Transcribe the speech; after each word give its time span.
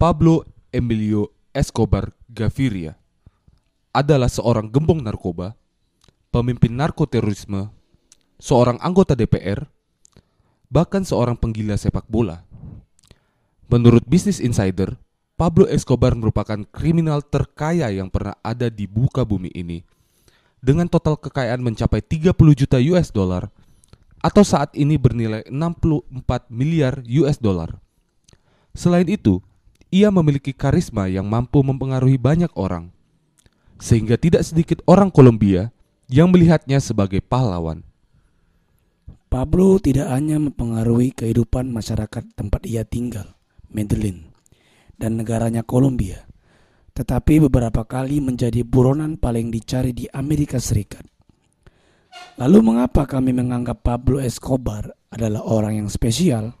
Pablo 0.00 0.48
Emilio 0.72 1.28
Escobar 1.52 2.16
Gaviria 2.24 2.96
adalah 3.92 4.32
seorang 4.32 4.72
gembong 4.72 5.04
narkoba, 5.04 5.52
pemimpin 6.32 6.72
narkoterorisme, 6.72 7.68
seorang 8.40 8.80
anggota 8.80 9.12
DPR, 9.12 9.60
bahkan 10.72 11.04
seorang 11.04 11.36
penggila 11.36 11.76
sepak 11.76 12.08
bola. 12.08 12.40
Menurut 13.68 14.00
Business 14.08 14.40
Insider, 14.40 14.96
Pablo 15.36 15.68
Escobar 15.68 16.16
merupakan 16.16 16.64
kriminal 16.72 17.20
terkaya 17.20 17.92
yang 17.92 18.08
pernah 18.08 18.40
ada 18.40 18.72
di 18.72 18.88
buka 18.88 19.20
bumi 19.28 19.52
ini 19.52 19.84
dengan 20.64 20.88
total 20.88 21.20
kekayaan 21.20 21.60
mencapai 21.60 22.00
30 22.00 22.32
juta 22.56 22.80
US 22.96 23.12
dollar 23.12 23.52
atau 24.24 24.48
saat 24.48 24.72
ini 24.72 24.96
bernilai 24.96 25.44
64 25.52 26.48
miliar 26.48 27.04
US 27.20 27.36
dollar. 27.36 27.76
Selain 28.72 29.04
itu, 29.04 29.44
ia 29.90 30.08
memiliki 30.14 30.54
karisma 30.54 31.10
yang 31.10 31.26
mampu 31.26 31.62
mempengaruhi 31.66 32.16
banyak 32.16 32.50
orang, 32.54 32.94
sehingga 33.82 34.14
tidak 34.14 34.46
sedikit 34.46 34.78
orang 34.86 35.10
Kolombia 35.10 35.74
yang 36.06 36.30
melihatnya 36.30 36.78
sebagai 36.78 37.18
pahlawan. 37.22 37.82
Pablo 39.30 39.78
tidak 39.78 40.10
hanya 40.10 40.42
mempengaruhi 40.42 41.14
kehidupan 41.14 41.70
masyarakat 41.70 42.34
tempat 42.34 42.66
ia 42.66 42.82
tinggal, 42.82 43.30
Medellin, 43.70 44.26
dan 44.98 45.14
negaranya 45.14 45.62
Kolombia, 45.62 46.26
tetapi 46.94 47.46
beberapa 47.46 47.86
kali 47.86 48.18
menjadi 48.18 48.66
buronan 48.66 49.14
paling 49.18 49.54
dicari 49.54 49.94
di 49.94 50.10
Amerika 50.10 50.58
Serikat. 50.58 51.06
Lalu 52.42 52.58
mengapa 52.74 53.06
kami 53.06 53.30
menganggap 53.30 53.86
Pablo 53.86 54.18
Escobar 54.18 54.90
adalah 55.14 55.46
orang 55.46 55.86
yang 55.86 55.88
spesial? 55.88 56.59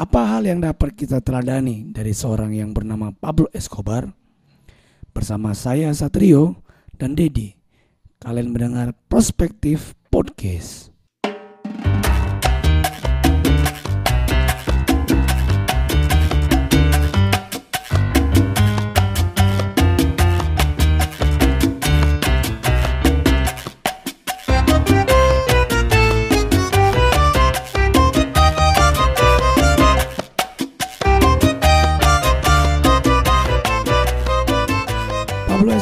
Apa 0.00 0.24
hal 0.24 0.48
yang 0.48 0.64
dapat 0.64 0.96
kita 0.96 1.20
teladani 1.20 1.84
dari 1.92 2.16
seorang 2.16 2.56
yang 2.56 2.72
bernama 2.72 3.12
Pablo 3.12 3.52
Escobar? 3.52 4.08
Bersama 5.12 5.52
saya 5.52 5.92
Satrio 5.92 6.56
dan 6.96 7.12
Dedi, 7.12 7.52
kalian 8.16 8.48
mendengar 8.48 8.96
Perspektif 9.12 9.92
Podcast. 10.08 10.89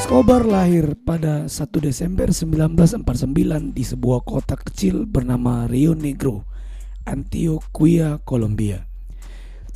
Escobar 0.09 0.41
lahir 0.49 0.97
pada 1.05 1.53
1 1.53 1.85
Desember 1.85 2.33
1949 2.33 3.77
di 3.77 3.85
sebuah 3.85 4.25
kota 4.25 4.57
kecil 4.57 5.05
bernama 5.05 5.69
Rio 5.69 5.93
Negro, 5.93 6.49
Antioquia, 7.05 8.17
Kolombia. 8.25 8.89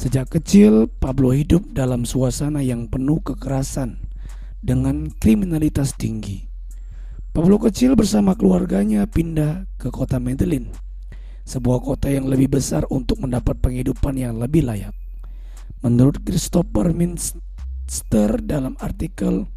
Sejak 0.00 0.32
kecil, 0.32 0.88
Pablo 0.88 1.36
hidup 1.36 1.76
dalam 1.76 2.08
suasana 2.08 2.64
yang 2.64 2.88
penuh 2.88 3.20
kekerasan 3.20 4.08
dengan 4.64 5.12
kriminalitas 5.12 6.00
tinggi. 6.00 6.48
Pablo 7.36 7.60
kecil 7.60 7.92
bersama 7.92 8.32
keluarganya 8.32 9.04
pindah 9.04 9.68
ke 9.76 9.92
kota 9.92 10.16
Medellin, 10.16 10.72
sebuah 11.44 11.84
kota 11.84 12.08
yang 12.08 12.24
lebih 12.32 12.56
besar 12.56 12.88
untuk 12.88 13.20
mendapat 13.20 13.60
penghidupan 13.60 14.16
yang 14.16 14.40
lebih 14.40 14.64
layak. 14.64 14.96
Menurut 15.84 16.24
Christopher 16.24 16.96
Minster 16.96 18.40
dalam 18.40 18.80
artikel 18.80 19.51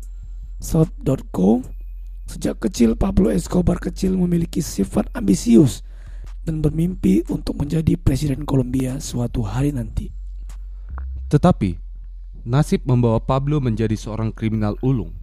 South.co 0.60 1.76
Sejak 2.26 2.58
kecil 2.58 2.98
Pablo 2.98 3.30
Escobar 3.30 3.78
kecil 3.78 4.18
memiliki 4.18 4.58
sifat 4.58 5.06
ambisius 5.14 5.86
dan 6.42 6.58
bermimpi 6.62 7.22
untuk 7.30 7.62
menjadi 7.62 7.94
presiden 7.98 8.46
Kolombia 8.50 8.98
suatu 8.98 9.46
hari 9.46 9.70
nanti. 9.70 10.10
Tetapi, 11.30 11.78
nasib 12.46 12.82
membawa 12.86 13.22
Pablo 13.22 13.62
menjadi 13.62 13.94
seorang 13.94 14.34
kriminal 14.34 14.74
ulung. 14.82 15.14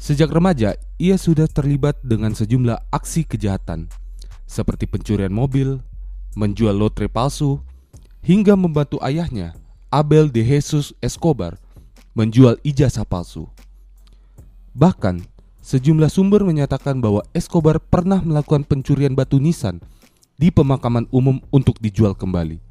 Sejak 0.00 0.32
remaja, 0.32 0.76
ia 0.96 1.20
sudah 1.20 1.44
terlibat 1.44 2.00
dengan 2.00 2.32
sejumlah 2.32 2.88
aksi 2.88 3.28
kejahatan, 3.28 3.92
seperti 4.48 4.88
pencurian 4.88 5.32
mobil, 5.32 5.84
menjual 6.32 6.72
lotre 6.72 7.12
palsu, 7.12 7.60
hingga 8.24 8.56
membantu 8.56 8.96
ayahnya, 9.04 9.52
Abel 9.92 10.32
de 10.32 10.40
Jesus 10.40 10.96
Escobar, 11.04 11.60
menjual 12.16 12.56
ijazah 12.64 13.04
palsu. 13.04 13.44
Bahkan, 14.70 15.26
sejumlah 15.66 16.06
sumber 16.06 16.46
menyatakan 16.46 17.02
bahwa 17.02 17.26
Escobar 17.34 17.82
pernah 17.82 18.22
melakukan 18.22 18.62
pencurian 18.62 19.18
batu 19.18 19.42
nisan 19.42 19.82
di 20.38 20.54
pemakaman 20.54 21.10
umum 21.10 21.42
untuk 21.50 21.76
dijual 21.82 22.14
kembali. 22.14 22.62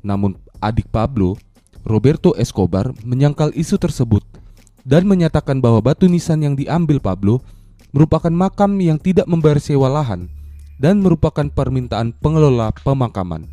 Namun, 0.00 0.40
adik 0.64 0.88
Pablo, 0.88 1.36
Roberto 1.84 2.32
Escobar, 2.40 2.96
menyangkal 3.04 3.52
isu 3.52 3.76
tersebut 3.76 4.24
dan 4.84 5.04
menyatakan 5.04 5.60
bahwa 5.60 5.84
batu 5.84 6.08
nisan 6.08 6.40
yang 6.40 6.56
diambil 6.56 6.96
Pablo 7.00 7.44
merupakan 7.92 8.32
makam 8.32 8.80
yang 8.80 8.96
tidak 8.96 9.28
membayar 9.28 9.60
sewa 9.60 9.92
lahan 9.92 10.32
dan 10.80 11.04
merupakan 11.04 11.44
permintaan 11.44 12.16
pengelola 12.16 12.72
pemakaman. 12.80 13.44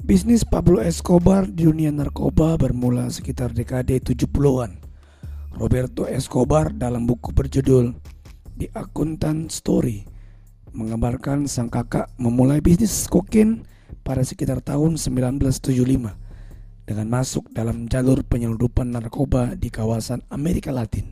Bisnis 0.00 0.46
Pablo 0.46 0.80
Escobar 0.80 1.44
di 1.44 1.68
dunia 1.68 1.92
narkoba 1.92 2.56
bermula 2.56 3.10
sekitar 3.12 3.52
dekade 3.52 4.00
70-an. 4.00 4.85
Roberto 5.56 6.04
Escobar 6.04 6.68
dalam 6.76 7.08
buku 7.08 7.32
berjudul 7.32 7.96
The 8.60 8.68
Accountant 8.76 9.48
Story 9.48 10.04
menggambarkan 10.76 11.48
sang 11.48 11.72
kakak 11.72 12.12
memulai 12.20 12.60
bisnis 12.60 13.08
kokain 13.08 13.64
pada 14.04 14.20
sekitar 14.20 14.60
tahun 14.60 15.00
1975 15.00 16.84
dengan 16.84 17.06
masuk 17.08 17.48
dalam 17.56 17.88
jalur 17.88 18.20
penyelundupan 18.28 18.92
narkoba 18.92 19.56
di 19.56 19.72
kawasan 19.72 20.20
Amerika 20.28 20.76
Latin. 20.76 21.08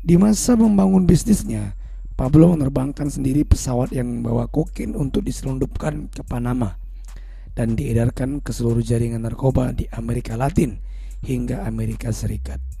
Di 0.00 0.16
masa 0.16 0.56
membangun 0.56 1.04
bisnisnya, 1.04 1.76
Pablo 2.16 2.56
menerbangkan 2.56 3.12
sendiri 3.12 3.44
pesawat 3.44 3.92
yang 3.92 4.08
membawa 4.08 4.48
kokain 4.48 4.96
untuk 4.96 5.28
diselundupkan 5.28 6.08
ke 6.08 6.24
Panama 6.24 6.80
dan 7.52 7.76
diedarkan 7.76 8.40
ke 8.40 8.56
seluruh 8.56 8.80
jaringan 8.80 9.28
narkoba 9.28 9.76
di 9.76 9.84
Amerika 9.92 10.32
Latin 10.40 10.80
hingga 11.20 11.68
Amerika 11.68 12.08
Serikat. 12.08 12.71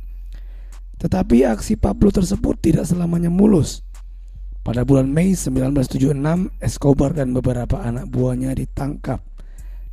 Tetapi 1.02 1.42
aksi 1.42 1.74
Pablo 1.74 2.14
tersebut 2.14 2.62
tidak 2.62 2.86
selamanya 2.86 3.26
mulus. 3.26 3.82
Pada 4.62 4.86
bulan 4.86 5.10
Mei 5.10 5.34
1976, 5.34 6.14
Escobar 6.62 7.10
dan 7.10 7.34
beberapa 7.34 7.82
anak 7.82 8.06
buahnya 8.06 8.54
ditangkap 8.54 9.18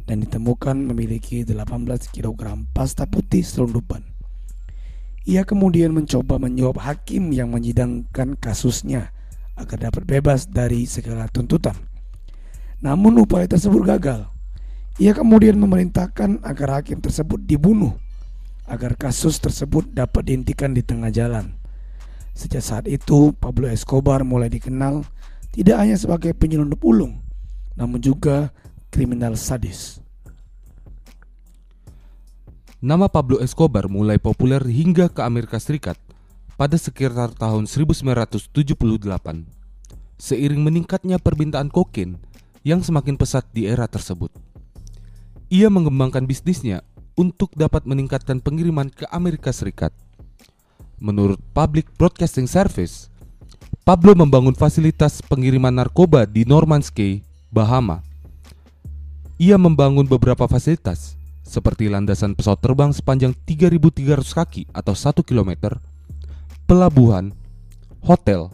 dan 0.05 0.21
ditemukan 0.21 0.77
memiliki 0.77 1.41
18 1.41 1.65
kg 2.13 2.61
pasta 2.77 3.09
putih 3.09 3.41
selundupan. 3.41 4.05
Ia 5.25 5.49
kemudian 5.49 5.97
mencoba 5.97 6.37
menjawab 6.37 6.77
hakim 6.77 7.33
yang 7.33 7.49
menyidangkan 7.49 8.37
kasusnya 8.37 9.09
agar 9.57 9.89
dapat 9.89 10.05
bebas 10.05 10.45
dari 10.45 10.85
segala 10.85 11.25
tuntutan. 11.25 11.73
Namun 12.85 13.25
upaya 13.25 13.49
tersebut 13.49 13.81
gagal. 13.81 14.29
Ia 15.01 15.17
kemudian 15.17 15.57
memerintahkan 15.57 16.45
agar 16.45 16.85
hakim 16.85 17.01
tersebut 17.01 17.41
dibunuh 17.49 17.97
agar 18.69 18.93
kasus 18.93 19.41
tersebut 19.41 19.89
dapat 19.89 20.29
dihentikan 20.29 20.71
di 20.71 20.85
tengah 20.85 21.09
jalan. 21.09 21.57
Sejak 22.37 22.63
saat 22.63 22.85
itu, 22.85 23.33
Pablo 23.35 23.67
Escobar 23.67 24.21
mulai 24.23 24.47
dikenal 24.47 25.03
tidak 25.49 25.75
hanya 25.81 25.97
sebagai 25.97 26.31
penyelundup 26.37 26.79
ulung, 26.85 27.19
namun 27.73 27.97
juga 27.97 28.53
kriminal 28.93 29.33
sadis. 29.33 29.99
Nama 32.79 33.11
Pablo 33.11 33.43
Escobar 33.43 33.91
mulai 33.91 34.15
populer 34.15 34.63
hingga 34.63 35.11
ke 35.11 35.19
Amerika 35.19 35.59
Serikat 35.59 35.99
pada 36.55 36.79
sekitar 36.79 37.35
tahun 37.35 37.67
1978. 37.67 38.55
Seiring 40.15 40.61
meningkatnya 40.63 41.19
permintaan 41.19 41.67
kokain 41.67 42.19
yang 42.63 42.79
semakin 42.79 43.19
pesat 43.19 43.43
di 43.51 43.67
era 43.67 43.83
tersebut. 43.87 44.31
Ia 45.51 45.67
mengembangkan 45.67 46.23
bisnisnya 46.29 46.85
untuk 47.19 47.51
dapat 47.51 47.83
meningkatkan 47.83 48.39
pengiriman 48.39 48.87
ke 48.87 49.03
Amerika 49.11 49.51
Serikat. 49.51 49.91
Menurut 51.03 51.35
Public 51.51 51.91
Broadcasting 51.99 52.47
Service, 52.47 53.11
Pablo 53.83 54.15
membangun 54.15 54.55
fasilitas 54.55 55.19
pengiriman 55.19 55.75
narkoba 55.75 56.23
di 56.23 56.47
Norman's 56.47 56.87
Cay, 56.87 57.19
Bahama. 57.51 57.99
Ia 59.35 59.59
membangun 59.59 60.07
beberapa 60.07 60.47
fasilitas 60.47 61.19
seperti 61.43 61.91
landasan 61.91 62.39
pesawat 62.39 62.63
terbang 62.63 62.91
sepanjang 62.95 63.35
3.300 63.43 64.23
kaki 64.23 64.63
atau 64.71 64.95
1 64.95 65.19
km, 65.27 65.75
pelabuhan, 66.63 67.35
hotel, 67.99 68.47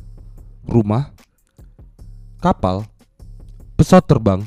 rumah, 0.66 1.14
kapal, 2.42 2.88
pesawat 3.78 4.06
terbang, 4.10 4.42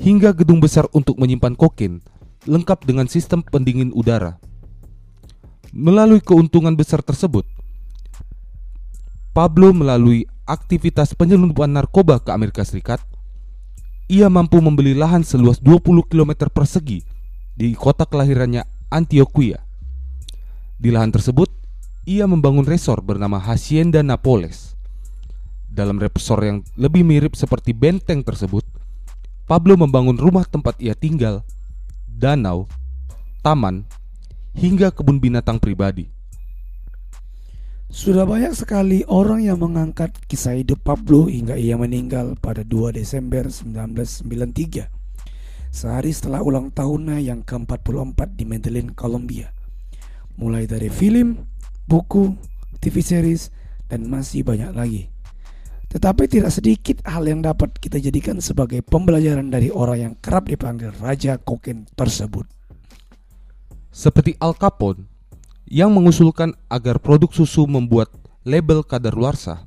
hingga 0.00 0.32
gedung 0.32 0.64
besar 0.64 0.88
untuk 0.96 1.18
menyimpan 1.20 1.52
kokain 1.58 2.00
lengkap 2.44 2.84
dengan 2.84 3.08
sistem 3.08 3.40
pendingin 3.40 3.92
udara. 3.92 4.36
Melalui 5.74 6.22
keuntungan 6.22 6.76
besar 6.78 7.02
tersebut, 7.02 7.42
Pablo 9.34 9.74
melalui 9.74 10.30
aktivitas 10.46 11.16
penyelundupan 11.18 11.74
narkoba 11.74 12.22
ke 12.22 12.30
Amerika 12.30 12.62
Serikat, 12.62 13.02
ia 14.06 14.30
mampu 14.30 14.62
membeli 14.62 14.94
lahan 14.94 15.26
seluas 15.26 15.58
20 15.58 16.06
km 16.06 16.46
persegi 16.52 17.02
di 17.56 17.74
kota 17.74 18.06
kelahirannya 18.06 18.62
Antioquia. 18.92 19.58
Di 20.78 20.92
lahan 20.92 21.10
tersebut, 21.10 21.50
ia 22.04 22.28
membangun 22.28 22.68
resor 22.68 23.00
bernama 23.00 23.40
Hacienda 23.40 24.04
Napoles. 24.04 24.76
Dalam 25.72 25.98
resor 25.98 26.38
yang 26.44 26.62
lebih 26.78 27.02
mirip 27.02 27.34
seperti 27.34 27.74
benteng 27.74 28.22
tersebut, 28.22 28.62
Pablo 29.50 29.74
membangun 29.74 30.14
rumah 30.14 30.46
tempat 30.46 30.78
ia 30.78 30.94
tinggal, 30.94 31.42
danau, 32.14 32.70
taman, 33.42 33.82
hingga 34.54 34.94
kebun 34.94 35.18
binatang 35.18 35.58
pribadi. 35.58 36.14
Sudah 37.94 38.26
banyak 38.26 38.54
sekali 38.58 39.06
orang 39.06 39.46
yang 39.46 39.62
mengangkat 39.62 40.14
kisah 40.26 40.58
hidup 40.58 40.82
Pablo 40.82 41.30
hingga 41.30 41.54
ia 41.54 41.78
meninggal 41.78 42.34
pada 42.42 42.66
2 42.66 42.90
Desember 42.90 43.46
1993 43.46 44.90
Sehari 45.70 46.10
setelah 46.10 46.42
ulang 46.42 46.74
tahunnya 46.74 47.22
yang 47.22 47.46
ke-44 47.46 48.34
di 48.34 48.50
Medellin, 48.50 48.90
Colombia 48.98 49.54
Mulai 50.34 50.66
dari 50.66 50.90
film, 50.90 51.46
buku, 51.86 52.34
TV 52.82 52.98
series, 52.98 53.54
dan 53.86 54.10
masih 54.10 54.42
banyak 54.42 54.74
lagi 54.74 55.13
Tetapi 55.94 56.26
tidak 56.26 56.50
sedikit 56.50 56.98
hal 57.06 57.22
yang 57.22 57.38
dapat 57.38 57.70
kita 57.78 58.02
jadikan 58.02 58.42
sebagai 58.42 58.82
pembelajaran 58.82 59.46
dari 59.46 59.70
orang 59.70 59.98
yang 59.98 60.14
kerap 60.18 60.50
dipanggil 60.50 60.90
Raja 60.98 61.38
Kokain 61.38 61.86
tersebut 61.94 62.50
Seperti 63.94 64.34
Al 64.42 64.58
Capone 64.58 65.06
yang 65.70 65.94
mengusulkan 65.94 66.52
agar 66.66 66.98
produk 66.98 67.30
susu 67.32 67.64
membuat 67.64 68.10
label 68.44 68.84
kadaluarsa. 68.84 69.64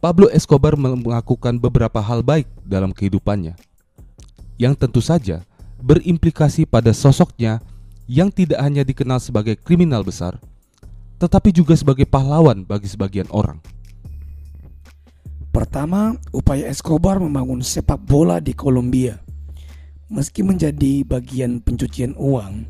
Pablo 0.00 0.28
Escobar 0.32 0.76
melakukan 0.76 1.56
beberapa 1.56 1.96
hal 2.00 2.20
baik 2.20 2.44
dalam 2.60 2.92
kehidupannya, 2.92 3.56
yang 4.60 4.76
tentu 4.76 5.00
saja 5.00 5.44
berimplikasi 5.80 6.68
pada 6.68 6.92
sosoknya 6.92 7.60
yang 8.04 8.28
tidak 8.28 8.60
hanya 8.60 8.84
dikenal 8.84 9.16
sebagai 9.16 9.56
kriminal 9.56 10.04
besar, 10.04 10.36
tetapi 11.16 11.56
juga 11.56 11.72
sebagai 11.72 12.04
pahlawan 12.04 12.68
bagi 12.68 12.84
sebagian 12.84 13.28
orang. 13.32 13.60
Pertama, 15.54 16.18
upaya 16.34 16.66
Escobar 16.66 17.22
membangun 17.22 17.62
sepak 17.62 18.02
bola 18.02 18.42
di 18.42 18.58
Kolombia. 18.58 19.22
Meski 20.10 20.42
menjadi 20.42 21.06
bagian 21.06 21.62
pencucian 21.62 22.18
uang, 22.18 22.66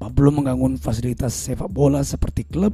Pablo 0.00 0.32
membangun 0.32 0.80
fasilitas 0.80 1.36
sepak 1.36 1.68
bola 1.68 2.00
seperti 2.00 2.48
klub 2.48 2.72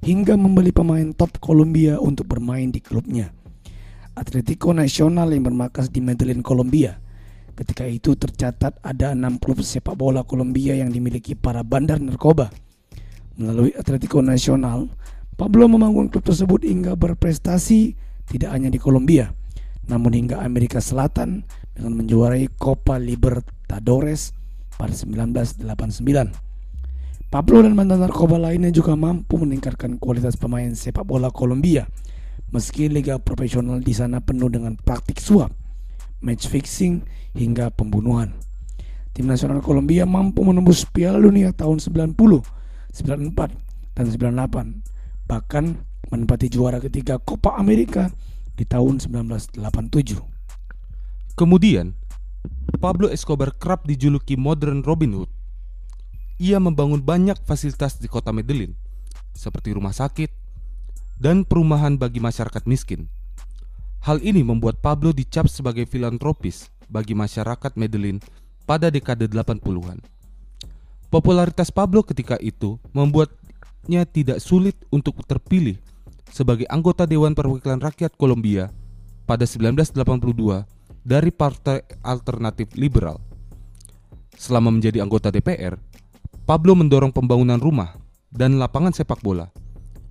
hingga 0.00 0.40
membeli 0.40 0.72
pemain 0.72 1.12
top 1.12 1.36
Kolombia 1.36 2.00
untuk 2.00 2.32
bermain 2.32 2.72
di 2.72 2.80
klubnya. 2.80 3.28
Atletico 4.16 4.72
Nacional 4.72 5.36
yang 5.36 5.52
bermarkas 5.52 5.92
di 5.92 6.00
Medellin, 6.00 6.40
Kolombia. 6.40 6.96
Ketika 7.60 7.84
itu 7.84 8.16
tercatat 8.16 8.80
ada 8.80 9.12
enam 9.12 9.36
klub 9.36 9.60
sepak 9.60 10.00
bola 10.00 10.24
Kolombia 10.24 10.80
yang 10.80 10.88
dimiliki 10.88 11.36
para 11.36 11.60
bandar 11.60 12.00
narkoba. 12.00 12.48
Melalui 13.36 13.76
Atletico 13.76 14.24
Nacional, 14.24 14.88
Pablo 15.36 15.68
membangun 15.68 16.08
klub 16.08 16.24
tersebut 16.24 16.64
hingga 16.64 16.96
berprestasi 16.96 18.00
tidak 18.28 18.50
hanya 18.52 18.72
di 18.72 18.80
Kolombia, 18.80 19.32
namun 19.88 20.16
hingga 20.16 20.40
Amerika 20.40 20.80
Selatan 20.80 21.44
dengan 21.74 21.98
menjuarai 21.98 22.48
Copa 22.56 22.96
Libertadores 22.96 24.32
pada 24.78 24.94
1989. 24.94 26.44
Pablo 27.34 27.66
dan 27.66 27.74
mantan 27.74 27.98
narkoba 27.98 28.38
lainnya 28.38 28.70
juga 28.70 28.94
mampu 28.94 29.34
meningkatkan 29.42 29.98
kualitas 29.98 30.38
pemain 30.38 30.70
sepak 30.70 31.02
bola 31.02 31.34
Kolombia. 31.34 31.90
Meski 32.54 32.86
liga 32.86 33.18
profesional 33.18 33.82
di 33.82 33.90
sana 33.90 34.22
penuh 34.22 34.46
dengan 34.46 34.78
praktik 34.78 35.18
suap, 35.18 35.50
match 36.22 36.46
fixing 36.46 37.02
hingga 37.34 37.74
pembunuhan. 37.74 38.30
Tim 39.10 39.26
nasional 39.26 39.58
Kolombia 39.62 40.06
mampu 40.06 40.46
menembus 40.46 40.86
Piala 40.86 41.18
Dunia 41.18 41.50
tahun 41.50 41.82
90, 41.82 42.14
94, 42.14 43.50
dan 43.98 44.06
98. 44.06 45.26
Bahkan 45.26 45.64
menempati 46.14 46.46
juara 46.46 46.78
ketiga 46.78 47.18
Copa 47.18 47.58
America 47.58 48.06
di 48.54 48.62
tahun 48.62 49.02
1987. 49.02 49.58
Kemudian, 51.34 51.98
Pablo 52.78 53.10
Escobar 53.10 53.50
kerap 53.50 53.82
dijuluki 53.90 54.38
modern 54.38 54.86
Robin 54.86 55.18
Hood 55.18 55.30
ia 56.38 56.58
membangun 56.58 56.98
banyak 56.98 57.38
fasilitas 57.46 57.98
di 58.02 58.10
kota 58.10 58.34
Medellin, 58.34 58.74
seperti 59.38 59.70
rumah 59.70 59.94
sakit 59.94 60.30
dan 61.18 61.46
perumahan 61.46 61.94
bagi 61.94 62.18
masyarakat 62.18 62.66
miskin. 62.66 63.06
Hal 64.02 64.18
ini 64.20 64.42
membuat 64.42 64.82
Pablo 64.82 65.14
dicap 65.14 65.46
sebagai 65.46 65.86
filantropis 65.86 66.68
bagi 66.90 67.14
masyarakat 67.14 67.78
Medellin 67.78 68.18
pada 68.66 68.90
dekade 68.90 69.30
80-an. 69.30 70.02
Popularitas 71.08 71.70
Pablo 71.70 72.02
ketika 72.02 72.34
itu 72.42 72.82
membuatnya 72.90 74.02
tidak 74.04 74.42
sulit 74.42 74.74
untuk 74.90 75.22
terpilih 75.24 75.78
sebagai 76.30 76.68
anggota 76.70 77.04
Dewan 77.04 77.32
Perwakilan 77.36 77.80
Rakyat 77.80 78.16
Kolombia 78.16 78.70
pada 79.24 79.44
1982 79.48 80.64
dari 81.04 81.30
Partai 81.32 81.84
Alternatif 82.00 82.72
Liberal. 82.76 83.20
Selama 84.34 84.72
menjadi 84.72 85.04
anggota 85.04 85.28
DPR, 85.28 85.76
Pablo 86.44 86.76
mendorong 86.76 87.12
pembangunan 87.12 87.56
rumah 87.56 87.96
dan 88.28 88.60
lapangan 88.60 88.92
sepak 88.92 89.24
bola 89.24 89.48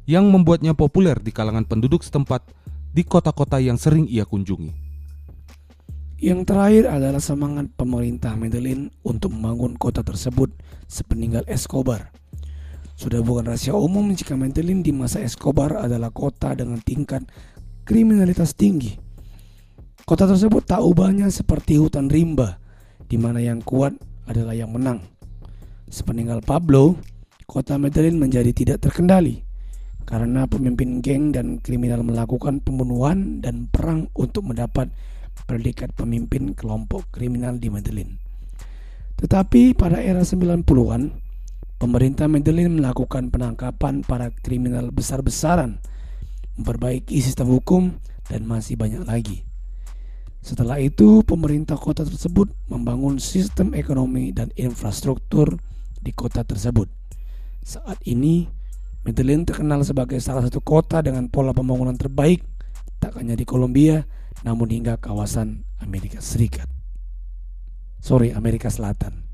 yang 0.10 0.28
membuatnya 0.28 0.74
populer 0.76 1.16
di 1.20 1.32
kalangan 1.32 1.64
penduduk 1.64 2.02
setempat 2.04 2.44
di 2.94 3.02
kota-kota 3.02 3.58
yang 3.58 3.80
sering 3.80 4.06
ia 4.10 4.26
kunjungi. 4.28 4.84
Yang 6.24 6.48
terakhir 6.48 6.86
adalah 6.88 7.20
semangat 7.20 7.68
pemerintah 7.76 8.32
Medellin 8.40 8.88
untuk 9.04 9.36
membangun 9.36 9.76
kota 9.76 10.00
tersebut 10.08 10.56
sepeninggal 10.88 11.44
Escobar. 11.52 12.16
Sudah 12.94 13.26
bukan 13.26 13.50
rahasia 13.50 13.74
umum 13.74 14.14
jika 14.14 14.38
Medellin 14.38 14.86
di 14.86 14.94
masa 14.94 15.20
Escobar 15.20 15.82
adalah 15.82 16.14
kota 16.14 16.54
dengan 16.54 16.78
tingkat 16.80 17.26
kriminalitas 17.84 18.54
tinggi. 18.54 18.96
Kota 20.04 20.28
tersebut 20.30 20.68
tak 20.68 20.84
ubahnya 20.84 21.32
seperti 21.32 21.80
hutan 21.80 22.12
rimba, 22.12 22.60
di 23.08 23.16
mana 23.18 23.40
yang 23.40 23.64
kuat 23.64 23.96
adalah 24.28 24.54
yang 24.54 24.72
menang. 24.72 25.02
Sepeninggal 25.88 26.44
Pablo, 26.44 27.00
kota 27.48 27.80
Medellin 27.80 28.20
menjadi 28.20 28.52
tidak 28.52 28.84
terkendali 28.84 29.44
karena 30.04 30.44
pemimpin 30.46 31.00
geng 31.00 31.32
dan 31.32 31.64
kriminal 31.64 32.04
melakukan 32.04 32.60
pembunuhan 32.60 33.40
dan 33.40 33.72
perang 33.72 34.12
untuk 34.14 34.44
mendapat 34.44 34.92
predikat 35.48 35.96
pemimpin 35.96 36.52
kelompok 36.54 37.08
kriminal 37.10 37.56
di 37.58 37.72
Medellin. 37.72 38.20
Tetapi 39.18 39.72
pada 39.74 40.04
era 40.04 40.22
90-an, 40.22 41.02
pemerintah 41.84 42.32
Medellin 42.32 42.80
melakukan 42.80 43.28
penangkapan 43.28 44.08
para 44.08 44.32
kriminal 44.32 44.88
besar-besaran, 44.96 45.84
memperbaiki 46.56 47.20
sistem 47.20 47.52
hukum, 47.52 48.00
dan 48.32 48.48
masih 48.48 48.80
banyak 48.80 49.04
lagi. 49.04 49.44
Setelah 50.40 50.80
itu, 50.80 51.28
pemerintah 51.28 51.76
kota 51.76 52.08
tersebut 52.08 52.48
membangun 52.72 53.20
sistem 53.20 53.76
ekonomi 53.76 54.32
dan 54.32 54.48
infrastruktur 54.56 55.60
di 56.00 56.16
kota 56.16 56.48
tersebut. 56.48 56.88
Saat 57.68 58.00
ini, 58.08 58.48
Medellin 59.04 59.44
terkenal 59.44 59.84
sebagai 59.84 60.24
salah 60.24 60.48
satu 60.48 60.64
kota 60.64 61.04
dengan 61.04 61.28
pola 61.28 61.52
pembangunan 61.52 62.00
terbaik 62.00 62.48
tak 63.04 63.20
hanya 63.20 63.36
di 63.36 63.44
Kolombia, 63.44 64.08
namun 64.48 64.72
hingga 64.72 64.96
kawasan 65.04 65.68
Amerika 65.84 66.24
Serikat. 66.24 66.72
Sorry, 68.00 68.32
Amerika 68.32 68.72
Selatan. 68.72 69.28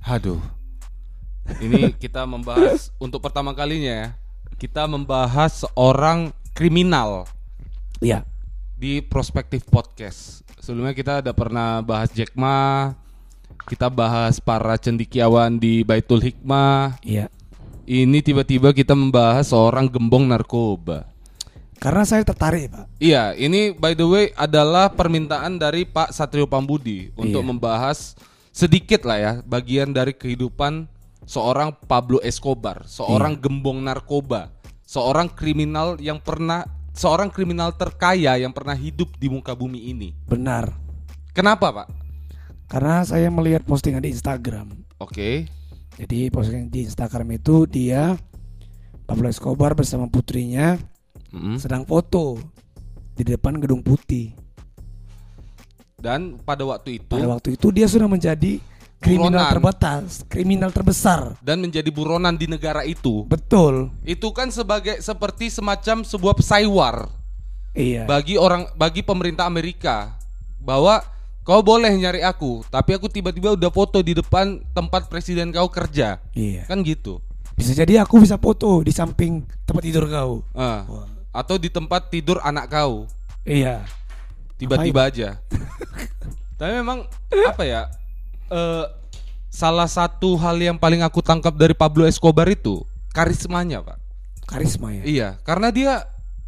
Haduh. 0.00 0.63
Ini 1.60 1.94
kita 2.02 2.26
membahas 2.26 2.90
untuk 2.98 3.22
pertama 3.22 3.54
kalinya 3.54 3.92
ya. 3.92 4.08
Kita 4.58 4.86
membahas 4.86 5.66
seorang 5.66 6.30
kriminal. 6.54 7.26
Iya. 8.02 8.26
Di 8.74 9.02
Prospektif 9.02 9.66
Podcast. 9.66 10.42
Sebelumnya 10.58 10.96
kita 10.96 11.20
ada 11.20 11.30
pernah 11.36 11.84
bahas 11.84 12.10
Jack 12.10 12.32
Ma, 12.34 12.94
kita 13.68 13.86
bahas 13.92 14.40
para 14.40 14.74
cendikiawan 14.80 15.60
di 15.60 15.84
Baitul 15.84 16.22
Hikmah. 16.22 16.98
Iya. 17.04 17.28
Ini 17.84 18.24
tiba-tiba 18.24 18.72
kita 18.72 18.96
membahas 18.96 19.52
seorang 19.52 19.92
gembong 19.92 20.24
narkoba. 20.24 21.04
Karena 21.76 22.00
saya 22.08 22.24
tertarik, 22.24 22.72
Pak. 22.72 22.96
Iya, 22.96 23.36
ini 23.36 23.76
by 23.76 23.92
the 23.92 24.06
way 24.08 24.26
adalah 24.40 24.88
permintaan 24.88 25.60
dari 25.60 25.84
Pak 25.84 26.16
Satrio 26.16 26.48
Pambudi 26.48 27.12
untuk 27.12 27.44
iya. 27.44 27.50
membahas 27.52 28.16
sedikit 28.54 29.04
lah 29.04 29.18
ya 29.18 29.32
bagian 29.42 29.90
dari 29.90 30.14
kehidupan 30.14 30.86
seorang 31.24 31.72
Pablo 31.88 32.20
Escobar, 32.20 32.84
seorang 32.84 33.36
iya. 33.36 33.40
gembong 33.40 33.80
narkoba, 33.84 34.52
seorang 34.84 35.28
kriminal 35.32 35.96
yang 36.00 36.20
pernah 36.20 36.64
seorang 36.94 37.28
kriminal 37.28 37.74
terkaya 37.74 38.38
yang 38.38 38.54
pernah 38.54 38.76
hidup 38.78 39.10
di 39.18 39.26
muka 39.26 39.52
bumi 39.52 39.90
ini. 39.90 40.14
Benar. 40.30 40.70
Kenapa, 41.34 41.74
Pak? 41.74 41.88
Karena 42.70 43.02
saya 43.02 43.28
melihat 43.28 43.66
postingan 43.66 44.00
di 44.06 44.14
Instagram. 44.14 44.70
Oke. 45.02 45.50
Jadi 45.98 46.30
postingan 46.30 46.70
di 46.70 46.86
Instagram 46.86 47.38
itu 47.38 47.66
dia 47.66 48.14
Pablo 49.04 49.30
Escobar 49.30 49.76
bersama 49.76 50.10
putrinya 50.10 50.78
Mm-mm. 51.30 51.58
sedang 51.58 51.86
foto 51.86 52.38
di 53.14 53.22
depan 53.22 53.58
gedung 53.58 53.82
putih. 53.82 54.34
Dan 55.98 56.36
pada 56.42 56.68
waktu 56.68 57.00
itu 57.00 57.16
Pada 57.16 57.30
waktu 57.32 57.56
itu 57.56 57.72
dia 57.72 57.88
sudah 57.88 58.04
menjadi 58.04 58.60
kriminal 59.04 59.36
Buronan. 59.36 59.52
terbatas, 59.52 60.04
kriminal 60.24 60.70
terbesar. 60.72 61.36
dan 61.38 61.60
menjadi 61.60 61.86
buronan 61.88 62.32
di 62.32 62.48
negara 62.48 62.80
itu. 62.82 63.28
Betul. 63.28 63.92
Itu 64.00 64.32
kan 64.32 64.48
sebagai 64.48 64.96
seperti 64.98 65.52
semacam 65.52 66.00
sebuah 66.02 66.32
pesaiwar 66.32 67.12
Iya. 67.70 68.08
bagi 68.08 68.34
orang 68.34 68.72
bagi 68.72 69.04
pemerintah 69.04 69.44
Amerika 69.44 70.16
bahwa 70.56 71.04
kau 71.42 71.60
boleh 71.60 71.92
nyari 71.92 72.24
aku, 72.24 72.64
tapi 72.66 72.96
aku 72.96 73.04
tiba-tiba 73.06 73.52
udah 73.52 73.68
foto 73.68 74.00
di 74.00 74.16
depan 74.16 74.64
tempat 74.72 75.12
presiden 75.12 75.52
kau 75.52 75.68
kerja. 75.68 76.16
Iya. 76.32 76.64
Kan 76.64 76.80
gitu. 76.80 77.20
Bisa 77.54 77.70
jadi 77.70 78.00
aku 78.00 78.18
bisa 78.18 78.34
foto 78.34 78.80
di 78.80 78.90
samping 78.90 79.44
tempat 79.62 79.84
tidur 79.84 80.08
kau. 80.08 80.40
Wah. 80.50 80.88
atau 81.30 81.58
di 81.58 81.66
tempat 81.66 82.08
tidur 82.08 82.38
anak 82.40 82.70
kau. 82.70 83.04
Iya. 83.44 83.84
Tiba-tiba 84.54 85.10
aja. 85.10 85.28
tapi 86.58 86.72
memang 86.74 87.04
apa 87.44 87.66
ya? 87.66 87.90
Eh, 88.50 88.86
salah 89.48 89.86
satu 89.86 90.34
hal 90.40 90.58
yang 90.58 90.76
paling 90.76 91.00
aku 91.00 91.22
tangkap 91.22 91.54
dari 91.54 91.72
Pablo 91.72 92.04
Escobar 92.04 92.50
itu 92.50 92.82
karismanya, 93.14 93.80
Pak. 93.80 93.98
Karisma 94.44 94.92
ya. 94.92 95.02
Iya, 95.06 95.28
karena 95.46 95.70
dia 95.70 95.92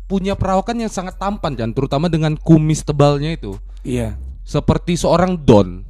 punya 0.06 0.34
perawakan 0.38 0.86
yang 0.86 0.92
sangat 0.92 1.16
tampan 1.18 1.54
dan 1.54 1.70
terutama 1.72 2.10
dengan 2.10 2.34
kumis 2.36 2.82
tebalnya 2.82 3.34
itu. 3.34 3.56
Iya. 3.86 4.18
Seperti 4.46 4.94
seorang 4.94 5.38
don. 5.38 5.82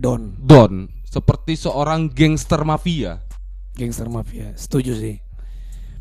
Don, 0.00 0.32
Don, 0.40 0.88
seperti 1.04 1.60
seorang 1.60 2.08
gangster 2.08 2.64
mafia. 2.64 3.20
gangster 3.76 4.08
mafia. 4.08 4.56
Setuju 4.56 4.96
sih. 4.96 5.16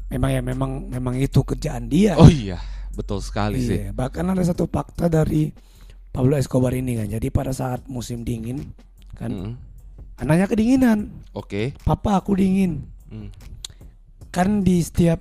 Memang 0.08 0.32
ya 0.32 0.42
memang 0.42 0.72
memang 0.88 1.16
itu 1.20 1.44
kerjaan 1.44 1.92
dia. 1.92 2.16
Oh 2.16 2.32
iya, 2.32 2.64
betul 2.96 3.20
sekali 3.20 3.60
sih. 3.60 3.88
Iya, 3.88 3.92
bahkan 3.92 4.24
ada 4.32 4.40
satu 4.40 4.72
fakta 4.72 5.12
dari 5.12 5.52
Pablo 6.16 6.40
Escobar 6.40 6.72
ini 6.72 6.96
kan. 6.96 7.12
Jadi 7.12 7.28
pada 7.28 7.52
saat 7.52 7.86
musim 7.92 8.24
dingin 8.24 8.72
kan 9.20 9.32
Mm, 9.36 9.54
anaknya 10.18 10.48
kedinginan. 10.48 11.00
Oke. 11.36 11.76
Papa 11.84 12.24
aku 12.24 12.40
dingin. 12.40 12.88
Mm. 13.12 13.28
Kan 14.32 14.64
di 14.64 14.80
setiap 14.80 15.20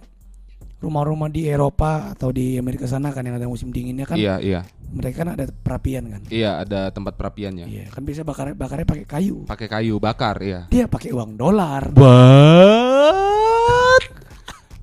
rumah-rumah 0.79 1.27
di 1.27 1.51
Eropa 1.51 2.15
atau 2.15 2.31
di 2.31 2.55
Amerika 2.55 2.87
sana 2.87 3.11
kan 3.11 3.27
yang 3.27 3.35
ada 3.35 3.51
musim 3.51 3.75
dinginnya 3.75 4.07
kan 4.07 4.15
Iya, 4.15 4.39
iya. 4.39 4.61
mereka 4.95 5.27
kan 5.27 5.35
ada 5.35 5.51
perapian 5.51 6.07
kan. 6.07 6.23
Iya, 6.31 6.63
ada 6.63 6.95
tempat 6.95 7.19
perapiannya. 7.19 7.67
Iya, 7.67 7.85
kan 7.91 8.07
bisa 8.07 8.23
bakar 8.23 8.55
bakarnya 8.55 8.87
pakai 8.87 9.05
kayu. 9.05 9.43
Pakai 9.45 9.67
kayu 9.67 9.99
bakar, 9.99 10.39
ya. 10.39 10.71
Dia 10.71 10.87
pakai 10.87 11.11
uang 11.11 11.35
dolar. 11.35 11.91
What? 11.99 12.88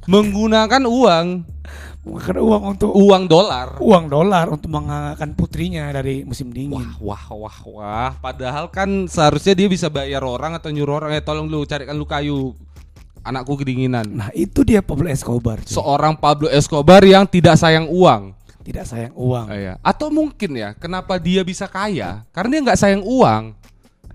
Menggunakan 0.06 0.84
uang, 0.86 1.28
Bakar 2.06 2.38
uang 2.38 2.78
untuk 2.78 2.94
uang 2.94 3.26
dolar. 3.26 3.82
uang 3.82 4.06
dolar 4.06 4.46
untuk 4.54 4.70
menghangatkan 4.70 5.34
putrinya 5.34 5.90
dari 5.90 6.22
musim 6.22 6.54
dingin. 6.54 6.78
Wah, 6.78 6.94
wah, 7.02 7.26
wah, 7.34 7.60
wah. 7.66 8.12
Padahal 8.22 8.70
kan 8.70 9.10
seharusnya 9.10 9.58
dia 9.58 9.66
bisa 9.66 9.90
bayar 9.90 10.22
orang 10.22 10.54
atau 10.54 10.70
nyuruh 10.70 11.02
orang, 11.02 11.18
eh 11.18 11.26
tolong 11.26 11.50
lu 11.50 11.66
carikan 11.66 11.98
lu 11.98 12.06
kayu. 12.06 12.54
Anakku 13.26 13.58
kedinginan. 13.58 14.06
Nah, 14.06 14.30
itu 14.38 14.62
dia 14.62 14.86
Pablo 14.86 15.10
Escobar. 15.10 15.58
cuy. 15.66 15.74
Seorang 15.74 16.14
Pablo 16.14 16.46
Escobar 16.46 17.02
yang 17.02 17.26
tidak 17.26 17.58
sayang 17.58 17.90
uang. 17.90 18.38
Tidak 18.62 18.86
sayang 18.86 19.14
uang. 19.18 19.50
Iya. 19.50 19.82
Atau 19.82 20.14
mungkin 20.14 20.54
ya, 20.54 20.78
kenapa 20.78 21.18
dia 21.18 21.42
bisa 21.42 21.66
kaya? 21.66 22.22
Karena 22.30 22.54
dia 22.54 22.62
nggak 22.70 22.80
sayang 22.86 23.02
uang. 23.02 23.58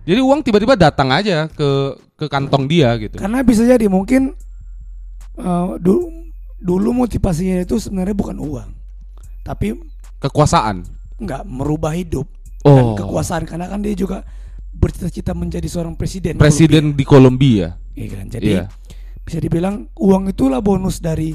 Jadi 0.06 0.20
uang 0.22 0.46
tiba-tiba 0.46 0.78
datang 0.78 1.10
aja 1.10 1.50
ke 1.50 1.98
ke 2.14 2.30
kantong 2.30 2.70
dia 2.70 2.94
gitu. 3.02 3.18
Karena 3.18 3.42
bisa 3.42 3.66
jadi 3.66 3.90
mungkin 3.90 4.30
eh, 5.40 5.66
dulu 5.80 6.06
dulu 6.56 6.88
motivasinya 6.94 7.64
itu 7.64 7.80
sebenarnya 7.80 8.12
bukan 8.12 8.36
uang, 8.36 8.70
tapi 9.40 9.72
Kekuasaan. 10.20 10.84
nggak 11.16 11.42
merubah 11.44 11.92
hidup 11.92 12.28
Oh. 12.60 12.76
dan 12.76 12.84
kekuasaan 13.00 13.48
karena 13.48 13.66
kan 13.66 13.80
dia 13.80 13.96
juga 13.96 14.20
bercita-cita 14.70 15.32
menjadi 15.32 15.64
seorang 15.64 15.96
presiden. 15.96 16.36
Presiden 16.36 16.92
di 16.92 17.04
Kolombia. 17.04 17.80
Iya 17.96 18.08
kan? 18.12 18.26
Jadi 18.28 18.52
Iya. 18.52 18.68
bisa 19.20 19.40
dibilang 19.40 19.88
uang 19.96 20.28
itulah 20.28 20.60
bonus 20.60 21.00
dari 21.00 21.32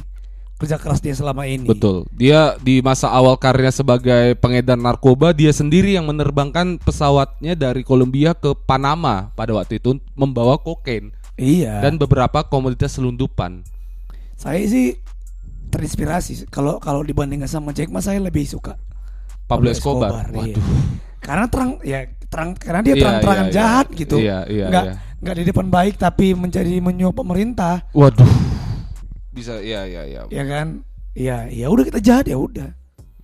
kerja 0.55 0.77
keras 0.77 1.01
dia 1.01 1.11
selama 1.11 1.43
ini. 1.43 1.65
Betul. 1.65 2.05
Dia 2.13 2.55
di 2.57 2.79
masa 2.79 3.09
awal 3.09 3.35
karirnya 3.35 3.73
sebagai 3.73 4.37
pengedar 4.37 4.77
narkoba, 4.77 5.33
dia 5.33 5.49
sendiri 5.49 5.93
yang 5.93 6.05
menerbangkan 6.05 6.77
pesawatnya 6.79 7.53
dari 7.53 7.81
Kolombia 7.81 8.31
ke 8.31 8.53
Panama 8.55 9.33
pada 9.33 9.51
waktu 9.51 9.81
itu 9.81 9.97
membawa 10.13 10.55
kokain 10.55 11.09
Iya. 11.35 11.81
dan 11.81 11.97
beberapa 11.97 12.45
komoditas 12.45 12.95
selundupan. 12.95 13.65
Saya 14.35 14.61
sih 14.67 14.95
terinspirasi 15.67 16.47
kalau 16.47 16.77
kalau 16.79 17.01
dibandingkan 17.01 17.49
sama 17.49 17.75
Jack 17.75 17.91
Ma 17.91 17.99
saya 17.99 18.21
lebih 18.21 18.45
suka 18.47 18.77
Pablo 19.45 19.69
Escobar. 19.69 20.29
iya. 20.31 20.55
Waduh. 20.55 20.65
Karena 21.21 21.45
terang 21.49 21.71
ya 21.81 21.99
terang 22.29 22.49
karena 22.53 22.81
dia 22.85 22.93
Iya, 22.93 23.01
terang-terangan 23.01 23.45
iya, 23.45 23.49
iya. 23.49 23.57
jahat 23.57 23.87
gitu. 23.93 24.15
Iya, 24.21 24.37
iya, 24.45 24.65
nggak 24.69 24.85
iya. 24.85 24.95
nggak 25.21 25.35
di 25.35 25.43
depan 25.45 25.67
baik 25.69 25.95
tapi 25.97 26.25
menjadi 26.37 26.73
menyuap 26.81 27.15
pemerintah, 27.17 27.81
Waduh. 27.93 28.29
Bisa 29.33 29.59
ya 29.59 29.83
ya 29.83 30.05
ya. 30.05 30.21
ya 30.29 30.43
kan? 30.45 30.85
Ya 31.15 31.47
ya 31.49 31.67
udah 31.67 31.83
kita 31.87 31.99
jahat 31.99 32.25
ya 32.29 32.37
udah. 32.37 32.69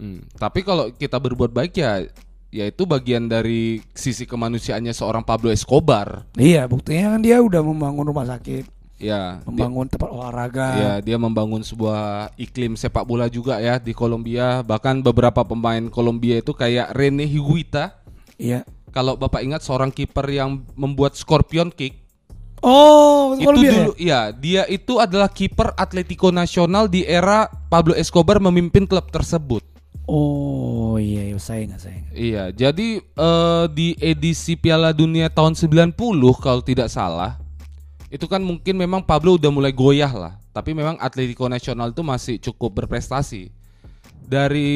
Hmm, 0.01 0.25
Tapi 0.33 0.65
kalau 0.65 0.89
kita 0.89 1.21
berbuat 1.21 1.53
baik 1.53 1.77
ya 1.77 2.01
ya 2.49 2.65
itu 2.67 2.83
bagian 2.89 3.29
dari 3.29 3.79
sisi 3.93 4.25
kemanusiaannya 4.25 4.91
seorang 4.91 5.21
Pablo 5.23 5.53
Escobar. 5.53 6.25
Iya, 6.35 6.65
buktinya 6.65 7.15
kan 7.15 7.21
dia 7.21 7.37
udah 7.39 7.61
membangun 7.63 8.09
rumah 8.09 8.25
sakit, 8.27 8.65
Ya. 9.01 9.41
dia- 9.41 9.49
membangun 9.49 9.85
tempat 9.89 10.09
olahraga. 10.09 10.67
Ya, 10.77 10.93
dia 11.01 11.17
membangun 11.17 11.65
sebuah 11.65 12.29
iklim 12.37 12.77
sepak 12.77 13.01
bola 13.01 13.25
juga 13.25 13.57
ya 13.57 13.81
di 13.81 13.91
Kolombia. 13.91 14.61
Bahkan 14.61 15.01
beberapa 15.01 15.41
pemain 15.41 15.89
Kolombia 15.89 16.37
itu 16.37 16.53
kayak 16.53 16.93
Rene 16.93 17.25
Higuita. 17.25 17.97
Iya. 18.37 18.61
Kalau 18.91 19.17
Bapak 19.17 19.41
ingat 19.41 19.65
seorang 19.65 19.89
kiper 19.89 20.29
yang 20.29 20.61
membuat 20.77 21.17
scorpion 21.17 21.67
kick, 21.67 21.97
Oh, 22.61 23.33
itu 23.33 23.49
Kolombia 23.49 23.65
ya? 23.65 23.73
dulu 23.73 23.93
ya, 23.97 24.19
dia 24.29 24.61
itu 24.69 25.01
adalah 25.01 25.25
kiper 25.25 25.73
Atletico 25.73 26.29
Nacional 26.29 26.85
di 26.85 27.01
era 27.01 27.49
Pablo 27.49 27.97
Escobar 27.97 28.37
memimpin 28.37 28.85
klub 28.85 29.09
tersebut. 29.09 29.65
Oh 30.05 31.01
iya, 31.01 31.25
iya 31.25 31.41
saya 31.41 31.65
nggak 31.65 31.81
saya 31.81 31.95
ingat. 31.97 32.13
Iya, 32.13 32.43
jadi 32.53 32.87
eh, 33.01 33.65
di 33.73 33.97
edisi 33.97 34.53
Piala 34.53 34.93
Dunia 34.93 35.33
tahun 35.33 35.57
90 35.57 35.97
kalau 36.37 36.61
tidak 36.61 36.93
salah, 36.93 37.40
itu 38.11 38.27
kan 38.27 38.43
mungkin 38.43 38.75
memang 38.75 39.01
Pablo 39.01 39.39
udah 39.39 39.47
mulai 39.47 39.71
goyah 39.71 40.11
lah, 40.11 40.33
tapi 40.51 40.75
memang 40.75 40.99
Atletico 40.99 41.47
Nacional 41.47 41.89
itu 41.89 42.03
masih 42.03 42.35
cukup 42.37 42.83
berprestasi. 42.83 43.49
Dari 44.21 44.71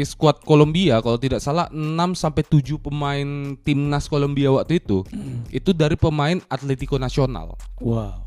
skuad 0.00 0.40
Kolombia 0.40 1.00
kalau 1.00 1.16
tidak 1.16 1.40
salah 1.40 1.68
6 1.68 1.76
sampai 2.14 2.40
7 2.40 2.80
pemain 2.80 3.28
timnas 3.60 4.08
Kolombia 4.08 4.48
waktu 4.48 4.80
itu 4.80 5.04
itu 5.50 5.70
dari 5.72 5.92
pemain 5.92 6.40
Atletico 6.48 6.96
Nacional. 6.96 7.52
Wow, 7.84 8.24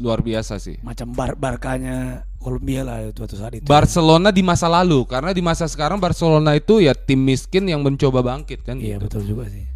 Luar 0.00 0.24
biasa 0.24 0.56
sih. 0.56 0.80
macam 0.80 1.12
bar 1.12 1.36
barkanya 1.36 2.24
Kolombia 2.40 2.80
lah 2.80 3.04
itu 3.04 3.20
waktu 3.20 3.36
saat 3.36 3.52
itu. 3.58 3.68
Barcelona 3.68 4.32
di 4.32 4.40
masa 4.40 4.72
lalu 4.72 5.04
karena 5.04 5.36
di 5.36 5.44
masa 5.44 5.68
sekarang 5.68 6.00
Barcelona 6.00 6.56
itu 6.56 6.80
ya 6.80 6.96
tim 6.96 7.20
miskin 7.20 7.68
yang 7.68 7.84
mencoba 7.84 8.24
bangkit 8.24 8.64
kan 8.64 8.80
Iya 8.80 8.96
gitu. 8.96 9.04
betul 9.04 9.22
juga 9.36 9.52
sih. 9.52 9.68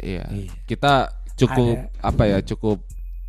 Iya. 0.00 0.24
Iya. 0.32 0.48
Kita 0.64 1.12
cukup 1.38 1.74
Ada- 1.78 1.88
apa 2.02 2.22
ya 2.26 2.38
cukup 2.42 2.82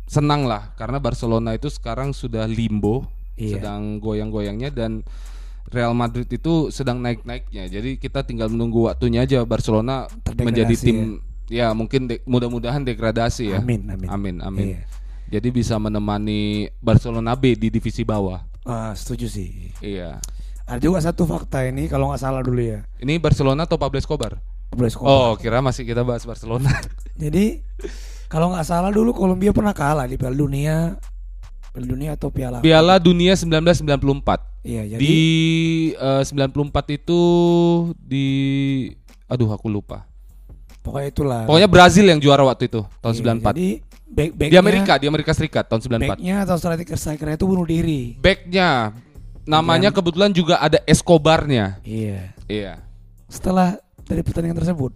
senang 0.04 0.42
lah 0.44 0.74
karena 0.74 0.98
Barcelona 0.98 1.54
itu 1.54 1.70
sekarang 1.70 2.10
sudah 2.10 2.44
limbo, 2.44 3.06
Iya. 3.38 3.56
sedang 3.56 4.02
goyang-goyangnya 4.02 4.68
dan 4.68 5.06
Real 5.70 5.94
Madrid 5.94 6.26
itu 6.26 6.68
sedang 6.68 6.98
naik-naiknya. 6.98 7.70
Jadi 7.70 7.94
kita 7.94 8.26
tinggal 8.26 8.50
menunggu 8.50 8.90
waktunya 8.90 9.22
aja 9.22 9.46
Barcelona 9.46 10.10
Terdegradasi 10.26 10.42
menjadi 10.42 10.74
tim 10.74 10.98
ya, 11.46 11.70
mungkin 11.70 12.10
de- 12.10 12.22
mudah-mudahan 12.26 12.82
degradasi 12.82 13.54
ya. 13.54 13.62
Amin, 13.62 13.86
amin. 13.86 14.08
Amin, 14.10 14.36
amin. 14.42 14.66
Iya. 14.74 14.82
Jadi 15.30 15.48
bisa 15.54 15.78
menemani 15.78 16.66
Barcelona 16.82 17.38
B 17.38 17.54
di 17.54 17.70
divisi 17.70 18.02
bawah. 18.02 18.42
Ah, 18.66 18.90
setuju 18.98 19.30
sih. 19.30 19.70
Iya. 19.78 20.18
Ada 20.66 20.82
juga 20.82 20.98
satu 20.98 21.22
fakta 21.22 21.62
ini 21.62 21.86
kalau 21.86 22.10
nggak 22.10 22.18
salah 22.18 22.42
dulu 22.42 22.58
ya. 22.58 22.82
Ini 22.98 23.22
Barcelona 23.22 23.62
atau 23.62 23.78
Pablo 23.78 23.98
Escobar? 23.98 24.42
Pablo 24.70 24.86
Escobar. 24.86 25.10
Oh, 25.10 25.30
kira 25.34 25.58
masih 25.58 25.82
kita 25.82 26.00
bahas 26.00 26.22
Barcelona. 26.22 26.70
Jadi 27.18 27.60
kalau 28.26 28.54
nggak 28.54 28.62
salah 28.62 28.88
dulu 28.88 29.10
Kolombia 29.10 29.50
pernah 29.50 29.74
kalah 29.74 30.06
di 30.06 30.14
Piala 30.14 30.32
Dunia, 30.32 30.94
Piala 31.74 31.86
Dunia 31.86 32.10
atau 32.14 32.30
Piala 32.30 32.62
Piala 32.62 32.96
Dunia 32.96 33.34
1994. 33.34 33.82
Iya, 34.60 34.82
jadi 34.92 35.00
di 35.00 35.16
eh, 35.96 36.22
94 36.22 36.68
itu 36.92 37.20
di 37.96 38.26
aduh 39.24 39.48
aku 39.50 39.66
lupa. 39.66 40.04
pokoknya 40.80 41.08
itulah. 41.08 41.42
Pokoknya 41.48 41.68
Brazil 41.68 42.04
yang 42.06 42.20
juara 42.20 42.44
waktu 42.44 42.68
itu 42.68 42.84
tahun 43.00 43.14
Iya, 43.16 43.22
94. 43.40 43.56
Jadi 43.56 43.68
back 44.10 44.50
Di 44.52 44.56
Amerika, 44.56 44.92
di 44.96 45.06
Amerika 45.08 45.32
Serikat 45.32 45.64
tahun 45.66 45.80
94. 45.80 46.12
backnya 46.12 46.36
atau 46.44 46.56
striker 46.56 46.96
strikernya 46.96 47.36
itu 47.36 47.46
bunuh 47.48 47.64
diri. 47.64 48.00
Backnya 48.16 48.92
namanya 49.44 49.88
kebetulan 49.90 50.30
juga 50.30 50.60
ada 50.60 50.78
Escobarnya. 50.84 51.80
Iya. 51.82 52.36
Iya. 52.46 52.72
Setelah 53.26 53.80
dari 54.10 54.26
pertandingan 54.26 54.58
tersebut 54.58 54.90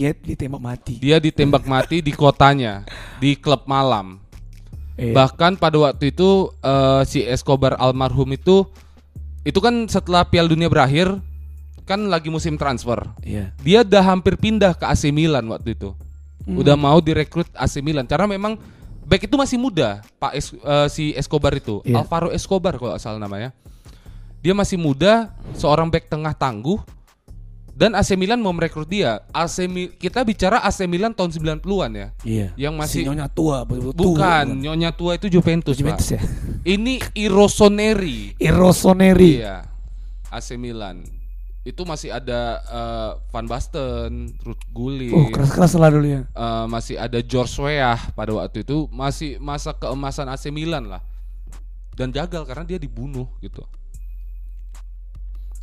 dia 0.00 0.16
ditembak 0.16 0.62
mati. 0.64 0.94
Dia 0.96 1.20
ditembak 1.20 1.64
mati 1.68 2.00
di 2.00 2.12
kotanya, 2.16 2.88
di 3.20 3.36
klub 3.36 3.68
malam. 3.68 4.16
Iya. 4.96 5.12
Bahkan 5.12 5.60
pada 5.60 5.76
waktu 5.76 6.08
itu 6.08 6.48
eh, 6.64 7.02
si 7.04 7.20
Escobar 7.20 7.76
almarhum 7.76 8.32
itu 8.32 8.64
itu 9.44 9.60
kan 9.60 9.88
setelah 9.88 10.24
Piala 10.24 10.48
Dunia 10.48 10.72
berakhir 10.72 11.20
kan 11.84 12.00
lagi 12.08 12.32
musim 12.32 12.56
transfer. 12.56 13.00
Iya. 13.20 13.52
Dia 13.60 13.84
udah 13.84 14.04
hampir 14.04 14.40
pindah 14.40 14.72
ke 14.72 14.88
AC 14.88 15.12
Milan 15.12 15.44
waktu 15.52 15.76
itu. 15.76 15.92
Hmm. 16.48 16.60
Udah 16.60 16.80
mau 16.80 16.96
direkrut 17.04 17.48
AC 17.52 17.84
Milan 17.84 18.08
karena 18.08 18.24
memang 18.24 18.56
back 19.04 19.28
itu 19.28 19.36
masih 19.36 19.60
muda, 19.60 20.00
Pak 20.16 20.32
Es- 20.32 20.56
eh, 20.56 20.88
si 20.88 21.04
Escobar 21.12 21.52
itu. 21.56 21.84
Iya. 21.84 22.00
Alvaro 22.04 22.32
Escobar 22.32 22.76
kalau 22.80 22.96
salah 22.96 23.20
namanya. 23.20 23.52
Dia 24.40 24.56
masih 24.56 24.80
muda, 24.80 25.28
seorang 25.52 25.92
back 25.92 26.08
tengah 26.08 26.32
tangguh 26.32 26.80
dan 27.80 27.96
AC 27.96 28.12
Milan 28.12 28.44
mau 28.44 28.52
merekrut 28.52 28.84
dia. 28.84 29.24
AC 29.32 29.64
Mi- 29.64 29.88
kita 29.88 30.20
bicara 30.20 30.60
AC 30.60 30.84
Milan 30.84 31.16
tahun 31.16 31.32
90-an 31.32 31.90
ya. 31.96 32.08
Iya. 32.20 32.48
Yang 32.60 32.74
masih 32.76 33.00
si 33.00 33.06
nyonya 33.08 33.32
tua, 33.32 33.64
tua. 33.64 33.96
Bukan, 33.96 34.60
nyonya 34.60 34.92
tua 34.92 35.16
itu 35.16 35.32
Juventus, 35.32 35.80
Juventus 35.80 36.12
Pak. 36.12 36.20
ya. 36.20 36.22
Ini 36.68 37.00
Irosoneri. 37.16 38.36
Irosoneri. 38.36 39.40
Iya. 39.40 39.64
AC 40.28 40.60
Milan. 40.60 41.08
Itu 41.64 41.88
masih 41.88 42.12
ada 42.12 42.60
eh, 42.68 43.10
Van 43.32 43.48
Basten, 43.48 44.36
Ruud 44.44 44.60
Gullit. 44.76 45.16
Oh, 45.16 45.32
keras-keras 45.32 45.72
lah 45.80 45.88
dulu 45.88 46.04
ya. 46.04 46.20
eh, 46.28 46.64
masih 46.68 47.00
ada 47.00 47.16
George 47.24 47.56
Weah 47.58 47.96
pada 48.12 48.36
waktu 48.36 48.60
itu 48.60 48.92
masih 48.92 49.40
masa 49.40 49.72
keemasan 49.72 50.28
AC 50.28 50.52
Milan 50.52 50.84
lah. 50.84 51.00
Dan 51.96 52.12
gagal 52.12 52.44
karena 52.44 52.64
dia 52.64 52.76
dibunuh 52.76 53.24
gitu. 53.40 53.64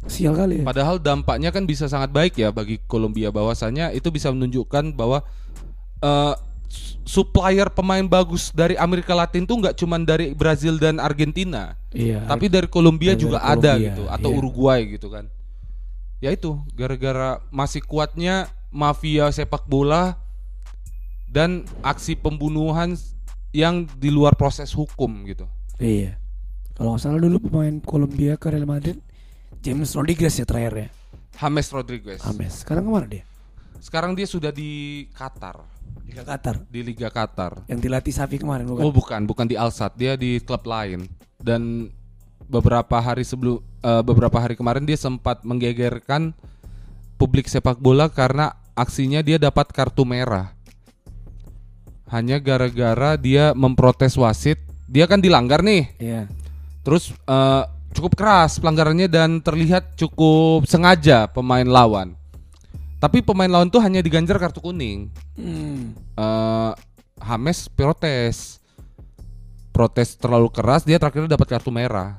Sial 0.05 0.37
kali 0.37 0.61
ya. 0.61 0.63
Padahal 0.63 1.01
dampaknya 1.01 1.49
kan 1.49 1.65
bisa 1.65 1.89
sangat 1.89 2.13
baik 2.13 2.37
ya 2.37 2.53
bagi 2.53 2.77
Kolombia 2.85 3.27
bahwasanya 3.27 3.89
itu 3.91 4.07
bisa 4.07 4.29
menunjukkan 4.29 4.93
bahwa 4.93 5.25
eh, 5.99 6.33
s- 6.69 7.01
supplier 7.03 7.67
pemain 7.67 8.05
bagus 8.05 8.53
dari 8.53 8.77
Amerika 8.77 9.11
Latin 9.11 9.43
tuh 9.43 9.57
nggak 9.57 9.73
cuman 9.75 10.05
dari 10.05 10.31
Brazil 10.31 10.77
dan 10.77 11.01
Argentina, 11.01 11.73
Iya. 11.89 12.23
tapi 12.23 12.45
dari 12.47 12.69
Kolombia 12.69 13.17
dari 13.17 13.23
juga 13.25 13.41
ada 13.41 13.73
gitu 13.75 14.05
atau 14.05 14.29
iya. 14.29 14.37
Uruguay 14.37 14.79
gitu 14.85 15.09
kan. 15.09 15.25
Ya 16.21 16.29
itu 16.29 16.55
gara-gara 16.71 17.41
masih 17.49 17.81
kuatnya 17.81 18.45
mafia 18.69 19.27
sepak 19.29 19.65
bola 19.65 20.17
dan 21.27 21.65
aksi 21.81 22.15
pembunuhan 22.15 22.95
yang 23.51 23.89
di 23.97 24.07
luar 24.07 24.33
proses 24.33 24.71
hukum 24.71 25.25
gitu. 25.25 25.49
Iya. 25.77 26.15
Kalau 26.73 26.93
nggak 26.93 27.01
salah 27.01 27.17
dulu 27.17 27.41
pemain 27.41 27.81
Kolombia 27.81 28.37
ke 28.37 28.47
Real 28.47 28.69
Madrid 28.69 29.01
James 29.61 29.91
Rodriguez 29.91 30.33
ya 30.37 30.45
terakhir 30.47 30.73
ya. 30.75 30.87
James 31.37 31.67
Rodriguez. 31.69 32.19
Ames. 32.25 32.65
Sekarang 32.65 32.83
ke 32.87 32.91
mana 32.91 33.07
dia? 33.07 33.23
Sekarang 33.77 34.11
dia 34.17 34.25
sudah 34.25 34.49
di 34.49 35.05
Qatar, 35.13 35.61
Liga 36.03 36.23
Qatar. 36.25 36.55
di 36.65 36.79
Liga 36.81 37.09
Qatar. 37.13 37.61
Yang 37.69 37.79
dilatih 37.85 38.13
Safi 38.13 38.37
kemarin 38.41 38.65
bukan? 38.65 38.81
Oh 38.81 38.91
bukan, 38.91 39.21
bukan 39.29 39.45
di 39.45 39.55
Alsat, 39.55 39.93
dia 39.93 40.17
di 40.17 40.41
klub 40.41 40.65
lain. 40.65 41.05
Dan 41.37 41.93
beberapa 42.49 42.97
hari 42.97 43.21
sebelum 43.21 43.61
eh, 43.61 44.03
beberapa 44.03 44.39
hari 44.41 44.57
kemarin 44.57 44.87
dia 44.87 44.97
sempat 44.97 45.45
menggegerkan 45.45 46.33
publik 47.21 47.45
sepak 47.45 47.77
bola 47.77 48.09
karena 48.09 48.57
aksinya 48.73 49.21
dia 49.21 49.37
dapat 49.37 49.69
kartu 49.69 50.03
merah. 50.07 50.51
Hanya 52.07 52.39
gara-gara 52.39 53.19
dia 53.19 53.51
memprotes 53.51 54.15
wasit, 54.15 54.57
dia 54.87 55.05
kan 55.05 55.21
dilanggar 55.21 55.61
nih. 55.61 55.91
Iya. 56.01 56.21
Terus 56.81 57.13
eh, 57.13 57.63
cukup 57.97 58.13
keras 58.13 58.61
pelanggarannya 58.61 59.09
dan 59.09 59.41
terlihat 59.41 59.97
cukup 59.97 60.69
sengaja 60.69 61.25
pemain 61.25 61.65
lawan. 61.65 62.13
Tapi 62.97 63.21
pemain 63.25 63.49
lawan 63.49 63.69
tuh 63.69 63.81
hanya 63.81 64.01
diganjar 64.01 64.37
kartu 64.37 64.61
kuning 64.61 65.09
Hmm. 65.37 65.93
eh 66.17 66.73
Hames 67.17 67.69
protes 67.69 68.61
protes 69.73 70.17
terlalu 70.17 70.49
keras 70.49 70.85
dia 70.85 70.97
terakhir 70.97 71.29
dapat 71.29 71.45
kartu 71.49 71.69
merah 71.73 72.17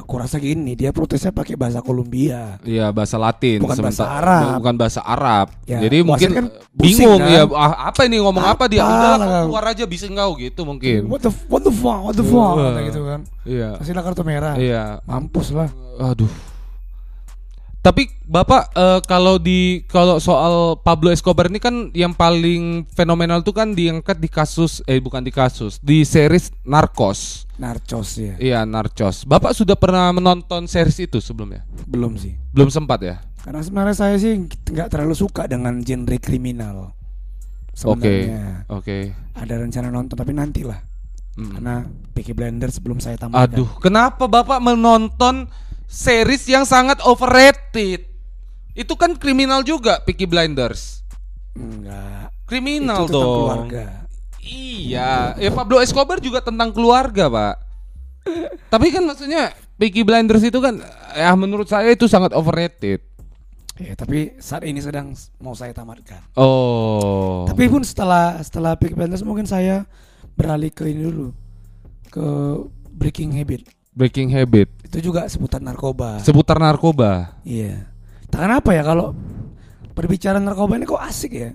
Aku 0.00 0.16
rasa 0.16 0.36
gini, 0.36 0.72
dia 0.72 0.90
protesnya 0.90 1.28
pakai 1.28 1.54
bahasa 1.54 1.78
Kolombia. 1.78 2.56
Iya 2.62 2.88
bahasa 2.88 3.14
Latin 3.14 3.60
Bukan 3.60 3.78
bahasa 3.78 4.02
Arab. 4.02 4.58
bukan 4.58 4.74
bahasa 4.74 5.00
Arab 5.00 5.46
Ya, 5.62 5.76
jadi 5.78 6.00
mungkin 6.00 6.30
kan 6.30 6.46
bingung 6.72 7.20
kan? 7.20 7.28
ya 7.28 7.42
apa 7.78 8.00
ini 8.02 8.16
ngomong 8.18 8.40
apa, 8.42 8.64
dia 8.64 8.80
Apa 8.80 8.90
udah 8.90 9.14
lah. 9.14 9.42
keluar 9.44 9.64
aja 9.66 9.84
bisa 9.84 10.04
engkau 10.06 10.34
gitu 10.34 10.64
mungkin 10.64 11.04
What 11.04 11.20
the 11.20 11.32
what 11.46 11.62
the 11.62 11.70
fuck, 11.70 12.00
what 12.02 12.14
the 12.14 12.24
fuck, 12.24 12.56
Uh. 12.56 12.64
kata 12.66 12.80
gitu 12.86 13.00
kan. 13.04 13.20
iya 13.44 13.76
Kasihlah 13.76 14.02
kartu 14.02 14.22
merah. 14.22 14.54
iya 14.56 14.98
Mampus 15.04 15.52
lah. 15.52 15.68
aduh 15.98 16.32
tapi 17.80 18.12
bapak 18.22 18.62
eh, 18.70 19.00
kalau 19.02 19.36
di 19.36 19.80
kalau 19.86 20.16
soal 20.16 20.76
Pablo 20.76 21.08
Escobar 21.08 21.48
ini 21.48 21.56
kan 21.56 21.88
yang 21.90 22.12
paling 22.12 22.84
fenomenal 22.86 23.40
tuh 23.40 23.52
kan 23.52 23.72
diangkat 23.72 24.16
di 24.16 24.28
kasus 24.28 24.84
eh 24.84 24.96
bukan 24.96 25.24
di 25.24 25.32
kasus 25.32 25.80
di 25.80 26.04
series 26.04 26.52
Narcos 26.62 27.48
Narcos 27.60 28.16
ya. 28.16 28.34
Iya, 28.40 28.64
Narcos. 28.64 29.28
Bapak 29.28 29.52
sudah 29.52 29.76
pernah 29.76 30.08
menonton 30.16 30.64
series 30.64 31.04
itu 31.04 31.20
sebelumnya? 31.20 31.60
Belum 31.84 32.16
sih. 32.16 32.32
Belum 32.56 32.72
sempat 32.72 33.04
ya? 33.04 33.20
Karena 33.44 33.60
sebenarnya 33.60 33.96
saya 33.96 34.16
sih 34.16 34.48
nggak 34.48 34.88
terlalu 34.88 35.12
suka 35.12 35.44
dengan 35.44 35.76
genre 35.84 36.16
kriminal. 36.16 36.96
Oke. 37.84 38.24
Sebenarnya 38.24 38.64
Oke. 38.72 39.12
ada 39.36 39.54
rencana 39.60 39.92
nonton 39.92 40.16
tapi 40.16 40.32
nantilah. 40.32 40.80
Hmm. 41.36 41.52
Karena 41.56 41.74
Peaky 42.16 42.32
Blinders 42.32 42.80
belum 42.80 42.98
saya 42.98 43.20
tamatkan. 43.20 43.52
Aduh, 43.52 43.70
kenapa 43.80 44.24
Bapak 44.24 44.60
menonton 44.60 45.48
series 45.84 46.48
yang 46.48 46.64
sangat 46.64 47.00
overrated? 47.04 48.08
Itu 48.72 48.96
kan 48.96 49.16
kriminal 49.20 49.60
juga, 49.64 50.00
Peaky 50.04 50.24
Blinders. 50.24 51.04
Enggak. 51.56 52.32
Kriminal 52.48 53.06
Itu 53.06 53.14
dong. 53.14 53.28
keluarga. 53.46 54.09
Iya, 54.40 55.36
ya 55.36 55.50
Pablo 55.52 55.78
Escobar 55.84 56.18
juga 56.18 56.40
tentang 56.40 56.72
keluarga, 56.72 57.28
Pak. 57.28 57.54
Tapi 58.68 58.86
kan 58.92 59.04
maksudnya 59.04 59.52
Peaky 59.80 60.04
Blinders 60.04 60.44
itu 60.44 60.60
kan 60.60 60.76
ya 61.16 61.32
menurut 61.36 61.68
saya 61.68 61.88
itu 61.92 62.04
sangat 62.04 62.36
overrated. 62.36 63.00
Ya, 63.80 63.96
tapi 63.96 64.36
saat 64.36 64.60
ini 64.68 64.76
sedang 64.84 65.16
mau 65.40 65.56
saya 65.56 65.72
tamatkan. 65.72 66.20
Oh. 66.36 67.48
Tapi 67.48 67.64
pun 67.72 67.80
setelah 67.80 68.36
setelah 68.44 68.76
Peaky 68.76 68.92
Blinders 68.92 69.24
mungkin 69.24 69.48
saya 69.48 69.88
beralih 70.36 70.68
ke 70.68 70.84
ini 70.84 71.08
dulu 71.08 71.32
ke 72.12 72.26
Breaking 72.92 73.32
Habit. 73.40 73.64
Breaking 73.90 74.30
Habit 74.30 74.70
Itu 74.86 75.10
juga 75.10 75.26
seputar 75.26 75.58
narkoba. 75.58 76.20
seputar 76.22 76.60
narkoba. 76.60 77.40
Iya. 77.42 77.88
Tak 78.30 78.46
kenapa 78.46 78.70
ya 78.76 78.86
kalau 78.86 79.16
perbicaraan 79.96 80.44
narkoba 80.44 80.78
ini 80.78 80.86
kok 80.86 81.00
asik 81.00 81.32
ya? 81.34 81.50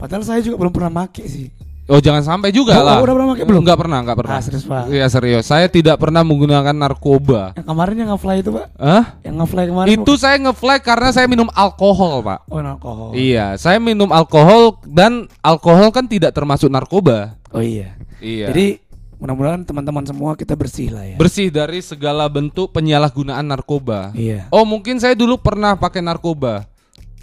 Padahal 0.00 0.24
saya 0.24 0.40
juga 0.42 0.58
belum 0.58 0.72
pernah 0.74 1.04
make 1.04 1.22
sih. 1.28 1.52
Oh 1.88 2.04
jangan 2.04 2.20
sampai 2.20 2.52
juga 2.52 2.76
Oh, 2.76 2.84
lah. 2.84 3.00
udah 3.00 3.16
pernah 3.16 3.28
pakai 3.32 3.44
belum? 3.48 3.60
Enggak 3.64 3.78
pernah, 3.80 3.98
enggak 4.04 4.18
pernah. 4.20 4.36
Ah, 4.36 4.42
serius, 4.44 4.64
Pak? 4.68 4.92
Iya 4.92 5.06
serius. 5.08 5.44
Saya 5.48 5.66
tidak 5.66 5.96
pernah 5.96 6.20
menggunakan 6.20 6.76
narkoba. 6.76 7.56
Yang 7.56 7.64
kemarin 7.64 7.94
yang 7.96 8.08
nge-fly 8.12 8.36
itu, 8.38 8.50
Pak? 8.52 8.66
Hah? 8.76 9.04
Yang 9.24 9.34
nge-fly 9.40 9.64
kemarin 9.66 9.88
Itu 9.88 10.12
saya 10.14 10.36
nge-fly 10.36 10.78
karena 10.78 11.08
saya 11.10 11.24
minum 11.24 11.48
alkohol, 11.50 12.20
Pak. 12.20 12.44
bukan- 12.44 12.60
oh, 12.60 12.72
alkohol. 12.76 13.08
Iya, 13.16 13.56
saya 13.56 13.80
minum 13.80 14.12
alkohol 14.12 14.76
dan 14.84 15.32
alkohol 15.40 15.88
kan 15.88 16.04
tidak 16.04 16.36
termasuk 16.36 16.68
narkoba. 16.68 17.40
Oh 17.50 17.64
iya. 17.64 17.96
Iya. 18.20 18.52
Jadi 18.52 18.84
mudah-mudahan 19.16 19.64
teman-teman 19.64 20.04
semua 20.04 20.36
kita 20.36 20.52
bersih 20.54 20.92
lah 20.92 21.02
ya. 21.02 21.16
bersih 21.16 21.48
dari 21.48 21.80
segala 21.80 22.28
bentuk 22.28 22.68
penyalahgunaan 22.70 23.42
narkoba. 23.42 24.12
iya. 24.12 24.44
Oh, 24.48 24.62
mungkin 24.62 25.00
saya 25.00 25.16
dulu 25.16 25.40
pernah 25.40 25.72
pakai 25.72 26.04
narkoba. 26.04 26.68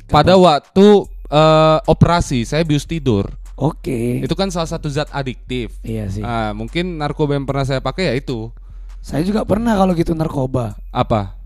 Pada 0.06 0.34
waktu 0.36 1.06
eh, 1.26 1.78
operasi, 1.86 2.44
saya 2.44 2.62
bius 2.62 2.84
tidur. 2.84 3.30
Oke. 3.56 4.20
Itu 4.20 4.36
kan 4.36 4.52
salah 4.52 4.68
satu 4.68 4.92
zat 4.92 5.08
adiktif. 5.16 5.80
Iya 5.80 6.12
sih. 6.12 6.24
Ah, 6.24 6.52
mungkin 6.52 7.00
narkoba 7.00 7.40
yang 7.40 7.48
pernah 7.48 7.64
saya 7.64 7.80
pakai 7.80 8.12
ya 8.12 8.14
itu. 8.20 8.52
Saya 9.00 9.24
juga 9.24 9.46
pernah 9.48 9.78
kalau 9.78 9.94
gitu 9.94 10.18
narkoba 10.18 10.76
Apa? 10.90 11.38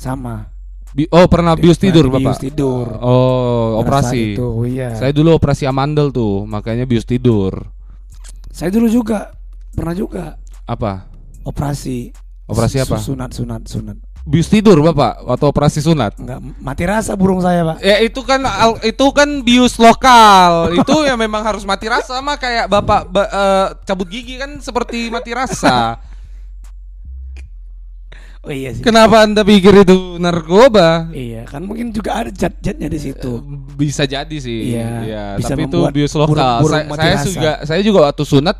sama. 0.00 0.48
Bi- 0.90 1.06
oh 1.12 1.28
pernah 1.30 1.54
bius 1.54 1.78
tidur 1.78 2.10
bapak? 2.10 2.34
bius 2.34 2.40
tidur. 2.40 2.98
Oh 2.98 3.78
operasi. 3.78 4.34
Itu, 4.34 4.64
iya. 4.66 4.96
Saya 4.98 5.14
dulu 5.14 5.36
operasi 5.38 5.68
amandel 5.68 6.10
tuh, 6.10 6.48
makanya 6.48 6.88
bius 6.88 7.06
tidur. 7.06 7.68
Saya 8.50 8.74
dulu 8.74 8.90
juga 8.90 9.30
pernah 9.70 9.94
juga 9.94 10.34
Apa? 10.66 11.06
operasi. 11.46 12.10
Operasi 12.50 12.82
apa? 12.82 12.98
Su- 12.98 13.14
Sunat, 13.14 13.30
sunat, 13.30 13.62
sunat. 13.70 13.98
Bius 14.30 14.46
tidur 14.46 14.78
bapak, 14.80 15.26
waktu 15.26 15.42
operasi 15.44 15.82
sunat. 15.82 16.14
Enggak 16.14 16.38
mati 16.56 16.86
rasa 16.86 17.18
burung 17.18 17.42
saya, 17.42 17.66
Pak. 17.66 17.82
Ya 17.82 17.98
itu 17.98 18.22
kan 18.22 18.38
al- 18.40 18.78
itu 18.80 19.06
kan 19.10 19.26
bius 19.42 19.74
lokal. 19.74 20.52
itu 20.78 20.94
ya 21.02 21.18
memang 21.18 21.42
harus 21.42 21.66
mati 21.66 21.90
rasa 21.90 22.14
sama 22.14 22.38
kayak 22.38 22.70
bapak 22.70 23.10
ba- 23.10 23.26
eh, 23.26 23.66
cabut 23.82 24.06
gigi 24.06 24.38
kan 24.38 24.62
seperti 24.62 25.10
mati 25.10 25.34
rasa. 25.34 25.98
Oh 28.40 28.48
iya 28.48 28.72
sih. 28.72 28.80
Kenapa 28.80 29.20
anda 29.20 29.44
pikir 29.44 29.84
itu 29.84 30.16
narkoba? 30.16 31.12
Iya, 31.12 31.44
kan 31.44 31.60
mungkin 31.60 31.92
juga 31.92 32.24
ada 32.24 32.32
zat-zatnya 32.32 32.88
di 32.88 32.96
situ. 32.96 33.36
Bisa 33.76 34.08
jadi 34.08 34.32
sih. 34.32 34.72
Iya, 34.72 34.88
Iya, 35.04 35.24
bisa 35.36 35.52
tapi 35.52 35.68
itu 35.68 35.76
bius 35.92 36.16
lokal. 36.16 36.32
burung-burung 36.32 36.72
saya, 36.72 36.88
mati 36.88 37.00
saya 37.04 37.12
rasa. 37.12 37.28
juga 37.28 37.50
saya 37.68 37.80
juga 37.84 37.98
waktu 38.08 38.24
sunat 38.24 38.56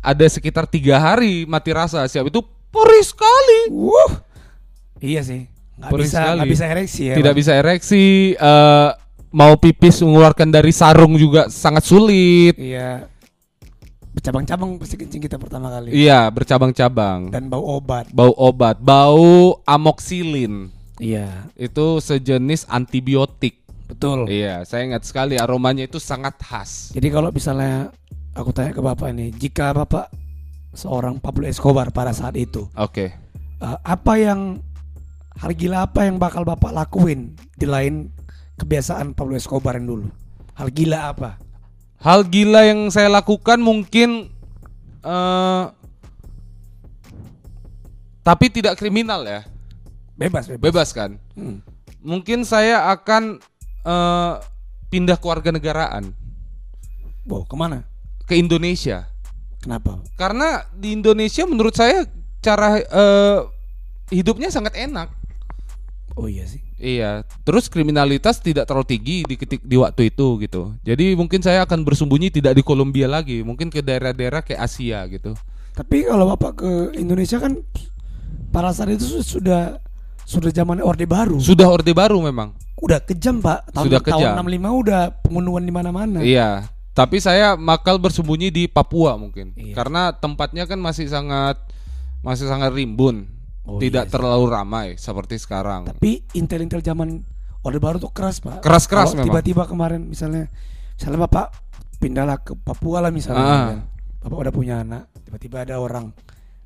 ada 0.00 0.24
sekitar 0.24 0.64
tiga 0.64 0.96
hari 0.96 1.44
mati 1.44 1.68
rasa. 1.68 2.00
Siap 2.08 2.32
itu 2.32 2.40
perih 2.72 3.04
sekali. 3.04 3.60
Wuh. 3.68 4.12
Iya 5.00 5.20
sih. 5.24 5.48
Perih 5.80 6.04
bisa 6.04 6.20
sekali. 6.20 6.36
nggak 6.36 6.50
bisa 6.52 6.64
ereksi 6.68 7.02
ya. 7.08 7.14
Tidak 7.16 7.34
bisa 7.34 7.52
ereksi. 7.56 8.04
eh 8.36 8.90
mau 9.30 9.54
pipis 9.56 10.02
mengeluarkan 10.02 10.50
dari 10.50 10.72
sarung 10.74 11.16
juga 11.16 11.48
sangat 11.48 11.86
sulit. 11.86 12.54
Iya. 12.58 13.08
Bercabang-cabang 14.10 14.74
pasti 14.76 14.98
kencing 14.98 15.22
kita 15.22 15.38
pertama 15.38 15.70
kali. 15.70 15.94
Iya, 15.94 16.26
bercabang-cabang. 16.34 17.30
Dan 17.30 17.46
bau 17.46 17.62
obat. 17.78 18.10
Bau 18.10 18.34
obat, 18.34 18.82
bau 18.82 19.62
amoksilin. 19.64 20.66
Iya. 20.98 21.46
Itu 21.54 22.02
sejenis 22.02 22.66
antibiotik. 22.66 23.62
Betul. 23.86 24.26
Iya, 24.26 24.66
saya 24.66 24.86
ingat 24.86 25.06
sekali 25.06 25.38
aromanya 25.38 25.86
itu 25.86 26.02
sangat 26.02 26.38
khas. 26.42 26.90
Jadi 26.94 27.06
kalau 27.10 27.30
misalnya 27.30 27.94
aku 28.34 28.50
tanya 28.50 28.74
ke 28.74 28.82
bapak 28.82 29.14
ini, 29.14 29.30
jika 29.34 29.70
bapak 29.74 30.10
seorang 30.74 31.18
Pablo 31.18 31.46
Escobar 31.46 31.90
pada 31.90 32.14
saat 32.14 32.34
itu, 32.38 32.66
Oke. 32.78 33.14
eh, 33.62 33.78
apa 33.82 34.12
yang 34.18 34.62
hal 35.38 35.52
gila 35.54 35.86
apa 35.86 36.08
yang 36.08 36.18
bakal 36.18 36.42
bapak 36.42 36.74
lakuin 36.74 37.38
di 37.54 37.66
lain 37.68 38.10
kebiasaan 38.58 39.14
Pablo 39.14 39.38
Escobar 39.38 39.78
yang 39.78 39.86
dulu? 39.86 40.06
Hal 40.58 40.74
gila 40.74 41.14
apa? 41.14 41.38
Hal 42.00 42.26
gila 42.26 42.66
yang 42.66 42.90
saya 42.90 43.06
lakukan 43.06 43.62
mungkin 43.62 44.32
eh 45.06 45.64
tapi 48.20 48.46
tidak 48.52 48.76
kriminal 48.76 49.24
ya. 49.24 49.46
Bebas, 50.18 50.50
bebas. 50.50 50.60
Bebas 50.60 50.88
kan? 50.92 51.16
Hmm. 51.38 51.64
Mungkin 52.02 52.44
saya 52.44 52.90
akan 52.90 53.38
eh 53.86 54.34
pindah 54.90 55.16
keluarga 55.22 55.54
negaraan 55.54 56.10
Wow, 57.30 57.46
ke 57.46 57.54
mana? 57.54 57.86
ke 58.30 58.38
Indonesia. 58.38 59.10
Kenapa? 59.58 59.98
Karena 60.14 60.62
di 60.70 60.94
Indonesia 60.94 61.42
menurut 61.44 61.74
saya 61.74 62.06
cara 62.38 62.78
eh, 62.78 63.38
hidupnya 64.14 64.54
sangat 64.54 64.78
enak. 64.78 65.10
Oh 66.20 66.28
iya 66.28 66.44
sih. 66.44 66.60
Iya, 66.76 67.24
terus 67.48 67.72
kriminalitas 67.72 68.44
tidak 68.44 68.68
terlalu 68.68 68.84
tinggi 68.92 69.16
di 69.24 69.40
ketik 69.40 69.64
di 69.64 69.76
waktu 69.80 70.12
itu 70.12 70.36
gitu. 70.36 70.76
Jadi 70.84 71.16
mungkin 71.16 71.40
saya 71.40 71.64
akan 71.64 71.80
bersembunyi 71.80 72.28
tidak 72.28 72.56
di 72.56 72.62
Kolombia 72.64 73.08
lagi, 73.08 73.40
mungkin 73.40 73.72
ke 73.72 73.80
daerah-daerah 73.80 74.44
kayak 74.44 74.60
Asia 74.60 75.00
gitu. 75.08 75.32
Tapi 75.72 76.04
kalau 76.04 76.28
bapak 76.28 76.60
ke 76.60 76.70
Indonesia 77.00 77.40
kan 77.40 77.56
pada 78.52 78.68
saat 78.76 78.92
itu 78.92 79.04
su- 79.08 79.40
sudah 79.40 79.80
sudah 80.28 80.52
zaman 80.52 80.84
orde 80.84 81.08
baru. 81.08 81.40
Sudah 81.40 81.72
orde 81.72 81.96
baru 81.96 82.20
memang. 82.20 82.52
udah 82.80 82.96
kejam 83.04 83.44
pak. 83.44 83.68
Tahun, 83.76 83.84
Sudah 83.88 84.00
kejam. 84.00 84.32
Tahun 84.40 84.44
65 84.44 84.72
udah 84.84 85.02
pembunuhan 85.20 85.64
di 85.64 85.72
mana-mana. 85.72 86.18
Iya, 86.24 86.64
tapi 86.96 87.20
saya 87.20 87.52
makal 87.52 88.00
bersembunyi 88.00 88.48
di 88.48 88.64
Papua 88.68 89.20
mungkin. 89.20 89.52
Iya. 89.52 89.76
Karena 89.76 90.16
tempatnya 90.16 90.64
kan 90.64 90.80
masih 90.80 91.08
sangat 91.08 91.60
masih 92.24 92.48
sangat 92.48 92.72
rimbun. 92.72 93.28
Oh, 93.68 93.76
tidak 93.76 94.06
iya 94.06 94.08
sih. 94.08 94.14
terlalu 94.16 94.44
ramai 94.48 94.86
seperti 94.96 95.36
sekarang. 95.36 95.84
Tapi 95.92 96.24
intel-intel 96.32 96.80
zaman 96.80 97.20
orde 97.60 97.78
baru 97.78 98.00
tuh 98.00 98.08
keras 98.12 98.40
pak. 98.40 98.64
Keras-keras 98.64 99.12
memang. 99.12 99.28
Tiba-tiba 99.28 99.68
kemarin 99.68 100.08
misalnya, 100.08 100.48
misalnya 100.96 101.28
bapak 101.28 101.46
pindahlah 102.00 102.40
ke 102.40 102.56
Papua 102.56 103.04
lah 103.04 103.12
misalnya. 103.12 103.44
Ah. 103.44 103.64
kan. 103.76 103.80
Bapak 104.20 104.36
udah 104.36 104.52
punya 104.52 104.74
anak, 104.84 105.08
tiba-tiba 105.24 105.64
ada 105.64 105.80
orang, 105.80 106.12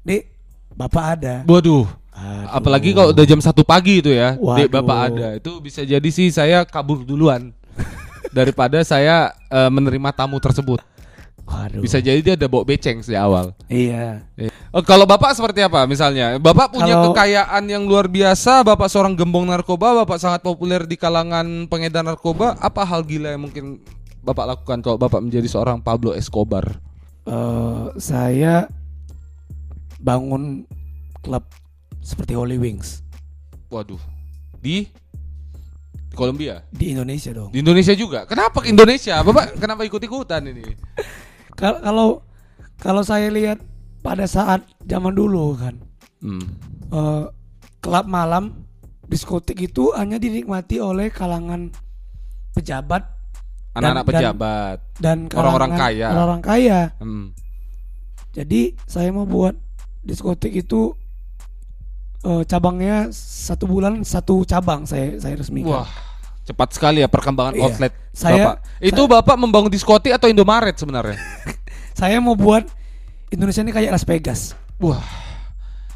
dek, 0.02 0.26
bapak 0.74 1.04
ada. 1.18 1.34
Waduh, 1.46 1.86
Aduh. 1.86 2.50
apalagi 2.50 2.90
kalau 2.90 3.14
udah 3.14 3.26
jam 3.26 3.38
satu 3.38 3.62
pagi 3.62 4.02
itu 4.02 4.10
ya, 4.10 4.34
dek 4.34 4.42
Waduh. 4.42 4.70
bapak 4.70 4.98
ada. 5.10 5.28
Itu 5.38 5.62
bisa 5.62 5.86
jadi 5.86 6.08
sih 6.10 6.34
saya 6.34 6.66
kabur 6.66 7.06
duluan 7.06 7.54
daripada 8.38 8.82
saya 8.82 9.30
eh, 9.50 9.70
menerima 9.70 10.10
tamu 10.14 10.42
tersebut. 10.42 10.82
Waduh. 11.44 11.80
Bisa 11.80 12.00
jadi 12.00 12.18
dia 12.18 12.34
ada 12.34 12.48
bawa 12.48 12.64
beceng 12.64 12.98
sejak 12.98 13.20
awal. 13.20 13.52
Iya. 13.68 14.24
Oh, 14.70 14.80
kalau 14.80 15.04
bapak 15.04 15.32
seperti 15.32 15.60
apa 15.60 15.84
misalnya? 15.84 16.36
Bapak 16.36 16.72
punya 16.72 16.96
Kalau- 16.96 17.12
kekayaan 17.12 17.62
yang 17.64 17.84
luar 17.84 18.08
biasa, 18.08 18.64
bapak 18.64 18.88
seorang 18.88 19.12
gembong 19.12 19.44
narkoba, 19.44 19.92
bapak 19.94 20.16
sangat 20.16 20.40
populer 20.40 20.82
di 20.82 20.96
kalangan 20.96 21.44
pengedar 21.66 22.00
narkoba. 22.00 22.56
Apa 22.58 22.82
hal 22.82 23.04
gila 23.04 23.28
yang 23.30 23.44
mungkin 23.44 23.76
bapak 24.20 24.56
lakukan 24.56 24.80
kalau 24.80 24.96
bapak 24.96 25.20
menjadi 25.20 25.44
seorang 25.44 25.78
Pablo 25.78 26.12
Escobar? 26.12 26.80
Eh, 27.24 27.84
saya 27.96 28.64
bangun 29.96 30.64
klub 31.20 31.44
seperti 31.98 32.32
Holy 32.32 32.56
Wings 32.56 33.00
Waduh, 33.68 33.96
di 34.58 34.84
di 36.04 36.14
Kolombia, 36.14 36.62
di 36.68 36.92
Indonesia 36.92 37.32
dong. 37.32 37.48
di 37.48 37.58
Indonesia 37.58 37.92
juga. 37.92 38.24
Kenapa 38.24 38.60
ke 38.60 38.68
Indonesia? 38.68 39.18
Bapak 39.18 39.56
kenapa 39.56 39.82
ikut 39.82 39.98
ikutan 39.98 40.44
ini? 40.46 40.62
Kal- 41.54 41.80
Kalau 41.80 42.22
kalau 42.76 43.00
saya 43.00 43.28
lihat 43.28 43.62
pada 44.00 44.24
saat 44.24 44.60
zaman 44.80 45.12
dulu 45.12 45.54
kan, 45.54 45.74
Hmm. 46.18 46.42
eh, 46.88 47.24
klub 47.78 48.04
malam 48.04 48.66
diskotik 49.04 49.60
itu 49.62 49.92
hanya 49.92 50.16
dinikmati 50.16 50.78
oleh 50.78 51.08
kalangan 51.08 51.68
pejabat 52.52 53.04
Anak-anak 53.72 54.04
pejabat. 54.04 54.78
dan 54.96 55.26
Orang-orang 55.28 55.72
kaya. 55.74 56.08
orang-orang 56.08 56.42
kaya. 56.42 56.80
Hmm. 56.96 57.34
Jadi 58.32 58.74
saya 58.84 59.10
mau 59.10 59.24
buat 59.24 59.54
diskotik 60.00 60.52
itu 60.52 60.94
eh, 62.22 62.42
cabangnya 62.42 63.12
satu 63.12 63.64
bulan 63.64 64.00
satu 64.02 64.42
cabang 64.42 64.82
saya 64.82 65.18
saya 65.18 65.36
resmikan. 65.36 65.84
Wah, 65.84 65.90
cepat 66.44 66.76
sekali 66.76 67.00
ya 67.00 67.08
perkembangan 67.08 67.56
Iya. 67.56 67.64
outlet 67.64 67.92
Saya- 68.12 68.36
bapak. 68.54 68.56
Itu 68.78 69.02
bapak 69.08 69.36
membangun 69.36 69.72
diskotik 69.72 70.12
atau 70.12 70.28
Indomaret 70.28 70.76
sebenarnya? 70.76 71.16
Saya 71.98 72.20
mau 72.20 72.36
buat 72.36 72.68
Indonesia 73.32 73.64
ini 73.64 73.72
kayak 73.72 73.90
Las 73.90 74.04
Vegas. 74.04 74.40
Wah, 74.78 75.02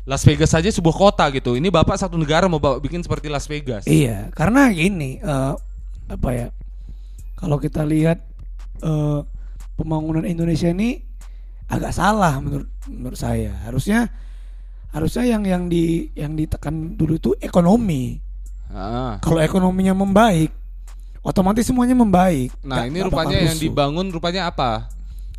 Las 0.09 0.25
Vegas 0.25 0.51
saja 0.51 0.67
sebuah 0.67 0.97
kota 0.97 1.29
gitu. 1.31 1.55
Ini 1.55 1.69
bapak 1.69 2.01
satu 2.01 2.17
negara 2.17 2.49
mau 2.49 2.59
bapak 2.59 2.81
bikin 2.81 3.05
seperti 3.05 3.29
Las 3.29 3.45
Vegas. 3.47 3.85
Iya, 3.85 4.33
karena 4.33 4.73
gini, 4.73 5.21
eh, 5.21 5.55
apa 6.09 6.29
ya? 6.33 6.49
Kalau 7.37 7.61
kita 7.61 7.85
lihat 7.85 8.25
eh, 8.79 9.21
pembangunan 9.75 10.23
Indonesia 10.23 10.71
ini 10.71 11.03
agak 11.69 11.93
salah 11.93 12.39
menurut 12.41 12.71
menurut 12.89 13.19
saya. 13.19 13.53
Harusnya 13.63 14.07
harusnya 14.89 15.29
yang 15.29 15.45
yang 15.45 15.63
di 15.69 16.09
yang 16.17 16.33
ditekan 16.35 16.97
dulu 16.97 17.19
itu 17.19 17.31
ekonomi. 17.39 18.17
Ah. 18.69 19.17
Kalau 19.19 19.41
ekonominya 19.41 19.97
membaik, 19.97 20.53
otomatis 21.25 21.65
semuanya 21.65 21.97
membaik. 21.97 22.53
Nah, 22.61 22.85
ini 22.85 23.01
rupanya 23.01 23.41
yang 23.41 23.57
rusuh. 23.57 23.65
dibangun 23.65 24.07
rupanya 24.13 24.49
apa? 24.49 24.89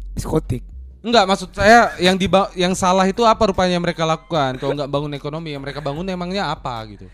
diskotik. 0.10 0.66
Enggak, 1.00 1.24
maksud 1.32 1.56
saya 1.56 1.96
yang 1.96 2.20
diba 2.20 2.52
yang 2.60 2.76
salah 2.76 3.08
itu 3.08 3.24
apa 3.24 3.40
rupanya 3.48 3.80
yang 3.80 3.86
mereka 3.86 4.04
lakukan? 4.04 4.60
Kalau 4.60 4.76
nggak 4.76 4.92
bangun 4.92 5.16
ekonomi, 5.16 5.56
yang 5.56 5.64
mereka 5.64 5.80
bangun 5.80 6.04
emangnya 6.04 6.52
apa 6.52 6.76
gitu? 6.92 7.08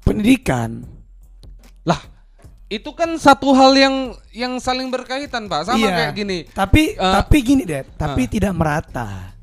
Pendidikan. 0.00 0.84
Lah, 1.84 2.00
itu 2.72 2.88
kan 2.96 3.12
satu 3.20 3.52
hal 3.52 3.76
yang 3.76 3.94
yang 4.32 4.52
saling 4.56 4.88
berkaitan, 4.88 5.44
Pak. 5.44 5.68
Sama 5.68 5.76
Iya. 5.76 5.92
kayak 5.92 6.12
gini. 6.16 6.38
Tapi 6.48 6.96
Eh, 6.96 7.14
tapi 7.20 7.36
gini 7.44 7.62
deh, 7.68 7.84
tapi 8.00 8.24
ah. 8.24 8.30
tidak 8.32 8.52
merata. 8.56 9.33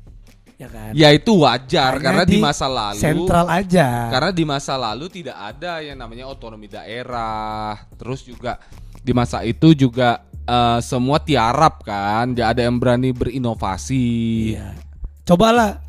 Ya 0.62 0.68
kan? 0.70 0.90
Ya 0.94 1.08
itu 1.10 1.32
wajar 1.42 1.98
Hanya 1.98 2.04
karena 2.06 2.22
di 2.22 2.38
masa 2.38 2.66
lalu 2.70 3.00
sentral 3.02 3.46
aja. 3.50 3.88
Karena 4.14 4.30
di 4.30 4.44
masa 4.46 4.74
lalu 4.78 5.10
tidak 5.10 5.34
ada 5.34 5.82
yang 5.82 5.98
namanya 5.98 6.30
otonomi 6.30 6.70
daerah. 6.70 7.74
Terus 7.98 8.22
juga 8.22 8.62
di 9.02 9.10
masa 9.10 9.42
itu 9.42 9.74
juga 9.74 10.22
eh, 10.46 10.78
semua 10.78 11.18
tiarap 11.18 11.82
kan, 11.82 12.30
tidak 12.30 12.54
ada 12.54 12.62
yang 12.62 12.78
berani 12.78 13.10
berinovasi. 13.10 14.06
Iya. 14.54 14.78
Cobalah 15.26 15.82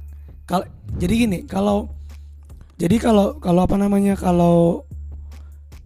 kalau 0.50 0.66
jadi 0.98 1.14
gini, 1.30 1.40
kalau 1.46 1.94
jadi 2.82 2.98
kalau 2.98 3.38
kalau 3.38 3.62
apa 3.70 3.78
namanya 3.78 4.18
kalau 4.18 4.82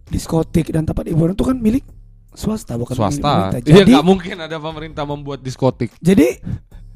diskotik 0.08 0.72
dan 0.72 0.88
tempat 0.88 1.04
hiburan 1.12 1.36
itu 1.36 1.44
kan 1.44 1.60
milik 1.60 1.84
swasta 2.32 2.80
bukan 2.80 2.96
milik 2.96 3.20
Swasta. 3.20 3.20
pemerintah. 3.20 3.60
Iya 3.60 3.76
Jadi 3.84 3.92
nggak 3.92 4.06
mungkin 4.08 4.36
ada 4.40 4.56
pemerintah 4.56 5.04
membuat 5.04 5.44
diskotik. 5.44 5.92
jadi 6.00 6.40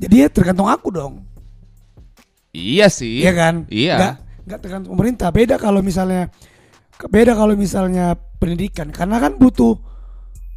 jadi 0.00 0.14
ya 0.24 0.28
tergantung 0.32 0.66
aku 0.66 0.88
dong. 0.88 1.20
Iya 2.52 2.92
sih. 2.92 3.24
Iya 3.24 3.32
kan? 3.32 3.54
Iya. 3.72 3.96
Nggak, 3.96 4.14
nggak 4.44 4.58
tergantung 4.60 4.90
pemerintah. 4.92 5.28
Beda 5.32 5.56
kalau 5.56 5.80
misalnya 5.80 6.28
beda 7.02 7.32
kalau 7.34 7.56
misalnya 7.56 8.14
pendidikan 8.38 8.92
karena 8.94 9.18
kan 9.18 9.34
butuh 9.40 9.74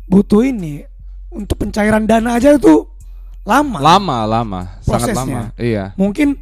butuh 0.06 0.46
ini 0.46 0.86
untuk 1.34 1.58
pencairan 1.58 2.04
dana 2.06 2.36
aja 2.36 2.54
itu 2.54 2.86
lama. 3.48 3.80
Lama, 3.80 4.18
lama, 4.28 4.62
sangat 4.84 5.16
Prosesnya. 5.16 5.24
lama. 5.24 5.42
Iya. 5.56 5.84
Mungkin 5.96 6.36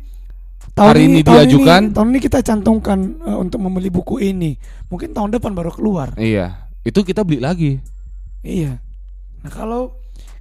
tahun 0.73 0.89
Hari 0.89 1.03
ini 1.05 1.19
tahun 1.21 1.35
diajukan. 1.45 1.81
tahun 1.93 2.07
ini 2.09 2.19
kita 2.19 2.39
cantumkan 2.41 2.99
eh, 3.21 3.37
untuk 3.37 3.61
membeli 3.61 3.93
buku 3.93 4.19
ini. 4.25 4.57
Mungkin 4.89 5.13
tahun 5.13 5.37
depan 5.37 5.53
baru 5.53 5.69
keluar. 5.69 6.17
Iya. 6.17 6.65
Itu 6.81 7.05
kita 7.05 7.21
beli 7.21 7.39
lagi. 7.39 7.77
Iya. 8.41 8.81
Nah 9.45 9.51
kalau 9.53 9.93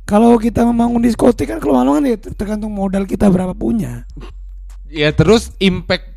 kalau 0.09 0.41
kita 0.41 0.65
membangun 0.65 1.05
diskotik 1.05 1.53
kan 1.53 1.61
malu 1.61 2.01
kan 2.01 2.09
ya 2.09 2.17
tergantung 2.17 2.73
modal 2.73 3.05
kita 3.05 3.29
berapa 3.29 3.53
punya. 3.53 4.09
Ya 4.93 5.09
terus 5.11 5.57
impact 5.57 6.13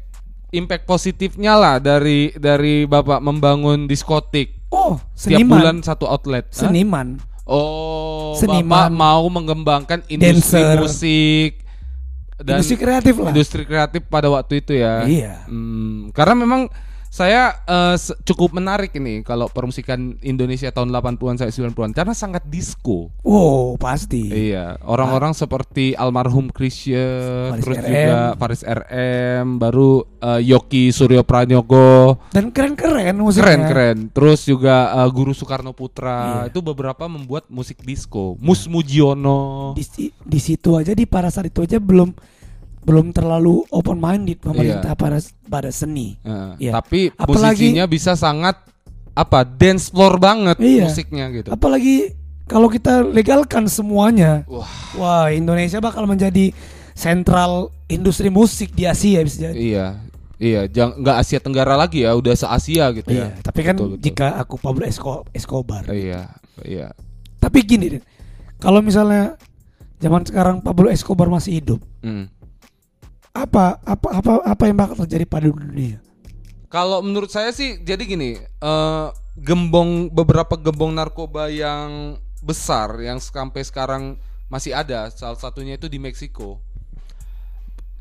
impact 0.51 0.83
positifnya 0.83 1.55
lah 1.55 1.75
dari 1.77 2.35
dari 2.35 2.83
bapak 2.83 3.19
membangun 3.19 3.87
diskotik 3.87 4.51
Oh, 4.67 4.99
tiap 5.15 5.39
seniman. 5.39 5.55
bulan 5.55 5.75
satu 5.79 6.03
outlet. 6.05 6.51
Hah? 6.51 6.67
Seniman. 6.67 7.15
Oh, 7.45 8.35
Seniman. 8.35 8.67
bapak 8.67 8.89
mau 8.91 9.23
mengembangkan 9.29 10.03
industri 10.07 10.59
Dancer. 10.59 10.77
musik 10.77 11.51
dan 12.35 12.59
Industri 12.59 12.75
kreatif 12.75 13.13
lah. 13.15 13.29
industri 13.31 13.63
kreatif 13.63 14.01
pada 14.05 14.27
waktu 14.27 14.59
itu 14.59 14.75
ya. 14.75 15.07
Iya. 15.07 15.47
Hmm, 15.47 16.11
karena 16.11 16.35
memang 16.35 16.61
saya 17.15 17.63
se- 17.95 18.11
cukup 18.23 18.51
menarik 18.51 18.91
ini 18.91 19.23
kalau 19.23 19.47
permusikan 19.47 20.19
Indonesia 20.19 20.67
tahun 20.67 20.91
80-an 20.91 21.39
sampai 21.39 21.55
90-an 21.55 21.95
karena 21.95 22.11
sangat 22.11 22.43
disco. 22.43 23.07
Wow, 23.23 23.79
pasti. 23.79 24.51
Iya, 24.51 24.75
orang-orang 24.83 25.31
seperti 25.31 25.95
almarhum 25.95 26.51
Faris 27.49 27.63
terus 27.63 27.77
RM. 27.79 27.87
juga 27.87 28.19
Faris 28.35 28.61
RM, 28.61 29.45
baru 29.55 29.91
eh, 30.19 30.41
Yoki 30.43 30.91
Suryo 30.91 31.23
Pranyogo, 31.23 32.19
Dan 32.29 32.51
keren-keren 32.51 33.15
musiknya. 33.15 33.63
keren-keren. 33.63 33.97
Terus 34.11 34.43
juga 34.43 34.75
eh, 34.93 35.09
Guru 35.09 35.31
Soekarno 35.31 35.71
Putra, 35.71 36.19
Iya. 36.43 36.51
itu 36.51 36.59
beberapa 36.59 37.07
membuat 37.07 37.47
musik 37.47 37.79
disco. 37.79 38.35
Mus 38.37 38.67
Mujiono. 38.67 39.71
Di, 39.71 39.87
di 40.11 40.39
situ 40.41 40.75
aja 40.75 40.91
di 40.91 41.07
pada 41.07 41.31
saat 41.31 41.47
itu 41.47 41.63
aja 41.63 41.79
belum 41.79 42.11
belum 42.85 43.09
terlalu 43.09 43.65
open 43.67 43.97
minded 43.97 44.37
pemerintah 44.39 44.93
pada 44.93 45.17
pada 45.43 45.69
seni. 45.69 46.21
Eh, 46.21 46.69
Iya. 46.69 46.71
Tapi 46.75 47.09
Apalagi- 47.11 47.73
musisinya 47.73 47.85
bisa 47.85 48.13
sangat 48.13 48.61
apa 49.11 49.41
dance 49.41 49.89
floor 49.89 50.15
banget 50.15 50.57
Iya. 50.57 50.85
musiknya 50.85 51.25
gitu. 51.31 51.49
Apalagi 51.49 52.13
kalau 52.45 52.69
kita 52.69 53.01
legalkan 53.01 53.65
semuanya. 53.65 54.45
Wah. 54.45 54.69
Wah, 54.93 55.25
Indonesia 55.27 55.79
bakal 55.79 56.05
menjadi 56.05 56.53
sentral 56.93 57.73
industri 57.87 58.29
musik 58.29 58.71
di 58.71 58.85
Asia 58.85 59.19
bisa 59.19 59.49
jadi. 59.49 59.57
Iya, 59.57 59.87
iya, 60.37 60.61
jangan 60.65 61.01
nggak 61.01 61.17
Asia 61.17 61.39
Tenggara 61.39 61.75
lagi 61.75 62.01
ya, 62.01 62.13
udah 62.13 62.33
se 62.33 62.45
Asia 62.45 62.87
gitu 62.91 63.09
Iya, 63.09 63.33
ya. 63.33 63.41
tapi 63.41 63.59
kan 63.61 63.75
Betul, 63.75 63.89
betul. 63.91 64.03
jika 64.03 64.27
aku 64.37 64.55
Pablo 64.55 64.83
Esco- 64.85 65.25
Escobar. 65.31 65.83
Iya, 65.87 66.31
iya. 66.61 66.93
Tapi 67.37 67.61
gini 67.61 67.97
deh. 67.97 68.03
Kalau 68.57 68.79
misalnya 68.79 69.35
zaman 69.97 70.23
sekarang 70.23 70.61
Pablo 70.61 70.87
Escobar 70.87 71.27
masih 71.27 71.59
hidup, 71.59 71.79
Hmm. 71.99 72.29
Apa 73.35 73.83
apa 73.83 74.07
apa 74.15 74.31
apa 74.47 74.63
yang 74.63 74.79
bakal 74.79 75.03
terjadi 75.03 75.27
pada 75.27 75.51
dunia? 75.51 75.99
Kalau 76.71 77.03
menurut 77.03 77.27
saya 77.27 77.51
sih, 77.51 77.83
jadi 77.83 78.03
gini, 78.07 78.39
eh, 78.39 79.07
gembong 79.35 80.07
beberapa 80.07 80.55
gembong 80.55 80.95
narkoba 80.95 81.51
yang 81.51 82.15
besar 82.39 82.95
yang 83.03 83.19
sampai 83.19 83.63
sekarang 83.67 84.15
masih 84.47 84.71
ada, 84.71 85.11
salah 85.11 85.35
satunya 85.35 85.75
itu 85.75 85.91
di 85.91 85.99
Meksiko. 85.99 86.63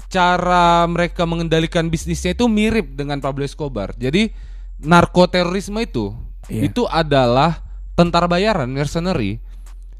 Cara 0.06 0.86
mereka 0.86 1.26
mengendalikan 1.26 1.90
bisnisnya 1.90 2.38
itu 2.38 2.46
mirip 2.46 2.94
dengan 2.94 3.18
Pablo 3.18 3.42
Escobar. 3.42 3.90
Jadi 3.98 4.30
narkoterorisme 4.78 5.82
itu 5.82 6.14
Iya. 6.46 6.68
itu 6.68 6.84
adalah 6.84 7.64
tentara 7.96 8.28
bayaran 8.28 8.68
mercenary 8.68 9.40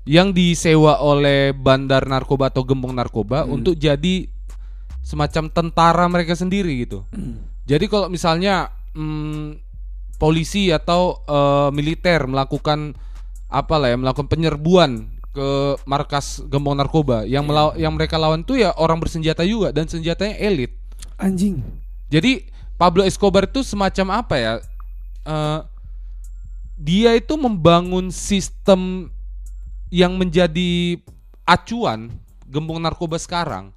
yang 0.04 0.36
disewa 0.36 1.00
oleh 1.00 1.56
bandar 1.56 2.04
narkoba 2.04 2.52
atau 2.52 2.60
gembong 2.60 2.92
narkoba 2.92 3.48
untuk 3.48 3.72
jadi 3.80 4.28
semacam 5.04 5.52
tentara 5.52 6.08
mereka 6.08 6.32
sendiri 6.32 6.88
gitu. 6.88 7.04
Jadi 7.68 7.84
kalau 7.92 8.08
misalnya 8.08 8.72
mm, 8.96 9.60
polisi 10.16 10.72
atau 10.72 11.20
eh, 11.28 11.68
militer 11.76 12.24
melakukan 12.24 12.96
apa 13.52 13.74
lah 13.76 13.92
ya 13.92 13.96
melakukan 14.00 14.26
penyerbuan 14.26 15.06
ke 15.34 15.76
markas 15.84 16.40
gembong 16.48 16.78
narkoba 16.78 17.28
yang 17.28 17.44
melaw- 17.44 17.76
yang 17.76 17.92
mereka 17.92 18.16
lawan 18.16 18.46
tuh 18.46 18.58
ya 18.58 18.72
orang 18.80 18.96
bersenjata 18.96 19.44
juga 19.44 19.74
dan 19.74 19.84
senjatanya 19.84 20.40
elit. 20.40 20.72
Anjing. 21.20 21.60
Jadi 22.08 22.48
Pablo 22.80 23.04
Escobar 23.04 23.44
itu 23.44 23.60
semacam 23.66 24.24
apa 24.24 24.34
ya? 24.40 24.52
Eh, 25.26 25.60
dia 26.78 27.10
itu 27.18 27.34
membangun 27.34 28.10
sistem 28.10 29.10
yang 29.90 30.14
menjadi 30.14 30.98
acuan 31.46 32.10
gembong 32.46 32.78
narkoba 32.78 33.18
sekarang. 33.18 33.73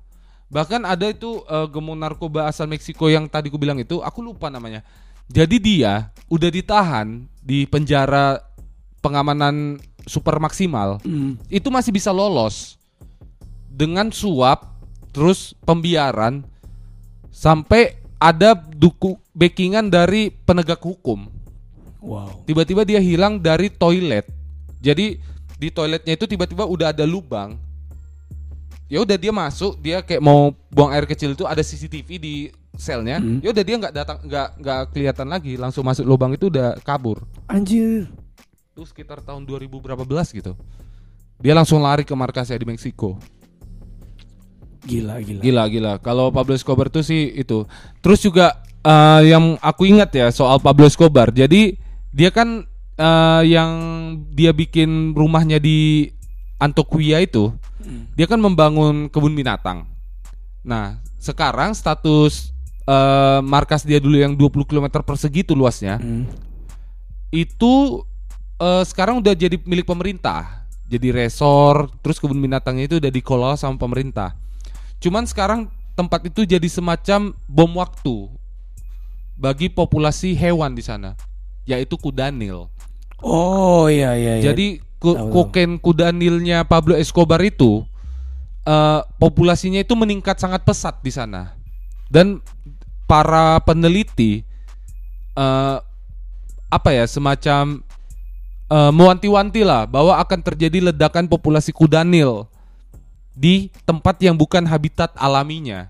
Bahkan 0.47 0.83
ada 0.83 1.11
itu 1.11 1.43
eh, 1.43 1.67
gembong 1.67 1.99
narkoba 1.99 2.47
asal 2.47 2.65
Meksiko 2.65 3.07
yang 3.07 3.27
tadi 3.27 3.51
ku 3.51 3.59
bilang 3.59 3.77
itu, 3.77 3.99
aku 3.99 4.23
lupa 4.23 4.47
namanya. 4.47 4.81
Jadi 5.27 5.59
dia 5.59 6.07
udah 6.27 6.47
ditahan 6.47 7.27
di 7.43 7.67
penjara 7.67 8.39
pengamanan 8.99 9.79
super 10.07 10.39
maksimal 10.39 11.03
Hmm. 11.03 11.35
itu 11.47 11.67
masih 11.67 11.91
bisa 11.91 12.15
lolos 12.15 12.79
dengan 13.67 14.07
suap 14.07 14.63
terus 15.11 15.51
pembiaran 15.67 16.47
sampai 17.27 17.99
ada 18.15 18.55
duku 18.55 19.19
backingan 19.31 19.91
dari 19.91 20.31
penegak 20.31 20.79
hukum 20.79 21.27
Wow. 21.99 22.47
tiba-tiba 22.47 22.87
dia 22.87 23.03
hilang 23.03 23.35
dari 23.35 23.67
toilet 23.67 24.23
jadi 24.79 25.19
di 25.59 25.67
toiletnya 25.69 26.15
itu 26.15 26.23
tiba-tiba 26.23 26.63
udah 26.63 26.95
ada 26.95 27.03
lubang 27.03 27.59
ya 28.87 29.03
udah 29.03 29.17
dia 29.19 29.31
masuk 29.31 29.75
dia 29.77 29.99
kayak 29.99 30.23
mau 30.23 30.51
buang 30.71 30.91
air 30.91 31.03
kecil 31.03 31.35
itu 31.35 31.43
ada 31.43 31.59
CCTV 31.59 32.09
di 32.17 32.35
selnya 32.73 33.19
Hmm. 33.19 33.41
ya 33.43 33.51
udah 33.51 33.63
dia 33.65 33.75
nggak 33.75 33.93
datang 33.93 34.17
nggak 34.23 34.47
nggak 34.61 34.81
kelihatan 34.93 35.27
lagi 35.27 35.53
langsung 35.57 35.83
masuk 35.83 36.05
lubang 36.05 36.31
itu 36.31 36.47
udah 36.47 36.77
kabur 36.81 37.25
Anjir. 37.49 38.07
itu 38.71 38.81
sekitar 38.85 39.19
tahun 39.19 39.43
2000 39.43 39.67
berapa 39.67 40.03
belas 40.05 40.29
gitu 40.29 40.53
dia 41.37 41.53
langsung 41.53 41.81
lari 41.81 42.01
ke 42.01 42.13
markasnya 42.13 42.57
di 42.57 42.65
Meksiko 42.65 43.17
Gila, 44.87 45.19
gila. 45.19 45.41
Gila 45.43 45.63
gila. 45.67 45.93
Kalau 45.99 46.31
Pablo 46.31 46.55
Escobar 46.55 46.87
tuh 46.87 47.03
sih 47.03 47.27
itu. 47.35 47.67
Terus 47.99 48.23
juga 48.23 48.55
eh, 48.79 49.35
yang 49.35 49.59
aku 49.59 49.83
ingat 49.83 50.15
ya 50.15 50.27
soal 50.31 50.63
Pablo 50.63 50.87
Escobar. 50.87 51.27
Jadi 51.35 51.75
dia 52.15 52.31
kan 52.31 52.63
eh, 52.95 53.41
yang 53.51 53.71
dia 54.31 54.55
bikin 54.55 55.11
rumahnya 55.11 55.59
di 55.59 56.07
Antoquia 56.55 57.19
itu, 57.19 57.51
dia 58.13 58.27
kan 58.27 58.39
membangun 58.39 59.07
kebun 59.07 59.33
binatang. 59.33 59.87
Nah, 60.61 60.99
sekarang 61.17 61.71
status 61.71 62.51
eh, 62.83 63.39
markas 63.43 63.83
dia 63.83 63.99
dulu 63.99 64.15
yang 64.15 64.31
20 64.31 64.63
km 64.63 64.87
persegi 65.03 65.43
itu 65.43 65.51
luasnya, 65.51 65.99
Hmm. 65.99 66.23
itu 67.29 68.03
eh, 68.57 68.83
sekarang 68.87 69.19
udah 69.21 69.33
jadi 69.35 69.59
milik 69.63 69.85
pemerintah. 69.85 70.65
Jadi 70.87 71.11
resor, 71.11 71.91
terus 71.99 72.15
kebun 72.15 72.39
binatangnya 72.39 72.87
itu 72.87 72.95
udah 72.95 73.11
dikelola 73.11 73.55
sama 73.59 73.75
pemerintah. 73.75 74.39
Cuman 75.03 75.27
sekarang 75.27 75.67
tempat 75.99 76.31
itu 76.31 76.47
jadi 76.47 76.63
semacam 76.71 77.35
bom 77.43 77.71
waktu 77.75 78.31
bagi 79.35 79.67
populasi 79.67 80.31
hewan 80.33 80.73
di 80.73 80.81
sana, 80.81 81.13
yaitu 81.67 81.99
kudanil. 81.99 82.71
Oh 83.19 83.91
iya 83.91 84.15
iya 84.15 84.39
iya. 84.39 84.43
Jadi 84.53 84.79
ku- 84.97 85.13
Tahu, 85.13 85.29
tahu. 85.29 85.33
kokain 85.33 85.77
kudanilnya 85.77 86.63
Pablo 86.63 86.93
Escobar 86.93 87.41
itu 87.41 87.85
eh, 88.63 88.99
populasinya 89.17 89.79
itu 89.79 89.93
meningkat 89.93 90.37
sangat 90.37 90.63
pesat 90.63 90.99
di 90.99 91.09
sana. 91.09 91.53
Dan 92.07 92.39
para 93.05 93.59
peneliti 93.63 94.43
eh, 95.33 95.77
apa 96.67 96.89
ya 96.91 97.07
semacam 97.07 97.79
eh, 98.67 98.91
mewanti-wanti 98.91 99.63
lah 99.63 99.87
bahwa 99.87 100.19
akan 100.19 100.39
terjadi 100.43 100.91
ledakan 100.91 101.27
populasi 101.27 101.71
kudanil 101.71 102.47
di 103.37 103.69
tempat 103.85 104.17
yang 104.19 104.33
bukan 104.33 104.65
habitat 104.65 105.13
alaminya. 105.13 105.87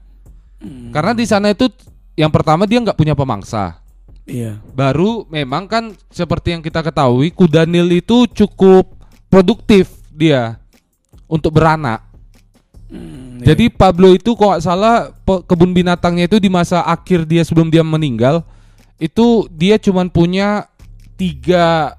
Hmm. 0.57 0.89
Karena 0.89 1.13
di 1.13 1.23
sana 1.23 1.53
itu 1.53 1.69
yang 2.17 2.33
pertama 2.33 2.65
dia 2.65 2.81
nggak 2.81 2.97
punya 2.97 3.13
pemangsa. 3.13 3.77
iya. 4.25 4.57
Baru 4.73 5.23
memang 5.29 5.69
kan 5.69 5.93
seperti 6.11 6.51
yang 6.51 6.59
kita 6.59 6.81
ketahui 6.81 7.29
kudanil 7.31 7.87
itu 7.93 8.25
cukup 8.27 8.96
produktif 9.37 9.93
dia 10.09 10.57
untuk 11.29 11.53
beranak. 11.53 12.01
Hmm, 12.89 13.37
Jadi 13.45 13.69
Pablo 13.69 14.17
itu 14.17 14.33
kok 14.33 14.49
nggak 14.49 14.63
salah 14.65 15.13
kebun 15.45 15.77
binatangnya 15.77 16.25
itu 16.25 16.41
di 16.41 16.49
masa 16.49 16.81
akhir 16.81 17.29
dia 17.29 17.45
sebelum 17.45 17.69
dia 17.69 17.85
meninggal 17.85 18.41
itu 18.97 19.45
dia 19.53 19.77
cuman 19.77 20.09
punya 20.09 20.65
tiga 21.21 21.93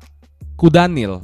kudanil, 0.59 1.23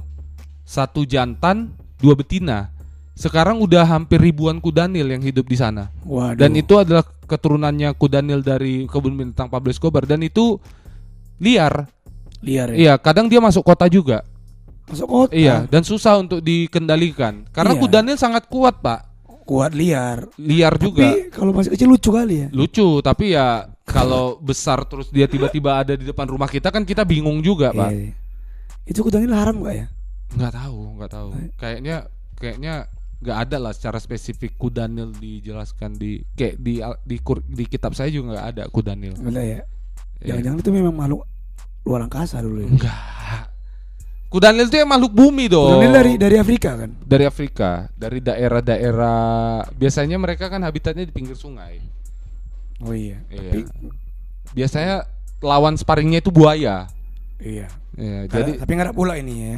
satu 0.62 1.03
jantan, 1.03 1.74
dua 1.98 2.14
betina. 2.14 2.70
Sekarang 3.18 3.59
udah 3.59 3.83
hampir 3.83 4.22
ribuan 4.22 4.62
kudanil 4.62 5.07
yang 5.11 5.22
hidup 5.22 5.50
di 5.50 5.59
sana. 5.59 5.90
Waduh. 6.07 6.38
Dan 6.38 6.55
itu 6.55 6.79
adalah 6.79 7.03
keturunannya 7.27 7.90
kudanil 7.98 8.38
dari 8.38 8.87
kebun 8.87 9.18
binatang 9.18 9.50
Pablo 9.50 9.74
Escobar 9.74 10.07
dan 10.07 10.22
itu 10.22 10.62
liar. 11.42 11.90
liar 12.38 12.70
ya. 12.70 12.79
Iya, 12.79 12.94
kadang 13.03 13.27
dia 13.27 13.42
masuk 13.42 13.66
kota 13.66 13.90
juga. 13.90 14.22
Masuk 14.85 15.07
kota. 15.07 15.33
Iya, 15.33 15.64
dan 15.64 15.81
susah 15.81 16.20
untuk 16.20 16.40
dikendalikan 16.40 17.49
karena 17.51 17.73
Iya. 17.73 17.81
kudanil 17.81 18.16
sangat 18.16 18.44
kuat, 18.47 18.79
Pak. 18.79 19.01
Kuat 19.44 19.73
liar. 19.73 20.25
Liar 20.37 20.77
juga. 20.77 21.05
Tapi 21.05 21.29
kalau 21.29 21.53
masih 21.53 21.73
kecil 21.73 21.88
lucu 21.88 22.09
kali 22.09 22.35
ya. 22.44 22.49
Lucu, 22.49 23.01
tapi 23.01 23.33
ya 23.33 23.68
kalau 23.85 24.37
besar 24.38 24.85
terus 24.85 25.09
dia 25.09 25.25
tiba-tiba 25.25 25.81
ada 25.81 25.92
di 25.92 26.05
depan 26.05 26.25
rumah 26.25 26.49
kita 26.49 26.68
kan 26.68 26.83
kita 26.83 27.05
bingung 27.05 27.40
juga, 27.40 27.68
Pak. 27.70 27.90
Iya. 27.92 28.12
Itu 28.85 29.01
kudanil 29.01 29.33
haram 29.33 29.61
gak 29.61 29.75
ya? 29.75 29.87
Nggak 30.37 30.53
tahu, 30.55 30.79
nggak 30.97 31.11
tahu. 31.11 31.29
Kayaknya 31.57 31.97
kayaknya 32.37 32.75
nggak 33.20 33.38
ada 33.40 33.57
lah 33.59 33.73
secara 33.73 33.97
spesifik 33.97 34.53
kudanil 34.57 35.09
dijelaskan 35.14 35.97
di 35.97 36.20
kayak 36.35 36.61
di 36.61 36.81
di, 36.83 37.16
kur- 37.18 37.44
di 37.44 37.64
kitab 37.64 37.97
saya 37.97 38.12
juga 38.12 38.37
nggak 38.37 38.47
ada 38.53 38.62
kudanil. 38.68 39.16
Bener 39.16 39.40
ya. 39.40 39.61
Iya. 40.20 40.37
Jangan-jangan 40.37 40.59
itu 40.61 40.70
memang 40.73 40.94
makhluk 40.94 41.23
luar 41.85 42.01
angkasa 42.03 42.40
dulu 42.40 42.64
ya. 42.64 42.68
Enggak. 42.68 43.44
Kudanil 44.35 44.66
itu 44.66 44.75
yang 44.83 44.90
makhluk 44.90 45.14
bumi 45.14 45.47
dong. 45.47 45.79
Kudanil 45.79 45.94
dari 45.94 46.12
dari 46.18 46.37
Afrika 46.42 46.75
kan? 46.75 46.90
dari 47.07 47.23
Afrika, 47.23 47.87
dari 47.94 48.18
daerah-daerah 48.18 49.62
biasanya 49.79 50.18
mereka 50.18 50.51
kan 50.51 50.59
habitatnya 50.66 51.07
di 51.07 51.14
pinggir 51.14 51.38
sungai. 51.38 51.79
Oh 52.83 52.90
iya. 52.90 53.23
Iya. 53.31 53.62
Biasanya 54.51 55.07
lawan 55.38 55.79
sparringnya 55.79 56.18
itu 56.18 56.35
buaya. 56.35 56.90
Iya. 57.38 57.70
Ya, 57.94 58.27
Jadi 58.27 58.59
tapi 58.59 58.70
nggak 58.75 58.90
ada 58.90 58.94
pula 58.97 59.14
ini 59.14 59.35
ya. 59.38 59.57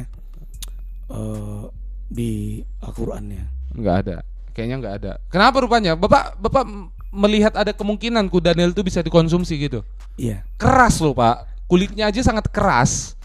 eh 1.09 1.61
di 2.07 2.61
Al-Qur'annya. 2.85 3.73
nggak 3.73 3.95
ada. 4.05 4.17
Kayaknya 4.53 4.75
nggak 4.77 4.95
ada. 5.01 5.11
Kenapa 5.33 5.57
rupanya? 5.57 5.97
Bapak 5.97 6.37
Bapak 6.37 6.69
melihat 7.09 7.57
ada 7.57 7.73
kemungkinan 7.73 8.29
kudanil 8.29 8.77
itu 8.77 8.85
bisa 8.85 9.01
dikonsumsi 9.01 9.57
gitu. 9.57 9.81
Iya. 10.21 10.45
Keras 10.61 11.01
loh, 11.01 11.17
Pak. 11.17 11.65
Kulitnya 11.65 12.13
aja 12.13 12.21
sangat 12.21 12.45
keras. 12.53 13.16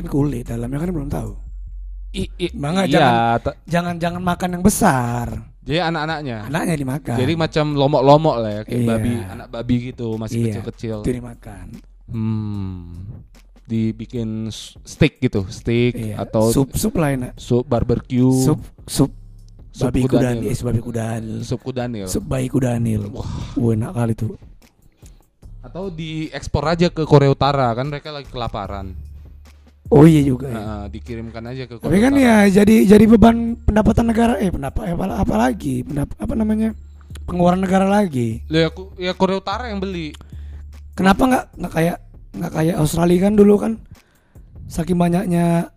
Kan 0.00 0.06
kulit 0.08 0.44
dalamnya 0.44 0.78
kan 0.80 0.90
belum 0.90 1.08
tahu. 1.08 1.32
I, 2.10 2.26
i- 2.40 2.50
Bangga, 2.50 2.90
iya, 2.90 3.38
ta- 3.38 3.54
Jangan 3.68 3.94
jangan 3.96 4.18
makan 4.18 4.58
yang 4.58 4.64
besar. 4.64 5.30
jadi 5.60 5.86
anak-anaknya. 5.86 6.50
Anaknya 6.50 6.74
dimakan. 6.74 7.16
Jadi 7.20 7.32
macam 7.36 7.64
lomok-lomok 7.76 8.36
lah 8.40 8.50
ya, 8.50 8.62
kayak 8.66 8.80
Iya. 8.80 8.88
babi, 8.88 9.12
anak 9.22 9.46
babi 9.46 9.74
gitu, 9.92 10.08
masih 10.18 10.36
Iya, 10.40 10.46
kecil-kecil. 10.50 10.96
Itu 11.04 11.10
dimakan. 11.14 11.66
Hmm. 12.10 13.06
Dibikin 13.62 14.50
steak 14.82 15.22
gitu, 15.22 15.46
steak 15.46 15.94
Iya. 15.94 16.18
atau 16.18 16.50
sup 16.50 16.74
sup 16.74 16.90
lain. 16.96 17.30
sup 17.38 17.62
barbecue, 17.62 18.26
Sup 18.42 18.58
sup 18.82 19.14
Sup 19.70 19.86
babi 19.86 20.02
kudanil. 20.02 20.42
kudanil, 20.42 20.50
eh, 20.50 20.58
babi 20.66 20.80
kudanil. 20.82 21.38
sup 21.46 21.60
kudanil. 21.62 22.06
Sup 22.10 22.24
bayi 22.26 22.50
kudanil. 22.50 23.06
Wah, 23.14 23.30
enak 23.70 23.94
kali 23.94 24.12
tuh. 24.18 24.34
Atau 25.62 25.94
diekspor 25.94 26.66
aja 26.66 26.88
ke 26.88 27.06
Korea 27.06 27.30
Utara 27.30 27.70
kan 27.70 27.86
mereka 27.86 28.10
lagi 28.10 28.26
kelaparan. 28.26 28.98
Oh 29.90 30.06
iya 30.06 30.22
juga 30.22 30.46
ya. 30.46 30.86
Dikirimkan 30.86 31.42
aja 31.50 31.66
ke 31.66 31.74
Korea 31.76 31.86
Tapi 31.90 31.98
kan 31.98 32.12
Utara. 32.14 32.24
ya 32.24 32.36
jadi 32.62 32.74
jadi 32.86 33.04
beban 33.10 33.36
pendapatan 33.58 34.06
negara 34.06 34.38
eh 34.38 34.46
pendap 34.48 34.78
apa 34.78 35.04
apa 35.18 35.34
lagi 35.34 35.82
pendap 35.82 36.14
apa 36.14 36.32
namanya 36.38 36.70
pengeluaran 37.26 37.58
negara 37.58 37.90
lagi. 37.90 38.46
Loh, 38.46 38.60
ya, 38.62 38.70
ya 39.10 39.12
Korea 39.18 39.42
Utara 39.42 39.66
yang 39.66 39.82
beli. 39.82 40.14
Kenapa 40.94 41.26
nggak 41.26 41.44
nggak 41.58 41.72
kayak 41.74 41.96
nggak 42.30 42.52
kayak 42.54 42.74
Australia 42.78 43.18
kan 43.26 43.34
dulu 43.34 43.54
kan 43.58 43.72
saking 44.70 44.94
banyaknya 44.94 45.74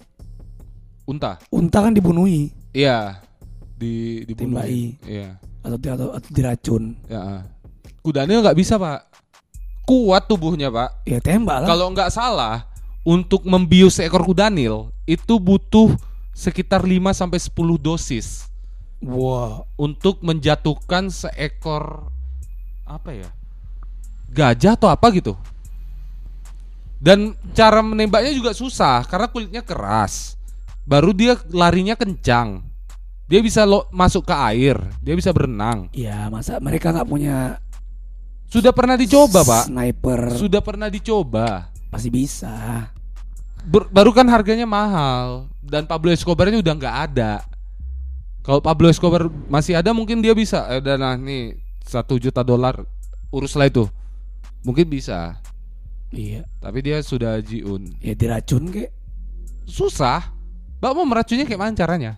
Unta. 1.09 1.41
unta 1.49 1.83
kan 1.83 1.91
dibunuhi 1.91 2.53
Iya. 2.71 3.21
Di 3.77 4.23
dibunuh. 4.23 4.61
Tembaki. 4.61 4.97
Iya. 5.05 5.37
atau 5.63 5.77
atau, 5.79 6.07
atau 6.13 6.29
diracun. 6.29 6.83
Ya. 7.07 7.47
Kudanil 8.03 8.43
nggak 8.43 8.57
bisa, 8.57 8.75
Pak. 8.75 9.07
Kuat 9.87 10.27
tubuhnya, 10.27 10.67
Pak. 10.67 11.07
Ya 11.07 11.23
tembak 11.23 11.63
lah. 11.63 11.69
Kalau 11.71 11.87
nggak 11.91 12.11
salah, 12.11 12.67
untuk 13.03 13.43
membius 13.43 13.99
seekor 13.99 14.23
kudanil 14.23 14.91
itu 15.03 15.35
butuh 15.39 15.91
sekitar 16.31 16.81
5 16.81 17.11
sampai 17.11 17.39
10 17.39 17.51
dosis 17.77 18.47
Wah, 19.03 19.67
untuk 19.75 20.23
menjatuhkan 20.23 21.11
seekor 21.11 22.07
apa 22.87 23.11
ya? 23.11 23.29
Gajah 24.31 24.79
atau 24.79 24.87
apa 24.87 25.11
gitu. 25.11 25.35
Dan 27.03 27.35
cara 27.51 27.83
menembaknya 27.83 28.31
juga 28.31 28.55
susah 28.55 29.03
karena 29.03 29.27
kulitnya 29.27 29.59
keras. 29.59 30.39
Baru 30.87 31.11
dia 31.11 31.35
larinya 31.51 31.99
kencang. 31.99 32.63
Dia 33.27 33.43
bisa 33.43 33.67
lo 33.67 33.91
masuk 33.91 34.23
ke 34.23 34.35
air, 34.35 34.79
dia 35.03 35.15
bisa 35.15 35.35
berenang. 35.35 35.91
ya 35.95 36.27
masa 36.31 36.59
mereka 36.59 36.91
nggak 36.91 37.07
punya 37.07 37.59
Sudah 38.47 38.69
pernah 38.69 38.93
dicoba, 38.93 39.41
Pak. 39.41 39.73
Sniper 39.73 40.21
Sudah 40.37 40.61
pernah 40.61 40.85
dicoba. 40.85 41.72
Pasti 41.93 42.09
bisa. 42.09 42.89
Ber- 43.63 43.87
baru 43.87 44.09
kan 44.11 44.25
harganya 44.27 44.65
mahal 44.65 45.45
dan 45.61 45.85
Pablo 45.85 46.09
Escobar 46.09 46.49
ini 46.49 46.59
udah 46.59 46.73
nggak 46.73 46.97
ada. 47.11 47.45
Kalau 48.43 48.59
Pablo 48.59 48.89
Escobar 48.89 49.29
masih 49.47 49.77
ada 49.77 49.93
mungkin 49.93 50.19
dia 50.19 50.33
bisa. 50.33 50.67
Eh, 50.67 50.81
udah 50.81 50.97
nah 50.97 51.13
nih 51.15 51.55
satu 51.85 52.17
juta 52.17 52.41
dolar 52.41 52.81
uruslah 53.29 53.69
itu. 53.69 53.85
Mungkin 54.65 54.89
bisa. 54.89 55.37
Iya, 56.13 56.45
Tapi 56.61 56.79
dia 56.85 57.01
sudah 57.01 57.41
jiun. 57.41 57.89
ya 57.97 58.13
diracun 58.13 58.69
kayak 58.69 58.93
Susah. 59.65 60.29
Mbak 60.77 60.91
mau 60.93 61.07
meracunnya 61.07 61.47
kayak 61.47 61.61
mana 61.61 61.71
caranya? 61.73 62.13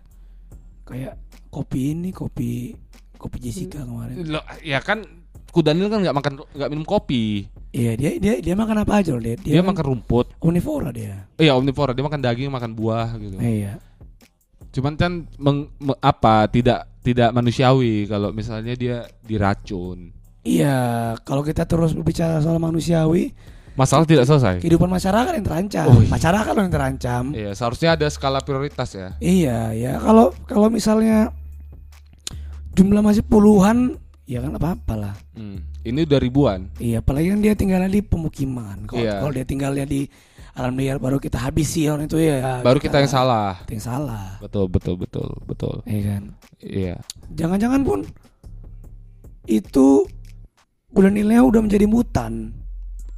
kayak 0.86 1.18
kopi 1.50 1.98
ini 1.98 2.14
kopi 2.14 2.78
kopi 3.18 3.38
Jessica 3.42 3.82
kemarin. 3.82 4.22
Loh, 4.26 4.42
ya 4.62 4.78
kan 4.82 5.02
Kudanil 5.50 5.88
kan 5.90 6.02
nggak 6.04 6.14
makan 6.14 6.34
nggak 6.52 6.70
minum 6.70 6.86
kopi. 6.86 7.48
Iya 7.76 7.92
dia 8.00 8.12
dia 8.16 8.34
dia 8.40 8.56
makan 8.56 8.88
apa 8.88 9.04
aja 9.04 9.12
loh 9.12 9.20
dia. 9.20 9.36
Dia, 9.36 9.60
kan 9.60 9.68
makan 9.68 9.84
rumput. 9.86 10.32
omnivora 10.40 10.96
dia. 10.96 11.28
Iya 11.36 11.52
omnivora. 11.54 11.92
Dia 11.92 12.08
makan 12.08 12.24
daging, 12.24 12.48
makan 12.48 12.72
buah 12.72 13.20
gitu. 13.20 13.36
Iya. 13.36 13.84
Cuman 14.72 14.96
kan 14.96 15.12
meng- 15.36 15.68
me- 15.78 16.00
apa 16.00 16.48
tidak 16.48 16.88
tidak 17.04 17.30
manusiawi 17.30 18.08
kalau 18.08 18.32
misalnya 18.32 18.74
dia 18.74 19.04
diracun. 19.22 20.16
Iya, 20.42 20.78
kalau 21.22 21.42
kita 21.42 21.66
terus 21.66 21.92
berbicara 21.92 22.38
soal 22.38 22.62
manusiawi, 22.62 23.34
Masalah 23.74 24.06
tidak 24.06 24.24
selesai. 24.24 24.62
kehidupan 24.62 24.88
masyarakat 24.88 25.32
yang 25.34 25.44
terancam. 25.44 25.86
Oh, 25.90 26.00
iya. 26.00 26.08
Masyarakat 26.08 26.54
yang 26.54 26.72
terancam. 26.72 27.24
Iya, 27.34 27.52
seharusnya 27.52 27.90
ada 27.94 28.08
skala 28.08 28.40
prioritas 28.40 28.94
ya. 28.94 29.18
Iya, 29.18 29.74
ya 29.74 29.94
kalau 29.98 30.32
kalau 30.46 30.70
misalnya 30.70 31.34
jumlah 32.72 33.02
masih 33.02 33.24
puluhan, 33.24 33.98
ya 34.26 34.42
kan 34.42 34.58
apa 34.58 34.74
apalah. 34.74 35.16
Hmm. 35.38 35.62
Ini 35.86 36.06
udah 36.06 36.20
ribuan. 36.20 36.74
Iya, 36.82 37.06
apalagi 37.06 37.30
kan 37.30 37.40
dia 37.46 37.54
tinggalnya 37.54 37.90
di 37.90 38.02
pemukiman. 38.02 38.90
Kalau 38.90 39.06
Iya. 39.06 39.22
kalau 39.22 39.34
dia 39.34 39.46
tinggalnya 39.46 39.86
di 39.86 40.10
alam 40.56 40.74
liar 40.80 40.98
baru 40.98 41.22
kita 41.22 41.38
habisi 41.38 41.86
orang 41.86 42.10
itu 42.10 42.18
ya. 42.18 42.62
Baru 42.66 42.82
kita 42.82 42.98
yang 43.00 43.12
salah. 43.12 43.62
Kita 43.64 43.72
yang 43.78 43.86
salah. 43.86 44.42
Betul, 44.42 44.66
betul, 44.72 44.96
betul, 44.98 45.30
betul. 45.46 45.76
Iya 45.86 46.02
kan. 46.10 46.24
Iya. 46.60 46.96
Jangan-jangan 47.34 47.82
pun 47.86 48.00
itu 49.46 50.10
Gulanilnya 50.96 51.44
udah 51.44 51.60
menjadi 51.60 51.86
mutan. 51.86 52.56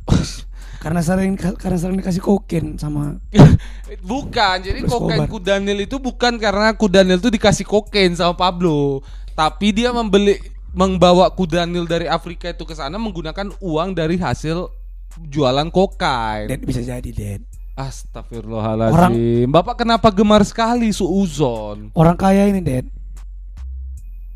karena 0.83 1.01
sering 1.01 1.37
karena 1.37 1.77
sering 1.77 1.97
dikasih 1.99 2.21
kokain 2.21 2.77
sama 2.77 3.17
Bukan, 4.09 4.55
jadi 4.63 4.81
kokain. 4.87 5.27
Kudanil 5.27 5.83
itu 5.83 5.97
bukan 5.97 6.37
karena 6.37 6.73
Kudanil 6.73 7.17
itu 7.21 7.29
dikasih 7.31 7.63
kokain 7.63 8.13
sama 8.15 8.35
Pablo, 8.35 9.03
tapi 9.35 9.71
dia 9.71 9.91
membeli 9.95 10.39
membawa 10.77 11.33
Kudanil 11.33 11.89
dari 11.89 12.05
Afrika 12.05 12.53
itu 12.53 12.61
ke 12.61 12.77
sana 12.77 13.01
menggunakan 13.01 13.49
uang 13.57 13.97
dari 13.97 14.21
hasil 14.21 14.69
jualan 15.17 15.73
kokain. 15.73 16.45
Ded 16.45 16.61
bisa 16.61 16.85
jadi 16.85 17.09
Ded. 17.09 17.41
Astagfirullahaladzim. 17.73 19.49
Bapak 19.49 19.81
kenapa 19.81 20.13
gemar 20.13 20.45
sekali 20.45 20.93
suuzon? 20.93 21.89
Orang 21.97 22.13
kaya 22.13 22.45
ini 22.45 22.61
Ded. 22.61 22.85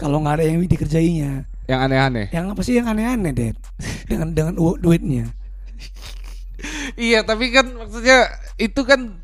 Kalau 0.01 0.17
nggak 0.17 0.41
ada 0.41 0.45
yang 0.49 0.65
dikerjainya, 0.65 1.45
Yang 1.69 1.80
aneh-aneh. 1.86 2.27
yang 2.34 2.49
apa 2.49 2.62
sih 2.65 2.82
yang 2.82 2.89
aneh-aneh 2.89 3.34
Ded? 3.38 3.56
dengan 4.10 4.34
dengan 4.34 4.54
duitnya. 4.82 5.30
Iya, 6.93 7.25
tapi 7.25 7.49
kan 7.49 7.73
maksudnya 7.73 8.30
itu 8.62 8.86
kan 8.86 9.17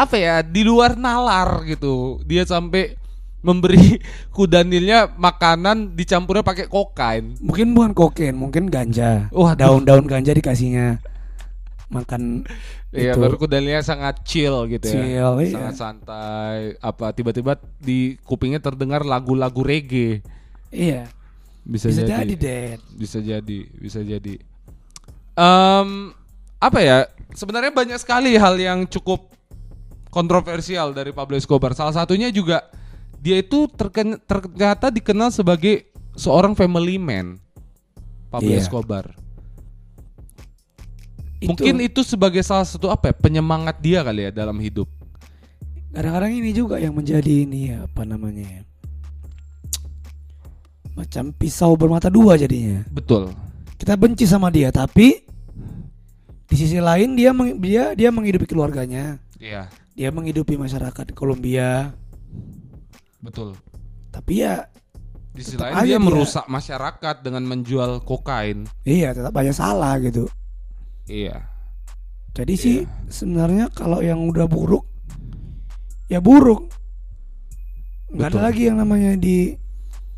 apa 0.00 0.16
ya 0.16 0.40
di 0.40 0.64
luar 0.64 0.96
nalar 0.96 1.60
gitu. 1.68 2.24
Dia 2.24 2.48
sampai 2.48 2.96
memberi 3.44 4.00
kudanilnya 4.36 5.12
makanan 5.20 5.92
dicampurnya 5.92 6.40
pakai 6.40 6.66
kokain. 6.66 7.36
Mungkin 7.44 7.76
bukan 7.76 7.92
kokain, 7.92 8.34
mungkin 8.34 8.72
ganja. 8.72 9.28
Wah, 9.30 9.52
Daun-daun 9.52 10.08
ganja 10.08 10.32
dikasihnya 10.32 10.98
makan 11.92 12.48
Iya, 12.94 13.18
baru 13.18 13.34
kudanilnya 13.34 13.82
sangat 13.82 14.22
chill 14.22 14.70
gitu 14.70 14.86
ya. 14.86 14.94
Chill, 14.94 15.34
iya. 15.42 15.50
Sangat 15.58 15.74
santai. 15.74 16.78
Apa 16.78 17.10
tiba-tiba 17.10 17.58
di 17.82 18.14
kupingnya 18.22 18.62
terdengar 18.62 19.02
lagu-lagu 19.02 19.66
reggae. 19.66 20.22
Iya. 20.70 21.10
Bisa, 21.66 21.90
Bisa 21.90 22.06
jadi. 22.06 22.22
jadi 22.22 22.34
Ded. 22.38 22.80
Bisa 22.94 23.18
jadi, 23.18 23.58
bisa 23.82 23.98
jadi. 23.98 24.34
Em, 25.34 26.14
apa 26.62 26.78
ya? 26.78 27.10
Sebenarnya 27.34 27.74
banyak 27.74 27.98
sekali 27.98 28.38
hal 28.38 28.54
yang 28.62 28.86
cukup 28.86 29.26
kontroversial 30.14 30.94
dari 30.94 31.10
Pablo 31.10 31.34
Escobar. 31.34 31.74
Salah 31.74 31.98
satunya 31.98 32.30
juga 32.30 32.62
dia 33.24 33.40
itu 33.40 33.64
terken- 33.72 34.20
ternyata 34.20 34.92
dikenal 34.92 35.32
sebagai 35.32 35.88
seorang 36.12 36.52
family 36.52 37.00
man. 37.00 37.40
Pablo 38.28 38.52
Iya. 38.52 38.60
Escobar. 38.60 39.16
Itu 41.40 41.56
Mungkin 41.56 41.80
itu 41.80 42.00
sebagai 42.04 42.40
salah 42.40 42.64
satu 42.64 42.88
apa 42.88 43.08
ya? 43.08 43.14
Penyemangat 43.16 43.80
dia 43.80 44.04
kali 44.04 44.28
ya 44.28 44.30
dalam 44.30 44.60
hidup. 44.60 44.86
kadang-kadang 45.88 46.34
ini 46.34 46.50
juga 46.50 46.82
yang 46.82 46.90
menjadi 46.90 47.46
ini 47.46 47.70
ya, 47.70 47.86
apa 47.86 48.02
namanya 48.02 48.42
ya? 48.42 48.62
Macam 50.94 51.30
pisau 51.30 51.70
bermata 51.74 52.10
dua 52.10 52.34
jadinya. 52.34 52.82
Betul. 52.90 53.30
Kita 53.78 53.94
benci 53.94 54.26
sama 54.26 54.50
dia, 54.50 54.74
tapi 54.74 55.22
di 56.44 56.54
sisi 56.54 56.82
lain 56.82 57.14
dia 57.14 57.30
meng- 57.30 57.62
dia 57.62 57.94
dia 57.94 58.10
menghidupi 58.10 58.42
keluarganya, 58.42 59.22
Iya, 59.38 59.70
dia 59.94 60.10
menghidupi 60.10 60.54
masyarakat 60.54 61.14
Kolombia. 61.14 61.94
Betul. 63.24 63.56
Tapi 64.10 64.32
ya 64.38 64.68
Di 65.32 65.40
sisi 65.40 65.56
lain 65.56 65.74
dia 65.80 65.84
dia- 65.88 65.98
merusak 65.98 66.44
masyarakat 66.46 67.16
dengan 67.20 67.42
menjual 67.42 67.98
kokain. 68.00 68.68
iya 68.84 69.10
tetap 69.10 69.32
banyak 69.32 69.50
salah 69.50 69.96
gitu. 69.98 70.28
Iya. 71.04 71.42
Jadi 72.32 72.54
sih 72.54 72.76
sebenarnya 73.08 73.66
kalau 73.68 73.98
yang 73.98 74.22
udah 74.24 74.44
buruk 74.44 74.84
ya 76.06 76.18
buruk. 76.18 76.68
Nggak 78.10 78.28
ada 78.28 78.40
lagi 78.44 78.62
yang 78.64 78.76
namanya 78.76 79.16
di 79.16 79.58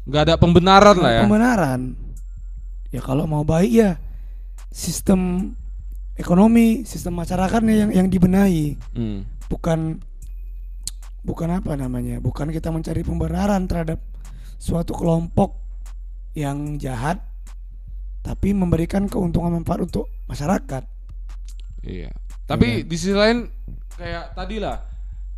Nggak 0.04 0.22
ada 0.22 0.34
pembenaran 0.36 0.96
lah 0.96 1.12
ya. 1.12 1.22
pembenaran. 1.24 1.80
Ya 2.88 3.00
kalau 3.00 3.24
mau 3.24 3.42
baik 3.42 3.72
ya 3.72 3.90
sistem 4.68 5.52
ekonomi 6.14 6.84
sistem 6.84 7.12
masyarakatnya 7.14 7.74
yang 7.78 7.90
yang 7.94 8.06
dibenahi 8.06 8.76
Hmm. 8.92 9.24
bukan 9.48 10.00
bukan 11.26 11.58
apa 11.58 11.74
namanya 11.74 12.22
bukan 12.22 12.54
kita 12.54 12.70
mencari 12.70 13.02
pembenaran 13.02 13.66
terhadap 13.66 13.98
suatu 14.62 14.94
kelompok 14.94 15.58
yang 16.38 16.78
jahat 16.78 17.18
tapi 18.22 18.54
memberikan 18.54 19.10
keuntungan 19.10 19.58
manfaat 19.58 19.90
untuk 19.90 20.06
masyarakat 20.30 20.86
Iya. 21.86 22.10
Tapi 22.50 22.82
di 22.82 22.96
sisi 22.98 23.14
lain 23.14 23.46
kayak 23.94 24.34
tadi 24.34 24.58
lah, 24.58 24.82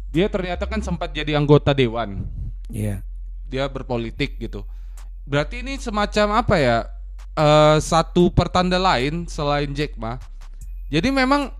dia 0.08 0.32
ternyata 0.32 0.64
kan 0.64 0.80
sempat 0.80 1.12
jadi 1.12 1.36
anggota 1.36 1.76
dewan. 1.76 2.24
Iya 2.72 3.04
Dia 3.48 3.68
berpolitik 3.68 4.40
gitu. 4.40 4.64
Berarti 5.28 5.60
ini 5.60 5.76
semacam 5.76 6.40
apa 6.40 6.56
ya? 6.56 6.78
eh, 7.38 7.78
satu 7.78 8.32
pertanda 8.34 8.80
lain 8.80 9.28
selain 9.28 9.70
Jack 9.76 9.94
Ma. 9.94 10.18
Jadi 10.88 11.12
memang 11.12 11.52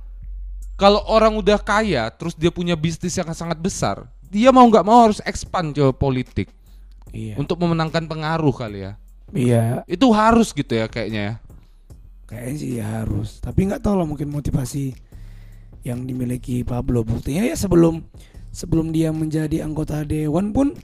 kalau 0.75 1.05
orang 1.07 1.37
udah 1.39 1.61
kaya, 1.61 2.09
terus 2.11 2.35
dia 2.35 2.51
punya 2.51 2.75
bisnis 2.75 3.15
yang 3.15 3.29
sangat 3.31 3.61
besar, 3.61 4.09
dia 4.29 4.53
mau 4.53 4.65
nggak 4.69 4.87
mau 4.87 5.09
harus 5.09 5.21
expand 5.25 5.73
ke 5.73 5.91
politik. 5.97 6.49
Iya. 7.13 7.41
Untuk 7.41 7.57
memenangkan 7.61 8.05
pengaruh 8.05 8.53
kali 8.53 8.85
ya. 8.85 8.93
iya. 9.33 9.65
Itu 9.89 10.13
harus 10.13 10.53
gitu 10.53 10.77
ya 10.77 10.87
kayaknya 10.89 11.21
ya. 11.21 11.35
kayaknya 12.29 12.55
sih 12.61 12.71
ya 12.77 12.87
harus. 13.01 13.41
Tapi 13.41 13.69
nggak 13.69 13.81
tahu 13.81 13.97
lah 13.97 14.07
mungkin 14.07 14.29
motivasi 14.29 14.93
yang 15.83 16.05
dimiliki 16.05 16.61
Pablo. 16.63 17.01
Buktinya 17.01 17.49
ya 17.49 17.57
sebelum 17.57 18.05
sebelum 18.53 18.93
dia 18.93 19.09
menjadi 19.11 19.65
anggota 19.65 20.05
dewan 20.05 20.53
pun 20.53 20.77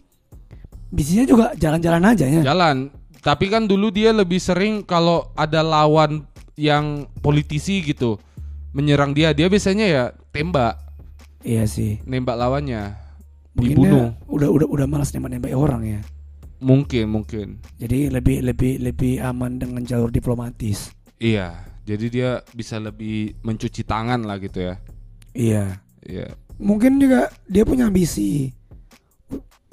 bisnisnya 0.88 1.28
juga 1.28 1.46
jalan-jalan 1.54 2.04
aja 2.08 2.24
ya. 2.24 2.40
Jalan. 2.40 2.88
Tapi 3.20 3.48
kan 3.48 3.64
dulu 3.64 3.88
dia 3.88 4.12
lebih 4.12 4.40
sering 4.40 4.84
kalau 4.84 5.32
ada 5.36 5.64
lawan 5.64 6.24
yang 6.56 7.08
politisi 7.24 7.80
gitu 7.80 8.20
menyerang 8.74 9.14
dia, 9.14 9.30
dia 9.30 9.46
biasanya 9.46 9.86
ya 9.86 10.04
tembak, 10.34 10.74
iya 11.46 11.62
sih. 11.64 12.02
Nembak 12.04 12.34
lawannya, 12.34 12.98
mungkin 13.54 13.76
dibunuh. 13.76 14.06
udah 14.26 14.48
udah 14.50 14.68
udah 14.68 14.86
malas 14.86 15.10
nembak-nembak 15.10 15.52
orang 15.52 15.82
ya 15.84 16.00
Mungkin, 16.58 17.06
mungkin. 17.08 17.60
jadi 17.76 18.08
lebih 18.08 18.40
lebih 18.40 18.80
lebih 18.80 19.20
aman 19.20 19.56
dengan 19.56 19.82
jalur 19.82 20.08
diplomatis 20.08 20.90
Iya. 21.16 21.54
Jadi 21.84 22.06
dia 22.10 22.30
bisa 22.50 22.76
lebih 22.78 23.36
mencuci 23.40 23.84
tangan 23.84 24.20
lah 24.20 24.36
gitu 24.38 24.58
ya. 24.62 24.74
iya 25.30 25.76
Iya. 26.00 26.32
mungkin 26.56 26.96
juga 26.96 27.28
dia 27.44 27.62
punya 27.62 27.86
ambisi 27.86 28.48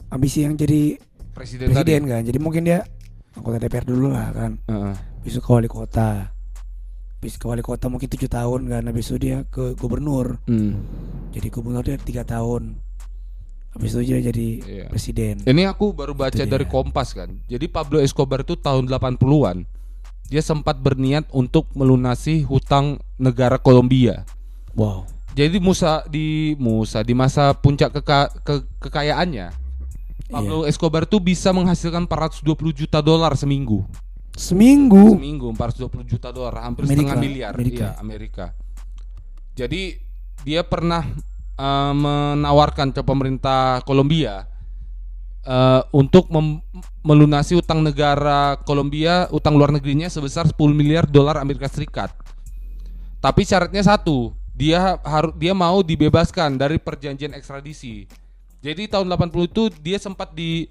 ambisi 0.09 0.43
yang 0.43 0.55
jadi 0.55 0.97
Presiden, 1.31 1.71
presiden 1.71 2.01
tadi. 2.03 2.11
kan 2.11 2.21
jadi 2.25 2.39
mungkin 2.39 2.63
dia 2.63 2.83
anggota 3.31 3.57
DPR 3.57 3.85
dulu 3.85 4.11
lah 4.11 4.27
kan 4.31 4.51
Heeh. 4.61 4.95
besok 5.23 5.41
ke 5.41 5.51
wali 5.53 5.69
kota 5.69 6.27
bis 7.17 7.37
ke 7.37 7.45
wali 7.45 7.61
kota 7.61 7.87
mungkin 7.87 8.09
tujuh 8.09 8.27
tahun 8.27 8.67
kan 8.67 8.83
habis 8.83 9.07
itu 9.07 9.17
dia 9.21 9.37
ke 9.47 9.71
gubernur 9.73 10.35
Hmm. 10.43 10.83
jadi 11.31 11.47
gubernur 11.47 11.79
dia 11.81 11.95
tiga 11.95 12.27
tahun 12.27 12.75
habis 13.71 13.91
itu 13.91 14.03
dia 14.05 14.19
jadi 14.21 14.47
Iya. 14.59 14.85
presiden 14.87 15.35
Ini 15.41 15.63
aku 15.65 15.91
baru 15.91 16.11
baca 16.11 16.31
Itu 16.33 16.43
dia. 16.43 16.51
dari 16.51 16.65
Kompas 16.65 17.11
kan. 17.11 17.31
Jadi 17.45 17.65
Pablo 17.65 17.97
Escobar 17.97 18.41
itu 18.41 18.53
tahun 18.53 18.85
80-an 18.85 19.63
dia 20.27 20.39
sempat 20.39 20.75
berniat 20.75 21.27
untuk 21.29 21.67
melunasi 21.71 22.43
hutang 22.43 22.99
negara 23.15 23.55
Kolombia. 23.55 24.23
wow 24.71 25.03
Jadi 25.31 25.57
Musa 25.57 26.03
di 26.05 26.55
Musa 26.55 26.99
di 26.99 27.11
masa 27.11 27.51
puncak 27.51 27.91
keka- 27.93 28.31
ke- 28.41 28.67
kekayaannya 28.81 29.55
Pablo 30.27 30.63
Escobar 30.63 31.03
tuh 31.03 31.19
bisa 31.19 31.51
menghasilkan 31.51 32.03
420 32.03 32.43
juta 32.73 32.99
dolar 32.99 33.35
seminggu. 33.35 33.83
seminggu 34.31 35.11
Seminggu 35.11 35.51
420 35.51 36.03
juta 36.05 36.31
dolar, 36.31 36.55
hampir 36.61 36.83
Amerika, 36.83 36.95
setengah 37.03 37.17
miliar. 37.17 37.51
Amerika. 37.51 37.83
Iya, 37.85 37.99
Amerika. 37.99 38.45
Jadi 39.53 39.99
dia 40.41 40.63
pernah 40.63 41.03
eh, 41.57 41.93
menawarkan 41.93 42.93
ke 42.95 43.01
pemerintah 43.01 43.81
Kolombia 43.83 44.45
eh, 45.43 45.81
untuk 45.91 46.29
melunasi 47.01 47.57
utang 47.57 47.81
negara 47.81 48.59
Kolombia, 48.63 49.27
utang 49.33 49.57
luar 49.57 49.73
negerinya 49.73 50.07
sebesar 50.07 50.47
10 50.47 50.55
miliar 50.71 51.03
dolar 51.09 51.41
Amerika 51.41 51.67
Serikat. 51.67 52.13
Tapi 53.21 53.45
syaratnya 53.45 53.85
satu, 53.85 54.33
dia 54.57 54.97
harus 55.05 55.33
dia 55.37 55.53
mau 55.53 55.85
dibebaskan 55.85 56.57
dari 56.57 56.81
perjanjian 56.81 57.37
ekstradisi. 57.37 58.09
Jadi 58.61 58.89
tahun 58.89 59.09
80 59.09 59.49
itu 59.49 59.63
dia 59.81 59.97
sempat 59.97 60.33
di 60.37 60.69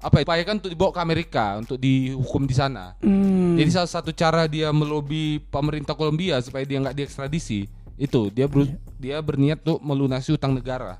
apa 0.00 0.18
ya, 0.18 0.24
upayakan 0.24 0.54
untuk 0.64 0.72
dibawa 0.72 0.90
ke 0.96 1.00
Amerika 1.04 1.44
untuk 1.60 1.76
dihukum 1.76 2.48
di 2.48 2.54
sana. 2.56 2.96
Hmm, 3.04 3.54
Jadi 3.54 3.70
salah 3.70 3.90
satu 3.90 4.10
cara 4.16 4.48
dia 4.48 4.72
melobi 4.72 5.38
pemerintah 5.52 5.92
Kolombia 5.92 6.40
supaya 6.40 6.64
dia 6.64 6.80
nggak 6.80 6.96
diekstradisi 6.96 7.68
itu 8.00 8.32
dia 8.32 8.48
ber- 8.48 8.72
dia 8.96 9.20
berniat 9.20 9.60
tuh 9.60 9.76
melunasi 9.76 10.32
utang 10.32 10.56
negara 10.56 10.96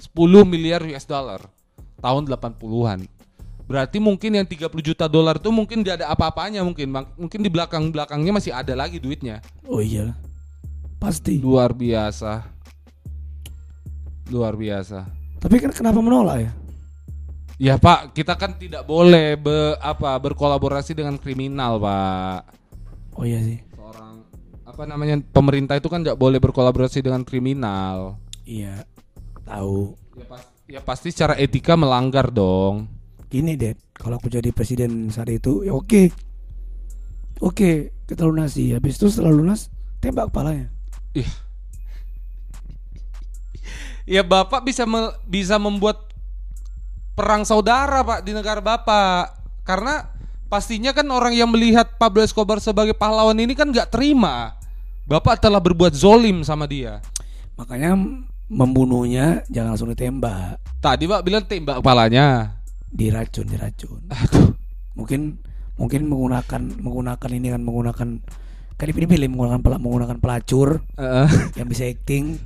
10 0.00 0.16
miliar 0.48 0.80
US 0.88 1.04
dollar 1.04 1.44
tahun 2.00 2.24
80-an. 2.24 3.04
Berarti 3.68 4.00
mungkin 4.00 4.32
yang 4.32 4.46
30 4.48 4.72
juta 4.80 5.04
dolar 5.04 5.36
tuh 5.36 5.52
mungkin 5.52 5.84
dia 5.84 6.00
ada 6.00 6.08
apa-apanya 6.08 6.64
mungkin 6.64 6.88
mungkin 7.20 7.40
di 7.44 7.50
belakang-belakangnya 7.52 8.32
masih 8.32 8.56
ada 8.56 8.72
lagi 8.72 8.96
duitnya. 8.96 9.44
oh 9.68 9.84
iya 9.84 10.16
pasti 10.96 11.36
Luar 11.36 11.76
biasa. 11.76 12.48
Luar 14.32 14.56
biasa. 14.56 15.04
tapi 15.38 15.60
kan 15.60 15.70
kenapa 15.70 16.00
menolak 16.00 16.48
ya 16.48 16.52
Ya 17.58 17.74
Pak, 17.74 18.14
kita 18.14 18.38
kan 18.38 18.54
tidak 18.54 18.86
boleh 18.86 19.34
be, 19.34 19.74
apa 19.82 20.14
berkolaborasi 20.22 20.94
dengan 20.94 21.18
kriminal 21.18 21.76
Pak. 21.76 22.40
oh 23.18 23.26
iya 23.26 23.42
sih 23.44 23.58
apa 24.78 24.86
namanya 24.86 25.18
pemerintah 25.34 25.74
itu 25.74 25.90
kan 25.90 26.06
nggak 26.06 26.14
boleh 26.14 26.38
berkolaborasi 26.38 27.02
dengan 27.02 27.26
kriminal. 27.26 28.14
Iya 28.46 28.86
tahu. 29.42 29.98
Ya, 30.14 30.24
pas- 30.30 30.50
ya 30.70 30.80
pasti 30.86 31.10
secara 31.10 31.34
etika 31.34 31.74
melanggar 31.74 32.30
dong. 32.30 32.86
Gini 33.26 33.58
deh 33.58 33.74
kalau 33.98 34.22
aku 34.22 34.30
jadi 34.30 34.54
presiden 34.54 35.10
saat 35.10 35.34
itu 35.34 35.66
ya 35.66 35.74
oke. 35.74 36.14
Oke 37.42 37.90
kita 38.06 38.22
lunasi. 38.22 38.70
Habis 38.70 39.02
itu 39.02 39.10
setelah 39.10 39.34
lunas 39.34 39.66
tembak 39.98 40.30
kepalanya. 40.30 40.70
Ya 44.06 44.22
bapak 44.22 44.62
bisa 44.62 44.86
me- 44.86 45.18
bisa 45.26 45.58
membuat 45.58 46.06
perang 47.18 47.42
saudara 47.42 48.06
pak 48.06 48.22
di 48.22 48.30
negara 48.30 48.62
bapak. 48.62 49.42
Karena 49.66 50.06
pastinya 50.46 50.94
kan 50.94 51.10
orang 51.10 51.34
yang 51.34 51.50
melihat 51.50 51.98
Pablo 51.98 52.22
Escobar 52.22 52.62
sebagai 52.62 52.94
pahlawan 52.94 53.42
ini 53.42 53.58
kan 53.58 53.74
nggak 53.74 53.90
terima 53.90 54.57
bapak 55.08 55.40
telah 55.40 55.58
berbuat 55.58 55.96
zolim 55.96 56.44
sama 56.44 56.68
dia. 56.68 57.00
Makanya 57.56 57.96
membunuhnya 58.48 59.42
jangan 59.48 59.74
langsung 59.74 59.90
ditembak. 59.90 60.60
Tadi 60.78 61.08
pak 61.08 61.24
bilang 61.24 61.44
tembak 61.48 61.80
kepalanya. 61.80 62.60
Diracun 62.92 63.48
diracun. 63.48 64.00
Aduh. 64.12 64.52
Mungkin 64.94 65.40
mungkin 65.80 66.00
menggunakan 66.10 66.62
menggunakan 66.78 67.30
ini 67.32 67.48
kan 67.54 67.62
menggunakan 67.64 68.08
kan 68.78 68.86
dipilih-pilih 68.86 69.26
menggunakan 69.32 69.60
pela- 69.64 69.80
menggunakan 69.82 70.16
pelacur 70.22 70.84
Heeh. 70.94 71.28
yang 71.58 71.66
bisa 71.66 71.88
acting. 71.88 72.38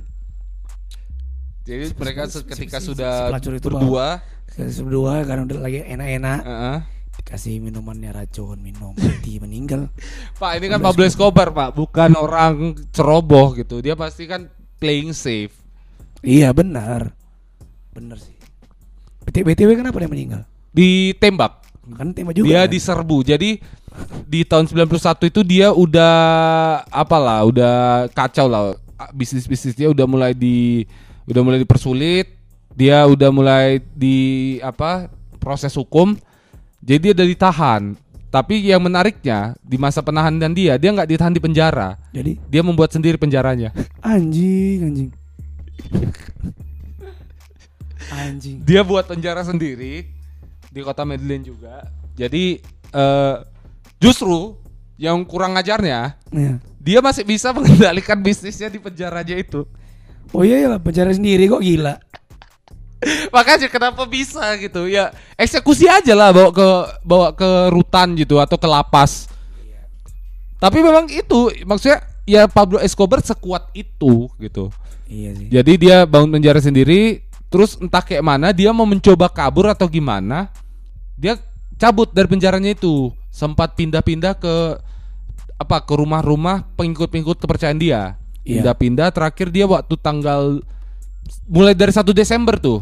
Jadi 1.63 1.95
mereka 1.95 2.27
ketika 2.27 2.77
sudah 2.83 3.31
pelacur 3.31 3.53
itu 3.55 3.67
berdua. 3.71 4.19
berdua 4.57 5.13
karena 5.23 5.41
udah 5.47 5.57
lagi 5.61 5.79
enak-enak. 5.83 6.39
Heeh. 6.43 6.77
Dikasih 7.23 7.63
minumannya 7.63 8.11
racun 8.11 8.59
minum 8.59 8.91
mati 8.93 9.39
meninggal 9.43 9.87
Pak 10.37 10.59
ini 10.59 10.67
kan 10.67 10.79
Pablo 10.83 11.07
Escobar 11.07 11.55
pak, 11.55 11.71
bukan 11.73 12.11
orang 12.19 12.75
ceroboh 12.91 13.55
gitu. 13.55 13.79
Dia 13.79 13.95
pasti 13.95 14.27
kan 14.27 14.51
playing 14.77 15.15
safe. 15.15 15.55
iya 16.23 16.51
benar 16.55 17.11
benar 17.91 18.15
sih 18.15 18.31
BT- 19.27 19.43
btw 19.43 19.75
kenapa 19.75 19.99
dia 19.99 20.07
meninggal 20.07 20.41
Ditembak, 20.73 21.61
kan 21.93 22.09
tembak 22.17 22.33
juga 22.33 22.49
dia 22.49 22.65
kan? 22.65 22.73
diserbu. 22.73 23.17
Jadi 23.21 23.61
di 24.25 24.41
tahun 24.41 24.65
91 24.65 25.29
itu 25.29 25.41
dia 25.45 25.69
udah 25.69 26.15
apalah, 26.89 27.45
udah 27.45 28.09
kacau 28.09 28.49
lah. 28.49 28.73
Bisnis 29.13 29.45
bisnis 29.45 29.77
dia 29.77 29.93
udah 29.93 30.09
mulai 30.09 30.33
di 30.33 30.81
udah 31.29 31.45
mulai 31.45 31.61
dipersulit. 31.61 32.33
Dia 32.73 33.05
udah 33.05 33.29
mulai 33.29 33.77
di 33.93 34.57
apa 34.65 35.13
proses 35.37 35.77
hukum. 35.77 36.17
Jadi 36.83 36.99
dia 36.99 37.11
udah 37.15 37.27
ditahan. 37.27 37.83
Tapi 38.27 38.65
yang 38.65 38.81
menariknya 38.81 39.53
di 39.61 39.77
masa 39.77 40.01
penahanan 40.01 40.51
dia, 40.51 40.73
dia 40.75 40.89
nggak 40.89 41.05
ditahan 41.05 41.31
di 41.31 41.39
penjara. 41.39 41.95
jadi 42.09 42.33
Dia 42.49 42.61
membuat 42.65 42.91
sendiri 42.91 43.15
penjaranya. 43.15 43.71
anjing 44.03 44.79
anjing 44.83 45.09
anjing 48.13 48.57
dia 48.61 48.81
buat 48.85 49.05
penjara 49.09 49.41
sendiri 49.45 50.05
di 50.73 50.79
kota 50.81 51.05
Medellin 51.05 51.45
juga. 51.45 51.85
Jadi 52.17 52.57
eh, 52.93 53.35
justru 54.01 54.57
yang 54.97 55.21
kurang 55.25 55.57
ajarnya 55.57 56.17
ya. 56.29 56.53
dia 56.81 56.99
masih 57.01 57.25
bisa 57.25 57.49
mengendalikan 57.55 58.17
bisnisnya 58.21 58.69
di 58.69 58.81
penjaranya 58.81 59.37
itu. 59.37 59.65
oh 60.33 60.41
iya 60.41 60.65
ya 60.65 60.81
penjara 60.81 61.13
sendiri 61.13 61.45
kok 61.45 61.61
gila 61.61 62.01
Makanya 63.29 63.67
kenapa 63.67 64.03
bisa 64.07 64.43
gitu 64.59 64.87
ya 64.87 65.11
eksekusi 65.35 65.87
aja 65.87 66.13
lah 66.15 66.29
bawa 66.31 66.49
ke 66.51 66.67
bawa 67.03 67.27
ke 67.35 67.49
rutan 67.71 68.15
gitu 68.15 68.39
atau 68.39 68.55
ke 68.55 68.67
lapas. 68.67 69.27
Tapi 70.59 70.79
memang 70.79 71.11
itu 71.11 71.51
maksudnya 71.67 72.03
ya 72.23 72.47
Pablo 72.47 72.79
Escobar 72.79 73.19
sekuat 73.19 73.71
itu 73.75 74.31
gitu. 74.39 74.71
Iya 75.11 75.31
sih. 75.35 75.47
Jadi 75.51 75.73
dia 75.75 76.07
bangun 76.07 76.39
penjara 76.39 76.59
sendiri, 76.63 77.21
terus 77.51 77.75
entah 77.77 78.01
kayak 78.01 78.23
mana 78.23 78.55
dia 78.55 78.71
mau 78.71 78.87
mencoba 78.87 79.27
kabur 79.27 79.67
atau 79.67 79.85
gimana, 79.91 80.47
dia 81.19 81.35
cabut 81.75 82.09
dari 82.15 82.31
penjaranya 82.31 82.71
itu, 82.71 83.11
sempat 83.27 83.75
pindah-pindah 83.75 84.39
ke 84.39 84.55
apa 85.59 85.77
ke 85.83 85.93
rumah-rumah 85.93 86.65
pengikut-pengikut 86.79 87.37
kepercayaan 87.43 87.79
dia. 87.79 88.15
Iya. 88.43 88.63
Pindah-pindah 88.63 89.11
terakhir 89.11 89.47
dia 89.51 89.67
waktu 89.67 89.95
tanggal 89.99 90.63
mulai 91.45 91.73
dari 91.73 91.91
1 91.91 92.11
Desember 92.11 92.55
tuh. 92.57 92.81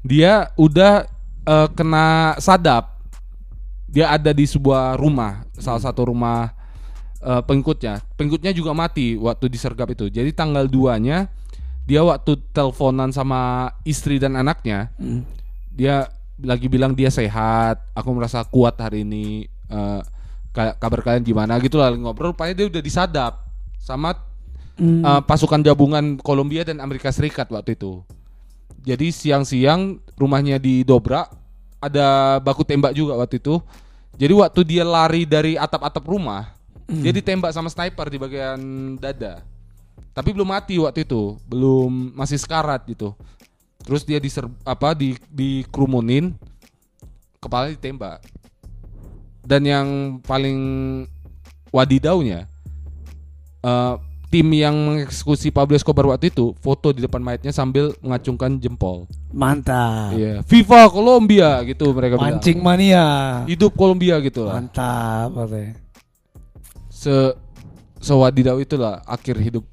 Dia 0.00 0.48
udah 0.56 1.04
eh, 1.44 1.68
kena 1.74 2.36
sadap. 2.38 2.96
Dia 3.90 4.14
ada 4.14 4.30
di 4.30 4.46
sebuah 4.46 4.94
rumah, 4.94 5.42
salah 5.58 5.82
satu 5.82 6.08
rumah 6.08 6.54
eh, 7.20 7.42
pengikutnya. 7.42 8.00
Pengikutnya 8.14 8.52
juga 8.54 8.70
mati 8.72 9.18
waktu 9.18 9.50
disergap 9.50 9.90
itu. 9.90 10.06
Jadi 10.08 10.30
tanggal 10.30 10.64
2-nya 10.64 11.26
dia 11.84 12.00
waktu 12.06 12.38
teleponan 12.54 13.10
sama 13.10 13.72
istri 13.82 14.22
dan 14.22 14.38
anaknya, 14.38 14.94
Hmm. 14.94 15.26
dia 15.74 16.06
lagi 16.38 16.70
bilang 16.70 16.94
dia 16.94 17.10
sehat, 17.10 17.82
aku 17.92 18.08
merasa 18.14 18.46
kuat 18.46 18.78
hari 18.78 19.02
ini. 19.02 19.48
ka- 20.50 20.74
kabar 20.82 20.98
kalian 20.98 21.22
gimana 21.22 21.54
gitu 21.62 21.78
lah 21.78 21.94
ngobrol. 21.94 22.34
Rupanya 22.34 22.58
dia 22.58 22.66
udah 22.66 22.82
disadap 22.82 23.46
sama 23.78 24.14
Hmm. 24.80 25.04
eh, 25.04 25.22
pasukan 25.28 25.60
gabungan 25.60 26.16
Kolombia 26.24 26.64
dan 26.64 26.80
Amerika 26.80 27.12
Serikat 27.12 27.52
waktu 27.52 27.76
itu. 27.76 28.00
Jadi 28.80 29.12
siang-siang 29.12 30.00
rumahnya 30.16 30.56
didobrak, 30.56 31.28
ada 31.84 32.40
baku 32.40 32.64
tembak 32.64 32.96
juga 32.96 33.12
waktu 33.20 33.36
itu. 33.36 33.60
Jadi 34.16 34.32
waktu 34.32 34.60
dia 34.64 34.84
lari 34.84 35.28
dari 35.28 35.60
atap-atap 35.60 36.04
rumah, 36.08 36.56
dia 36.88 37.12
ditembak 37.12 37.52
sama 37.52 37.68
sniper 37.68 38.08
di 38.08 38.16
bagian 38.16 38.60
dada. 38.96 39.44
Tapi 40.16 40.32
belum 40.32 40.48
mati 40.48 40.80
waktu 40.80 41.04
itu, 41.04 41.36
belum 41.44 42.16
masih 42.16 42.40
sekarat 42.40 42.84
gitu. 42.88 43.12
Terus 43.84 44.04
dia 44.04 44.16
diser 44.16 44.48
apa 44.64 44.96
di 44.96 45.16
dikerumunin, 45.28 46.32
kepala 47.36 47.72
ditembak. 47.72 48.24
Dan 49.44 49.64
yang 49.64 49.88
paling 50.24 50.58
wadidaunya 51.72 52.44
eh, 53.64 53.94
tim 54.30 54.46
yang 54.54 54.72
mengeksekusi 54.72 55.50
Pablo 55.50 55.74
Escobar 55.74 56.06
waktu 56.06 56.30
itu 56.30 56.54
foto 56.62 56.94
di 56.94 57.02
depan 57.02 57.18
mayatnya 57.18 57.50
sambil 57.50 57.90
mengacungkan 57.98 58.56
jempol. 58.56 59.10
Mantap. 59.34 60.14
Iya, 60.14 60.46
Viva 60.46 60.86
Colombia 60.86 61.58
gitu 61.66 61.90
mereka 61.90 62.14
bilang. 62.14 62.38
Mancing 62.38 62.58
mania. 62.62 63.06
Hidup 63.44 63.74
Kolombia 63.74 64.22
gitu 64.22 64.46
lah. 64.46 64.62
Mantap 64.62 65.34
katanya. 65.34 65.74
Se 66.88 67.34
sewadidau 67.98 68.56
itulah 68.56 69.02
akhir 69.04 69.36
hidup 69.36 69.66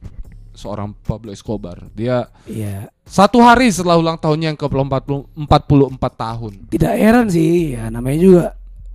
seorang 0.51 0.97
Pablo 1.05 1.29
Escobar. 1.29 1.77
Dia 1.93 2.25
Iya. 2.49 2.89
satu 3.05 3.37
hari 3.39 3.69
setelah 3.69 3.95
ulang 3.95 4.17
tahunnya 4.17 4.51
yang 4.51 4.59
ke-44 4.59 6.03
tahun. 6.17 6.53
Tidak 6.73 6.93
heran 6.97 7.29
sih, 7.29 7.77
ya 7.77 7.93
namanya 7.93 8.17
juga 8.17 8.45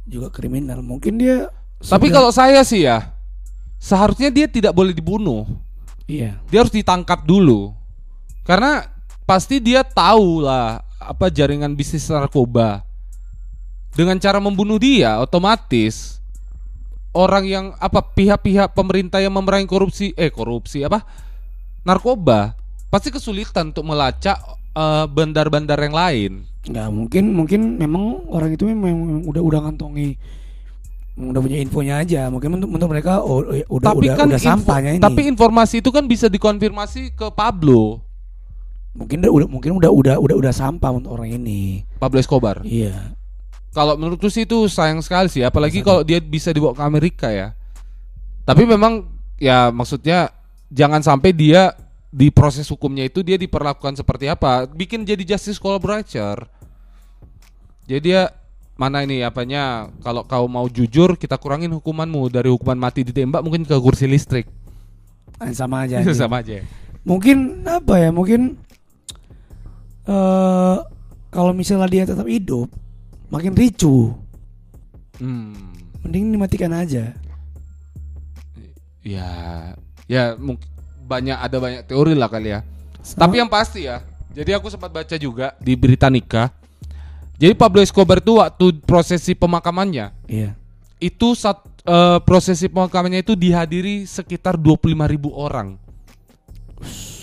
juga 0.02 0.28
kriminal. 0.28 0.82
Mungkin 0.82 1.22
dia 1.22 1.48
Tapi 1.78 2.10
sudah- 2.10 2.14
kalau 2.18 2.30
saya 2.34 2.66
sih 2.66 2.82
ya, 2.82 3.14
seharusnya 3.82 4.30
dia 4.30 4.46
tidak 4.46 4.70
boleh 4.70 4.94
dibunuh. 4.94 5.42
iya, 6.06 6.38
Dia 6.46 6.62
harus 6.62 6.70
ditangkap 6.70 7.26
dulu. 7.26 7.74
Karena 8.46 8.86
pasti 9.26 9.58
dia 9.58 9.82
tahu 9.82 10.46
lah 10.46 10.86
apa 11.02 11.26
jaringan 11.26 11.74
bisnis 11.74 12.06
narkoba. 12.06 12.86
Dengan 13.92 14.16
cara 14.22 14.38
membunuh 14.38 14.78
dia 14.78 15.18
otomatis 15.18 16.22
orang 17.12 17.44
yang 17.44 17.66
apa 17.76 18.00
pihak-pihak 18.00 18.72
pemerintah 18.72 19.20
yang 19.20 19.36
memerangi 19.36 19.68
korupsi 19.68 20.16
eh 20.16 20.32
korupsi 20.32 20.80
apa 20.80 21.04
narkoba 21.84 22.56
pasti 22.88 23.12
kesulitan 23.12 23.68
untuk 23.68 23.84
melacak 23.84 24.40
eh, 24.72 25.04
bandar-bandar 25.10 25.76
yang 25.76 25.92
lain. 25.92 26.32
nggak 26.62 26.88
mungkin 26.88 27.24
mungkin 27.34 27.60
memang 27.76 28.22
orang 28.30 28.54
itu 28.54 28.64
memang, 28.70 28.94
memang 28.94 29.24
udah 29.28 29.42
udah 29.42 29.60
ngantongi 29.66 30.14
udah 31.12 31.40
punya 31.44 31.58
infonya 31.60 31.94
aja. 32.00 32.32
Mungkin 32.32 32.56
untuk, 32.56 32.68
untuk 32.72 32.88
mereka 32.88 33.20
oh, 33.20 33.44
ya, 33.52 33.64
udah 33.68 33.92
tapi 33.92 34.06
udah 34.08 34.16
kan 34.16 34.26
udah 34.32 34.40
info- 34.40 34.50
sampahnya 34.52 34.90
ini. 34.96 35.02
tapi 35.02 35.20
informasi 35.28 35.84
itu 35.84 35.90
kan 35.92 36.04
bisa 36.08 36.26
dikonfirmasi 36.32 37.12
ke 37.12 37.26
Pablo, 37.36 38.00
mungkin 38.96 39.20
udah, 39.24 39.30
udah 39.32 39.48
mungkin 39.48 39.70
udah 39.76 39.90
udah 39.92 40.14
udah 40.18 40.36
udah 40.40 40.52
sampah 40.52 40.90
untuk 40.92 41.12
orang 41.12 41.36
ini. 41.36 41.84
Pablo 42.00 42.16
Escobar. 42.20 42.64
Iya. 42.64 43.12
Kalau 43.72 43.96
menurutku 43.96 44.28
sih 44.28 44.44
itu 44.44 44.68
sayang 44.68 45.00
sekali 45.00 45.32
sih, 45.32 45.40
apalagi 45.40 45.80
kalau 45.80 46.04
dia 46.04 46.20
bisa 46.20 46.52
dibawa 46.52 46.76
ke 46.76 46.84
Amerika 46.84 47.32
ya. 47.32 47.56
Tapi 48.44 48.68
memang 48.68 49.08
ya 49.40 49.72
maksudnya 49.72 50.28
jangan 50.68 51.00
sampai 51.00 51.32
dia 51.32 51.72
di 52.12 52.28
proses 52.28 52.68
hukumnya 52.68 53.08
itu 53.08 53.24
dia 53.24 53.40
diperlakukan 53.40 53.96
seperti 53.96 54.28
apa, 54.28 54.68
bikin 54.68 55.08
jadi 55.08 55.24
justice 55.24 55.56
collaborator. 55.56 56.44
Jadi 57.88 58.12
dia 58.12 58.28
mana 58.72 59.04
ini 59.04 59.20
apanya 59.20 59.92
kalau 60.00 60.24
kau 60.24 60.48
mau 60.48 60.64
jujur 60.66 61.14
kita 61.20 61.36
kurangin 61.36 61.70
hukumanmu 61.76 62.32
dari 62.32 62.48
hukuman 62.48 62.78
mati 62.78 63.04
ditembak 63.04 63.44
mungkin 63.44 63.68
ke 63.68 63.76
kursi 63.76 64.08
listrik. 64.08 64.48
Ah, 65.36 65.52
Sama 65.52 65.84
aja. 65.84 66.00
Sama 66.16 66.40
aja. 66.40 66.64
Mungkin 67.04 67.66
apa 67.68 67.98
ya? 67.98 68.08
Mungkin 68.14 68.56
eh 70.08 70.76
kalau 71.32 71.52
misalnya 71.56 71.88
dia 71.88 72.04
tetap 72.04 72.28
hidup, 72.28 72.68
makin 73.32 73.56
ricu. 73.56 74.12
Hmm. 75.16 75.56
Mending 76.04 76.36
dimatikan 76.36 76.72
aja. 76.76 77.14
Ya, 79.02 79.28
ya 80.06 80.38
mungkin 80.38 80.68
banyak 81.06 81.38
ada 81.38 81.56
banyak 81.58 81.82
teori 81.88 82.14
lah 82.14 82.30
kali 82.30 82.54
ya. 82.54 82.60
Tapi 83.02 83.42
yang 83.42 83.50
pasti 83.50 83.90
ya, 83.90 84.04
jadi 84.30 84.56
aku 84.56 84.70
sempat 84.70 84.94
baca 84.94 85.16
juga 85.18 85.58
di 85.58 85.74
Britannica. 85.74 86.54
Jadi 87.36 87.54
Pablo 87.54 87.80
Escobar 87.82 88.20
itu 88.20 88.38
waktu 88.38 88.66
prosesi 88.84 89.32
pemakamannya 89.34 90.14
Iya. 90.26 90.54
itu 91.02 91.34
saat 91.34 91.58
eh, 91.82 92.18
prosesi 92.22 92.70
pemakamannya 92.70 93.20
itu 93.20 93.34
dihadiri 93.34 94.06
sekitar 94.06 94.54
25.000 94.54 94.94
orang 95.34 95.74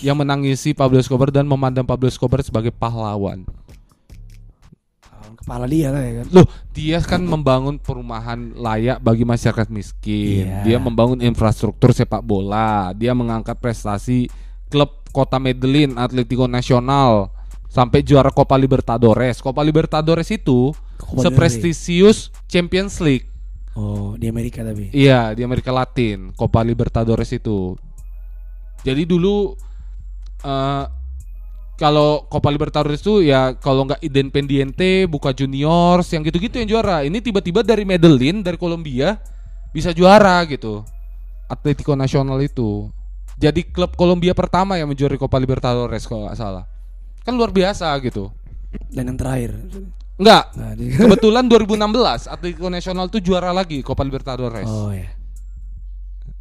yang 0.00 0.16
menangisi 0.16 0.72
Pablo 0.72 1.00
Escobar 1.00 1.28
dan 1.28 1.44
memandang 1.44 1.84
Pablo 1.84 2.08
Escobar 2.08 2.40
sebagai 2.40 2.72
pahlawan. 2.72 3.44
Kepala 5.40 5.64
dia 5.64 5.88
lah 5.88 6.04
ya 6.04 6.12
kan. 6.20 6.26
Loh, 6.36 6.46
dia 6.76 6.98
kan 7.00 7.24
membangun 7.24 7.80
perumahan 7.80 8.52
layak 8.52 9.00
bagi 9.00 9.24
masyarakat 9.24 9.72
miskin. 9.72 10.44
Iya. 10.44 10.56
Dia 10.68 10.76
membangun 10.76 11.24
infrastruktur 11.24 11.96
sepak 11.96 12.20
bola. 12.20 12.92
Dia 12.92 13.16
mengangkat 13.16 13.56
prestasi 13.56 14.28
klub 14.68 15.00
Kota 15.10 15.40
Medellin, 15.40 15.96
Atletico 15.96 16.44
Nacional 16.44 17.32
sampai 17.70 18.02
juara 18.02 18.34
Copa 18.34 18.58
Libertadores. 18.58 19.38
Copa 19.38 19.62
Libertadores 19.62 20.26
itu 20.34 20.74
Copa 20.98 21.22
seprestisius 21.22 22.34
Champions 22.50 22.98
League. 22.98 23.30
Oh, 23.78 24.18
di 24.18 24.26
Amerika 24.26 24.66
tapi. 24.66 24.90
Iya, 24.90 25.30
di 25.32 25.46
Amerika 25.46 25.70
Latin, 25.70 26.34
Copa 26.34 26.60
Libertadores 26.66 27.30
itu. 27.30 27.78
Jadi 28.82 29.06
dulu 29.06 29.54
eh 30.42 30.84
kalau 31.80 32.28
Copa 32.28 32.52
Libertadores 32.52 33.00
itu 33.00 33.24
ya 33.24 33.56
kalau 33.56 33.88
nggak 33.88 34.04
Independiente, 34.04 35.08
Boca 35.08 35.32
Juniors, 35.32 36.12
yang 36.12 36.26
gitu-gitu 36.26 36.60
yang 36.60 36.68
juara. 36.68 37.06
Ini 37.06 37.24
tiba-tiba 37.24 37.64
dari 37.64 37.88
Medellin, 37.88 38.44
dari 38.44 38.60
Kolombia 38.60 39.16
bisa 39.72 39.94
juara 39.94 40.44
gitu. 40.44 40.84
Atletico 41.48 41.96
Nacional 41.96 42.36
itu. 42.44 42.90
Jadi 43.40 43.64
klub 43.64 43.96
Kolombia 43.96 44.36
pertama 44.36 44.76
yang 44.76 44.92
menjuarai 44.92 45.16
Copa 45.16 45.40
Libertadores 45.40 46.04
kalau 46.04 46.28
nggak 46.28 46.36
salah. 46.36 46.68
Kan 47.24 47.36
luar 47.36 47.52
biasa 47.52 47.92
gitu. 48.04 48.32
Dan 48.90 49.14
yang 49.14 49.18
terakhir. 49.18 49.56
Enggak. 50.20 50.44
Nah, 50.56 50.72
Kebetulan 51.00 51.44
2016 51.48 52.28
Atletico 52.28 52.68
Nacional 52.68 53.08
tuh 53.08 53.20
juara 53.24 53.50
lagi 53.50 53.80
Copa 53.80 54.04
Libertadores. 54.04 54.68
Oh 54.68 54.92
ya. 54.92 55.08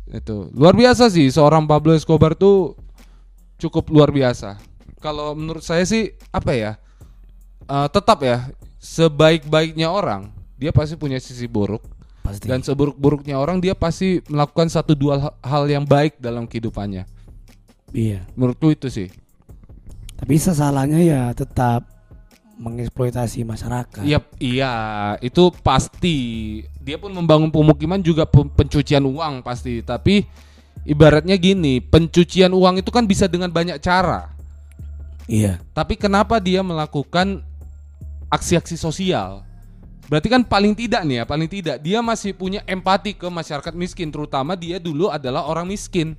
Itu 0.10 0.50
luar 0.58 0.74
biasa 0.74 1.08
sih 1.14 1.30
seorang 1.30 1.70
Pablo 1.70 1.94
Escobar 1.94 2.34
tuh 2.34 2.76
cukup 3.62 3.88
luar 3.94 4.10
biasa. 4.10 4.58
Kalau 5.00 5.32
menurut 5.32 5.64
saya 5.64 5.86
sih 5.88 6.12
apa 6.34 6.52
ya? 6.52 6.72
Eh, 7.70 7.88
tetap 7.94 8.20
ya 8.26 8.50
sebaik-baiknya 8.82 9.94
orang 9.94 10.34
dia 10.58 10.74
pasti 10.74 10.98
punya 10.98 11.22
sisi 11.22 11.46
buruk 11.46 11.84
Pasti. 12.26 12.50
dan 12.50 12.66
seburuk-buruknya 12.66 13.38
orang 13.38 13.62
dia 13.62 13.78
pasti 13.78 14.20
melakukan 14.26 14.68
satu 14.68 14.98
dua 14.98 15.32
hal 15.40 15.64
yang 15.70 15.86
baik 15.86 16.18
dalam 16.18 16.50
kehidupannya. 16.50 17.06
iya. 17.94 18.26
Menurutku 18.34 18.74
itu 18.74 18.90
sih. 18.90 19.08
Tapi 20.20 20.36
sesalahnya 20.36 21.00
ya 21.00 21.22
tetap 21.32 21.88
mengeksploitasi 22.60 23.48
masyarakat. 23.48 24.04
Iya, 24.04 24.20
iya, 24.38 24.74
itu 25.24 25.48
pasti. 25.64 26.18
Dia 26.84 27.00
pun 27.00 27.16
membangun 27.16 27.48
pemukiman 27.48 28.04
juga 28.04 28.28
pe- 28.28 28.52
pencucian 28.52 29.08
uang 29.08 29.40
pasti. 29.40 29.80
Tapi 29.80 30.28
ibaratnya 30.84 31.40
gini, 31.40 31.80
pencucian 31.80 32.52
uang 32.52 32.84
itu 32.84 32.92
kan 32.92 33.08
bisa 33.08 33.32
dengan 33.32 33.48
banyak 33.48 33.80
cara. 33.80 34.36
Iya. 35.24 35.64
Tapi 35.72 35.96
kenapa 35.96 36.44
dia 36.44 36.60
melakukan 36.60 37.40
aksi-aksi 38.28 38.76
sosial? 38.76 39.48
Berarti 40.10 40.28
kan 40.28 40.42
paling 40.42 40.74
tidak 40.74 41.06
nih 41.06 41.22
ya, 41.22 41.24
paling 41.24 41.46
tidak 41.46 41.78
dia 41.86 42.02
masih 42.02 42.34
punya 42.34 42.66
empati 42.66 43.14
ke 43.14 43.30
masyarakat 43.30 43.72
miskin, 43.78 44.10
terutama 44.10 44.58
dia 44.58 44.82
dulu 44.82 45.08
adalah 45.08 45.46
orang 45.46 45.70
miskin. 45.70 46.18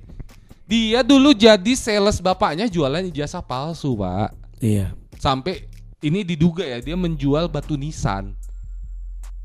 Dia 0.71 1.03
dulu 1.03 1.35
jadi 1.35 1.75
sales 1.75 2.23
bapaknya 2.23 2.63
jualan 2.71 3.03
ijazah 3.11 3.43
palsu, 3.43 3.91
Pak. 3.99 4.31
Iya. 4.63 4.95
Sampai 5.19 5.67
ini 5.99 6.23
diduga 6.23 6.63
ya 6.63 6.79
dia 6.79 6.95
menjual 6.95 7.51
batu 7.51 7.75
nisan. 7.75 8.39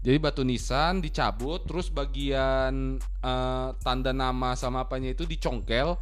Jadi 0.06 0.22
batu 0.22 0.46
nisan 0.46 1.02
dicabut, 1.02 1.66
terus 1.66 1.90
bagian 1.90 3.02
eh, 3.02 3.68
tanda 3.82 4.14
nama 4.14 4.54
sama 4.54 4.86
apanya 4.86 5.10
itu 5.10 5.26
dicongkel, 5.26 5.98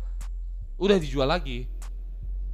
udah 0.76 0.96
dijual 1.00 1.32
lagi. 1.32 1.64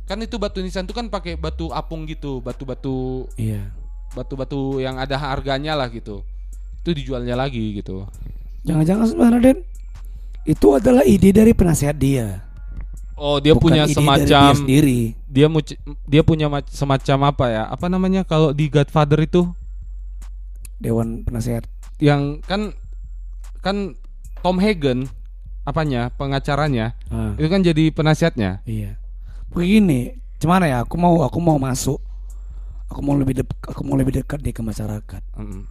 Kan 0.07 0.23
itu 0.23 0.39
batu 0.39 0.63
nisan 0.63 0.87
itu 0.87 0.95
kan 0.95 1.11
pakai 1.11 1.35
batu 1.35 1.75
apung 1.75 2.07
gitu, 2.07 2.39
batu-batu 2.39 3.27
Iya. 3.35 3.67
batu-batu 4.15 4.79
yang 4.79 4.95
ada 4.95 5.19
harganya 5.19 5.75
lah 5.75 5.91
gitu. 5.91 6.23
Itu 6.87 6.95
dijualnya 6.95 7.35
lagi 7.35 7.83
gitu. 7.83 8.07
Jangan-jangan 8.63 9.11
sebenarnya 9.11 9.41
Den 9.43 9.59
itu 10.47 10.67
adalah 10.71 11.03
ide 11.03 11.35
dari 11.35 11.51
penasehat 11.51 11.99
dia. 11.99 12.47
Oh, 13.21 13.37
dia 13.37 13.53
bukan 13.53 13.69
punya 13.69 13.85
semacam 13.85 14.25
dia 14.49 14.57
sendiri. 14.57 15.01
dia 15.29 15.47
dia 16.09 16.23
punya 16.25 16.49
mac- 16.49 16.73
semacam 16.73 17.29
apa 17.29 17.45
ya? 17.47 17.63
Apa 17.69 17.87
namanya 17.87 18.25
kalau 18.25 18.51
di 18.51 18.67
Godfather 18.67 19.21
itu 19.21 19.45
Dewan 20.81 21.21
penasehat. 21.23 21.69
yang 22.01 22.41
kan 22.41 22.73
kan 23.61 23.93
Tom 24.41 24.57
Hagen 24.57 25.05
apanya 25.63 26.09
pengacaranya 26.11 26.97
Ah, 27.13 27.37
itu 27.37 27.45
kan 27.47 27.61
jadi 27.61 27.93
penasihatnya. 27.93 28.65
iya. 28.65 28.97
Begini, 29.53 30.17
gimana 30.41 30.65
ya? 30.65 30.81
Aku 30.81 30.97
mau 30.97 31.21
aku 31.21 31.37
mau 31.37 31.61
masuk. 31.61 32.01
Aku 32.89 33.05
mau 33.05 33.13
lebih 33.15 33.37
dek- 33.37 33.69
aku 33.69 33.85
mau 33.85 33.95
lebih 33.95 34.17
dekat 34.17 34.41
nih 34.41 34.57
ke 34.57 34.65
masyarakat. 34.65 35.23
Mm. 35.37 35.69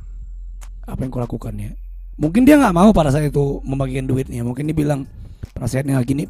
Apa 0.86 1.00
yang 1.02 1.12
kulakukan 1.12 1.58
ya? 1.58 1.74
Mungkin 2.16 2.46
dia 2.46 2.62
nggak 2.62 2.78
mau 2.78 2.94
pada 2.94 3.10
saat 3.10 3.26
itu 3.26 3.58
membagikan 3.66 4.06
duitnya. 4.06 4.46
Mungkin 4.46 4.70
dia 4.70 4.78
bilang 4.78 5.10
penasehatnya 5.52 5.98
gini, 6.06 6.30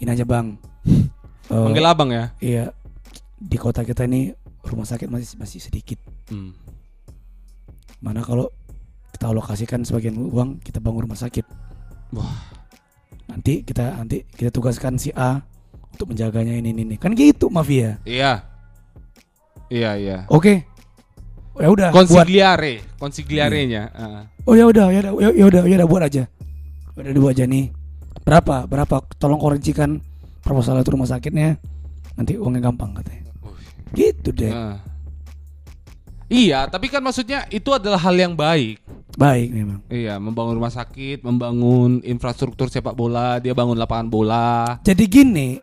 ini 0.00 0.10
aja 0.12 0.24
bang. 0.28 0.56
Panggil 1.48 1.86
abang 1.86 2.10
ya. 2.10 2.34
Iya, 2.42 2.74
di 3.38 3.56
kota 3.56 3.86
kita 3.86 4.04
ini 4.04 4.34
rumah 4.66 4.84
sakit 4.88 5.06
masih 5.06 5.38
masih 5.38 5.60
sedikit. 5.62 6.00
Mm. 6.32 6.52
Mana 8.02 8.20
kalau 8.20 8.50
kita 9.14 9.30
alokasikan 9.32 9.86
sebagian 9.86 10.18
uang 10.18 10.60
kita 10.60 10.82
bangun 10.82 11.06
rumah 11.08 11.18
sakit. 11.18 11.46
Wah. 12.12 12.36
Nanti 13.26 13.62
kita 13.62 13.98
nanti 13.98 14.22
kita 14.26 14.50
tugaskan 14.54 14.98
si 15.00 15.10
A 15.14 15.42
untuk 15.90 16.12
menjaganya 16.12 16.54
ini 16.54 16.70
ini, 16.76 16.82
ini. 16.84 16.96
kan 17.00 17.16
gitu 17.16 17.48
mafia. 17.48 17.98
Iya. 18.04 18.44
Iya 19.72 19.90
iya. 19.98 20.18
Oke. 20.30 20.66
Ya 21.56 21.68
udah 21.72 21.88
buat. 21.88 22.04
Consigliare, 22.04 22.84
consigliarenya. 23.00 23.82
Ah. 23.96 24.22
Oh 24.44 24.52
ya 24.52 24.68
udah 24.68 24.92
ya 24.92 25.00
udah 25.00 25.12
ya 25.16 25.28
ya 25.32 25.44
udah 25.48 25.62
ya 25.64 25.74
udah 25.80 25.88
buat 25.88 26.02
aja. 26.04 26.28
Udah 26.96 27.12
dibuat 27.12 27.32
aja 27.32 27.48
nih. 27.48 27.72
Berapa? 28.26 28.66
Berapa? 28.66 29.06
Tolong 29.16 29.38
koreksikan 29.38 30.02
proposal 30.42 30.82
itu 30.82 30.90
rumah 30.90 31.06
sakitnya. 31.06 31.54
Nanti 32.18 32.34
uangnya 32.34 32.66
gampang 32.66 32.90
katanya. 32.98 33.30
Gitu 33.94 34.34
deh. 34.34 34.50
Ah. 34.50 34.82
Iya, 36.26 36.66
tapi 36.66 36.90
kan 36.90 36.98
maksudnya 36.98 37.46
itu 37.54 37.70
adalah 37.70 38.02
hal 38.02 38.18
yang 38.18 38.34
baik. 38.34 38.82
Baik 39.14 39.48
memang. 39.54 39.78
Iya, 39.86 40.18
membangun 40.18 40.58
rumah 40.58 40.74
sakit, 40.74 41.22
membangun 41.22 42.02
infrastruktur 42.02 42.66
sepak 42.66 42.98
bola, 42.98 43.38
dia 43.38 43.54
bangun 43.54 43.78
lapangan 43.78 44.10
bola. 44.10 44.76
Jadi 44.82 45.06
gini, 45.06 45.54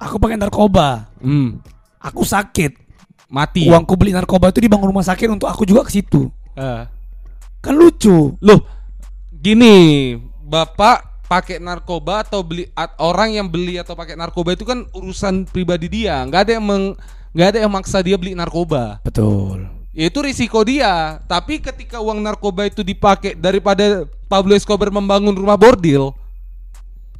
aku 0.00 0.16
pakai 0.16 0.40
narkoba, 0.40 1.12
Hmm, 1.20 1.60
aku 2.00 2.24
sakit. 2.24 2.88
mati. 3.26 3.66
Uangku 3.66 3.98
beli 3.98 4.14
narkoba 4.14 4.48
itu 4.48 4.62
dibangun 4.62 4.94
rumah 4.94 5.02
sakit 5.02 5.26
untuk 5.28 5.50
aku 5.50 5.66
juga 5.66 5.82
ke 5.82 5.92
situ. 5.92 6.30
Ah. 6.54 6.86
Kan 7.60 7.74
lucu. 7.74 8.32
Loh, 8.40 8.60
gini, 9.34 10.14
Bapak 10.40 11.15
pakai 11.26 11.58
narkoba 11.58 12.22
atau 12.22 12.40
beli 12.42 12.70
at- 12.72 12.94
orang 13.02 13.34
yang 13.34 13.46
beli 13.50 13.78
atau 13.78 13.98
pakai 13.98 14.14
narkoba 14.14 14.54
itu 14.54 14.62
kan 14.62 14.86
urusan 14.94 15.46
pribadi 15.50 15.90
dia. 15.90 16.22
nggak 16.22 16.40
ada 16.46 16.52
yang 16.58 16.64
meng, 16.64 16.84
nggak 17.34 17.48
ada 17.54 17.58
yang 17.66 17.72
maksa 17.74 17.98
dia 18.00 18.14
beli 18.14 18.32
narkoba. 18.38 19.02
Betul. 19.02 19.66
Ya, 19.96 20.12
itu 20.12 20.20
risiko 20.20 20.60
dia. 20.60 21.24
Tapi 21.24 21.56
ketika 21.58 22.04
uang 22.04 22.20
narkoba 22.20 22.68
itu 22.68 22.84
dipakai 22.84 23.32
daripada 23.32 24.04
Pablo 24.28 24.52
Escobar 24.52 24.92
membangun 24.92 25.32
rumah 25.32 25.56
bordil, 25.56 26.12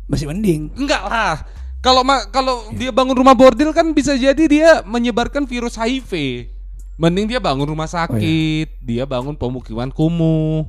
Masih 0.07 0.29
mending. 0.31 0.71
enggak 0.77 1.03
lah. 1.03 1.41
Kalau 1.81 2.03
kalau 2.35 2.69
dia 2.75 2.91
bangun 2.91 3.17
rumah 3.17 3.35
bordil 3.35 3.71
kan 3.71 3.95
bisa 3.95 4.15
jadi 4.19 4.45
dia 4.47 4.71
menyebarkan 4.85 5.47
virus 5.47 5.79
HIV. 5.79 6.47
Mending 6.97 7.29
dia 7.33 7.41
bangun 7.41 7.69
rumah 7.69 7.89
sakit, 7.89 8.81
dia 8.81 9.05
bangun 9.05 9.37
pemukiman 9.37 9.93
kumuh, 9.93 10.65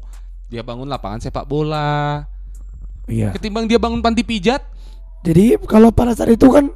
dia 0.51 0.59
bangun 0.59 0.87
lapangan 0.87 1.23
sepak 1.23 1.47
bola. 1.47 2.27
Iya. 3.07 3.31
Ketimbang 3.31 3.65
dia 3.65 3.79
bangun 3.79 4.03
panti 4.03 4.21
pijat, 4.21 4.61
Jadi 5.25 5.59
kalau 5.67 5.91
pada 5.91 6.13
saat 6.13 6.31
itu 6.31 6.47
kan 6.47 6.71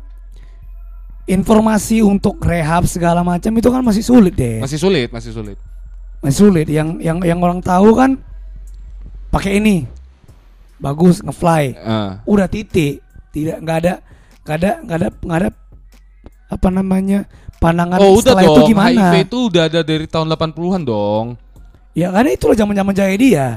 informasi 1.29 2.03
untuk 2.03 2.41
rehab 2.41 2.83
segala 2.89 3.21
macam 3.21 3.51
itu 3.53 3.69
kan 3.69 3.79
masih 3.85 4.03
sulit 4.03 4.33
deh. 4.35 4.59
masih 4.59 4.79
sulit, 4.81 5.07
masih 5.13 5.31
sulit. 5.31 5.57
Masih 6.19 6.37
sulit. 6.49 6.67
Yang 6.67 6.99
yang 6.99 7.17
yang 7.23 7.39
orang 7.39 7.63
tahu 7.63 7.95
kan 7.95 8.19
pakai 9.31 9.61
ini. 9.61 9.87
Bagus 10.81 11.21
ngefly. 11.21 11.77
Ah. 11.79 12.19
Udah 12.25 12.49
titik. 12.49 12.99
Tidak 13.31 13.61
nggak 13.63 13.77
ada 13.85 13.93
nggak 14.41 14.57
ada 14.57 14.71
nggak 14.83 14.97
ada 14.97 15.07
nggak 15.13 15.39
ada 15.39 15.49
apa 16.51 16.67
namanya 16.67 17.19
pandangan 17.61 18.01
oh 18.01 18.17
udah 18.17 18.33
setelah 18.33 18.43
dong, 18.43 18.55
itu 18.57 18.61
gimana? 18.73 19.01
HIV 19.13 19.15
itu 19.23 19.37
udah 19.47 19.63
ada 19.69 19.79
dari 19.85 20.05
tahun 20.09 20.27
80-an 20.33 20.81
dong. 20.83 21.25
Ya 21.95 22.11
karena 22.11 22.31
itu 22.35 22.43
loh 22.49 22.57
zaman-zaman 22.57 22.93
jaya 22.97 23.15
dia. 23.15 23.47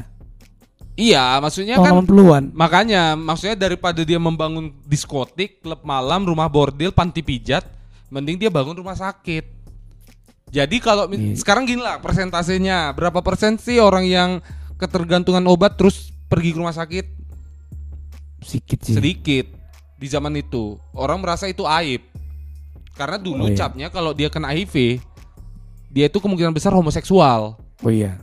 Iya, 0.94 1.42
maksudnya 1.42 1.74
kan 1.82 1.90
80-an. 2.06 2.54
makanya 2.54 3.18
maksudnya 3.18 3.58
daripada 3.58 4.06
dia 4.06 4.14
membangun 4.16 4.70
diskotik, 4.86 5.58
klub 5.58 5.82
malam, 5.82 6.22
rumah 6.22 6.46
bordil, 6.46 6.94
panti 6.94 7.18
pijat, 7.18 7.66
mending 8.08 8.38
dia 8.38 8.46
bangun 8.46 8.78
rumah 8.78 8.94
sakit. 8.94 9.42
Jadi 10.54 10.78
kalau 10.78 11.10
Iya. 11.10 11.34
sekarang 11.34 11.66
gini 11.66 11.82
lah 11.82 11.98
persentasenya, 11.98 12.94
berapa 12.94 13.18
persen 13.26 13.58
sih 13.58 13.82
orang 13.82 14.06
yang 14.06 14.30
ketergantungan 14.78 15.42
obat 15.50 15.74
terus 15.74 16.14
pergi 16.30 16.54
ke 16.54 16.58
rumah 16.62 16.70
sakit? 16.70 17.06
Sedikit 18.38 18.78
sih. 18.86 18.94
Sedikit 18.94 19.46
di 19.98 20.06
zaman 20.06 20.30
itu. 20.38 20.78
Orang 20.94 21.18
merasa 21.26 21.50
itu 21.50 21.66
aib. 21.66 22.06
Karena 22.94 23.18
Oh, 23.18 23.24
dulu 23.26 23.50
iya. 23.50 23.58
capnya 23.58 23.90
kalau 23.90 24.14
dia 24.14 24.30
kena 24.30 24.54
HIV, 24.54 25.02
dia 25.90 26.06
itu 26.06 26.22
kemungkinan 26.22 26.54
besar 26.54 26.70
homoseksual. 26.70 27.58
Oh 27.58 27.90
iya. 27.90 28.22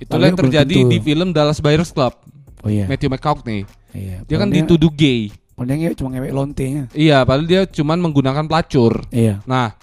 Itulah 0.00 0.32
yang 0.32 0.40
terjadi 0.40 0.76
di 0.88 0.96
film 0.98 1.36
Dallas 1.36 1.60
Buyers 1.60 1.92
Club. 1.92 2.16
Oh 2.64 2.72
iya. 2.72 2.88
Matthew 2.88 3.12
McConaughey. 3.12 3.68
Iya. 3.92 4.24
Dia 4.24 4.36
kan 4.40 4.48
dituduh 4.48 4.88
gay. 4.88 5.28
Padahal 5.60 5.76
dia 5.76 5.92
cuma 5.92 6.08
ngewek 6.16 6.32
lontenya. 6.32 6.84
Iya, 6.96 7.20
padahal 7.20 7.44
dia 7.44 7.62
cuman 7.68 8.00
menggunakan 8.00 8.48
pelacur. 8.48 9.04
Iya. 9.12 9.44
Nah, 9.44 9.76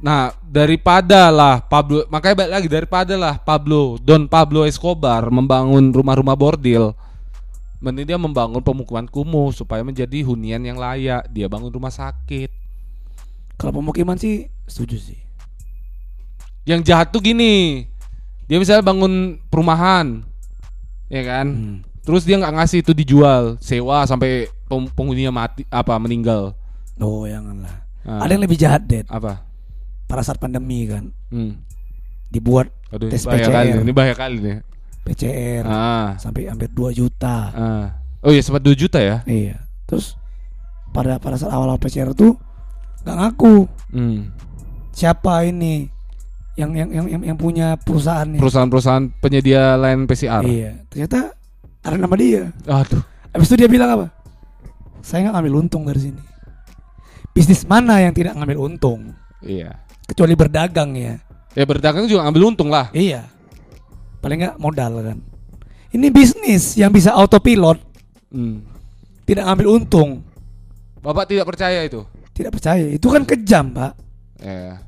nah 0.00 0.32
daripada 0.48 1.28
lah 1.28 1.60
Pablo, 1.60 2.08
makanya 2.08 2.40
balik 2.40 2.52
lagi 2.56 2.68
daripada 2.72 3.14
lah 3.20 3.36
Pablo 3.36 4.00
Don 4.00 4.24
Pablo 4.24 4.64
Escobar 4.64 5.28
membangun 5.28 5.92
rumah-rumah 5.92 6.32
bordil, 6.32 6.96
mending 7.84 8.08
dia 8.08 8.16
membangun 8.16 8.64
pemukiman 8.64 9.04
kumuh 9.04 9.52
supaya 9.52 9.84
menjadi 9.84 10.24
hunian 10.24 10.64
yang 10.64 10.80
layak. 10.80 11.28
Dia 11.36 11.52
bangun 11.52 11.68
rumah 11.68 11.92
sakit. 11.92 12.48
Kalau 13.60 13.84
pemukiman 13.84 14.16
sih 14.16 14.48
setuju 14.64 14.96
sih. 14.96 15.20
Yang 16.64 16.80
jahat 16.88 17.12
tuh 17.12 17.20
gini, 17.20 17.84
dia 18.48 18.56
misalnya 18.56 18.82
bangun 18.82 19.12
perumahan, 19.46 20.24
ya 21.06 21.22
kan? 21.22 21.46
Hmm. 21.46 21.76
Terus 22.00 22.24
dia 22.24 22.34
nggak 22.34 22.54
ngasih 22.54 22.78
itu 22.80 22.92
dijual, 22.92 23.60
sewa 23.60 24.02
sampai 24.02 24.48
penghuninya 24.66 25.28
mati 25.30 25.68
apa 25.68 25.92
meninggal. 25.96 26.56
Oh 26.96 27.22
janganlah. 27.22 27.84
Nah, 28.02 28.24
Ada 28.24 28.32
yang 28.32 28.42
lebih 28.42 28.56
jahat 28.56 28.82
deh. 28.82 29.04
apa? 29.04 29.44
Pada 30.08 30.24
saat 30.24 30.36
pandemi 30.36 30.88
kan 30.88 31.12
Hmm. 31.28 31.60
dibuat 32.26 32.72
Aduh, 32.88 33.12
Tes 33.12 33.20
ini 33.20 33.28
bahaya 33.28 33.44
kali, 33.46 33.68
PCR. 33.68 33.76
nih, 33.76 33.84
ini 33.84 33.92
bahaya 33.92 34.14
kali 34.16 34.36
nih. 34.40 34.58
PCR 35.04 35.62
Ah, 35.64 36.08
sampai 36.16 36.48
hampir 36.48 36.68
2 36.68 36.88
juta. 36.90 37.36
ah. 37.50 37.86
Oh 38.20 38.32
iya 38.32 38.40
sempat 38.40 38.60
2 38.60 38.72
juta 38.74 38.96
ya? 38.98 39.20
Iya. 39.24 39.60
Terus 39.84 40.16
pada 40.90 41.16
pada 41.16 41.36
saat 41.36 41.52
awal 41.52 41.76
PCR 41.76 42.12
tuh 42.12 42.40
nggak 43.04 43.16
ngaku 43.16 43.68
Hmm. 43.90 44.32
siapa 44.90 45.44
ini 45.44 45.92
yang 46.58 46.74
yang 46.74 46.88
yang 46.90 47.06
yang, 47.06 47.22
yang 47.32 47.38
punya 47.38 47.78
perusahaan. 47.78 48.26
Perusahaan-perusahaan 48.26 49.14
penyedia 49.22 49.78
layanan 49.78 50.10
PCR. 50.10 50.42
Iya. 50.42 50.70
Ternyata 50.90 51.30
ada 51.86 51.96
nama 51.96 52.14
dia. 52.18 52.50
Aduh. 52.66 53.02
Habis 53.30 53.46
itu 53.54 53.62
dia 53.62 53.70
bilang 53.70 53.94
apa? 53.94 54.06
Saya 54.98 55.30
nggak 55.30 55.34
ngambil 55.38 55.54
untung 55.62 55.86
dari 55.86 56.00
sini. 56.10 56.20
Bisnis 57.30 57.62
mana 57.62 58.02
yang 58.02 58.10
tidak 58.10 58.34
ngambil 58.34 58.58
untung? 58.58 59.14
Iya. 59.38 59.78
Kecuali 60.10 60.34
berdagang 60.34 60.98
ya. 60.98 61.22
Ya 61.54 61.64
berdagang 61.64 62.10
juga 62.10 62.26
ngambil 62.26 62.42
untung 62.50 62.68
lah. 62.68 62.90
Iya. 62.90 63.30
Paling 64.18 64.42
nggak 64.42 64.56
modal 64.58 64.98
kan. 64.98 65.18
Ini 65.94 66.10
bisnis 66.10 66.74
yang 66.74 66.90
bisa 66.90 67.14
autopilot, 67.14 67.80
Hmm. 68.28 68.60
tidak 69.24 69.48
ngambil 69.48 69.80
untung. 69.80 70.20
Bapak 71.00 71.30
tidak 71.30 71.48
percaya 71.48 71.80
itu? 71.86 72.04
Tidak 72.36 72.52
percaya. 72.52 72.84
Itu 72.92 73.08
kan 73.08 73.24
kejam, 73.24 73.72
Pak. 73.72 73.92
Ya. 74.42 74.82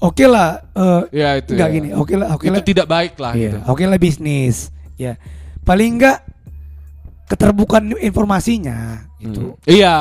Oke 0.00 0.24
lah 0.24 0.64
eh, 0.72 1.02
Ya 1.12 1.36
itu. 1.36 1.52
nggak 1.52 1.68
ya. 1.68 1.74
gini 1.74 1.88
oke 1.92 2.14
lah 2.14 2.28
oke 2.32 2.44
itu 2.44 2.52
lah 2.52 2.64
tidak 2.64 2.86
baik 2.86 3.14
lah 3.16 3.32
iya 3.32 3.50
gitu. 3.52 3.58
oke 3.66 3.84
lah 3.84 3.96
bisnis 3.96 4.72
ya 4.96 5.14
paling 5.62 5.96
enggak 5.96 6.24
keterbukaan 7.26 7.94
informasinya 7.96 9.06
itu 9.18 9.52
Hmm. 9.52 9.60
Iya, 9.62 9.94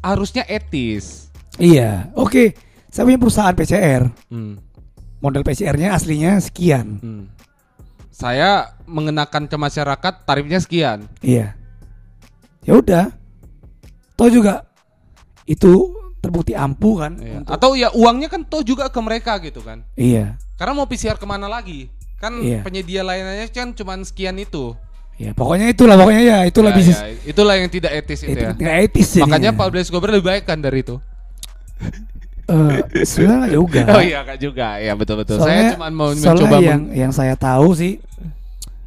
harusnya 0.00 0.44
etis. 0.46 1.32
iya 1.56 2.12
oke 2.12 2.52
saya 2.86 3.04
punya 3.04 3.18
perusahaan 3.18 3.50
PCR 3.52 4.12
Hmm. 4.28 4.60
model 5.18 5.42
PCR-nya 5.42 5.92
aslinya 5.92 6.38
sekian 6.38 7.00
Hmm. 7.00 7.24
Saya 8.14 8.70
mengenakan 8.86 9.50
ke 9.50 9.56
masyarakat 9.58 10.22
tarifnya 10.22 10.62
sekian. 10.62 11.10
iya 11.18 11.58
ya 12.62 12.72
udah 12.74 13.10
toh 14.14 14.30
juga 14.30 14.62
itu 15.44 15.90
terbukti 16.24 16.52
ampuh 16.52 16.94
kan 16.98 17.12
Iya. 17.14 17.36
untuk- 17.38 17.52
Atau 17.52 17.70
ya 17.74 17.88
uangnya 17.90 18.26
kan 18.26 18.40
toh 18.42 18.60
juga 18.60 18.88
ke 18.88 18.96
mereka 18.98 19.36
gitu 19.38 19.60
kan. 19.60 19.84
iya 19.94 20.40
Karena 20.54 20.72
mau 20.72 20.86
PCR 20.86 21.14
ke 21.14 21.24
mana 21.24 21.44
lagi? 21.46 21.92
Kan 22.16 22.40
Iya. 22.40 22.64
penyedia 22.64 23.00
layanannya 23.00 23.46
kan 23.48 23.70
cuma 23.70 24.00
sekian 24.00 24.34
itu. 24.36 24.72
ya 25.14 25.30
pokoknya 25.30 25.70
itulah 25.70 25.94
pokoknya 25.94 26.22
ya 26.24 26.38
itulah 26.42 26.68
Ya, 26.68 26.76
bisnis 26.76 26.98
ya, 26.98 27.06
itulah 27.24 27.54
yang 27.54 27.68
tidak 27.68 27.92
etis 27.94 28.18
itu, 28.20 28.34
itu 28.34 28.42
ya. 28.42 28.50
nggak 28.52 28.76
etis. 28.82 29.08
Makanya 29.16 29.54
Pablo 29.54 29.78
Escobar 29.78 30.10
lebih 30.10 30.26
baik 30.26 30.42
kan 30.42 30.58
dari 30.58 30.82
itu. 30.82 30.98
Eh, 32.44 32.78
sebenarnya 33.02 33.48
juga 33.48 33.80
Oh 33.94 34.02
iya 34.02 34.20
kak 34.20 34.36
juga, 34.36 34.76
ya 34.76 34.92
betul 34.92 35.16
betul. 35.16 35.38
Saya 35.38 35.48
Soalnya- 35.64 35.72
cuma 35.72 35.86
mau 35.88 36.10
mencoba. 36.10 36.56
yang 36.58 36.82
men- 36.82 36.90
yang 36.92 37.12
saya 37.14 37.34
tahu 37.34 37.72
sih 37.72 38.02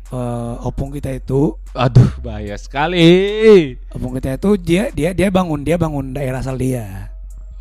eh, 0.08 0.54
opung 0.62 0.88
kita 0.90 1.10
itu 1.12 1.56
Aduh 1.74 2.12
bahaya 2.20 2.54
sekali. 2.56 3.74
opung 3.90 4.14
kita 4.14 4.36
itu 4.36 4.50
dia 4.58 4.84
dia 4.90 5.10
dia 5.12 5.28
bangun 5.28 5.60
dia 5.62 5.76
bangun 5.76 6.12
daerah 6.12 6.40
asal 6.40 6.54
dia 6.56 7.08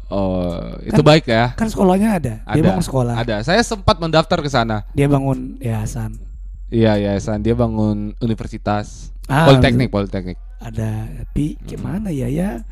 Oh 0.08 0.54
itu 0.80 0.94
Kan- 0.94 1.02
baik 1.04 1.24
ya. 1.26 1.50
kan 1.52 1.66
sekolahnya 1.66 2.08
ada, 2.14 2.34
dia 2.40 2.54
Ada. 2.56 2.66
bangun 2.68 2.84
sekolah 2.84 3.14
Ada. 3.16 3.36
Saya 3.42 3.58
sempat 3.60 3.96
mendaftar 3.96 4.38
ke 4.38 4.46
sana. 4.46 4.86
dia 4.92 5.06
bangun 5.06 5.58
yayasan 5.58 6.14
Iya 6.66 6.94
yayasan 6.96 7.40
dia 7.40 7.52
bangun 7.52 8.14
universitas. 8.16 9.10
Ah, 9.26 9.46
Politeknik, 9.46 9.88
Politeknik. 9.88 10.38
ada 10.56 10.88
tapi 11.26 11.58
gimana 11.60 12.08
ya 12.08 12.26
ya 12.26 12.62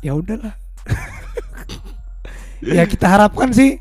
ya 0.00 0.12
udahlah 0.12 0.56
ya 2.66 2.84
kita 2.84 3.06
harapkan 3.06 3.48
sih 3.50 3.78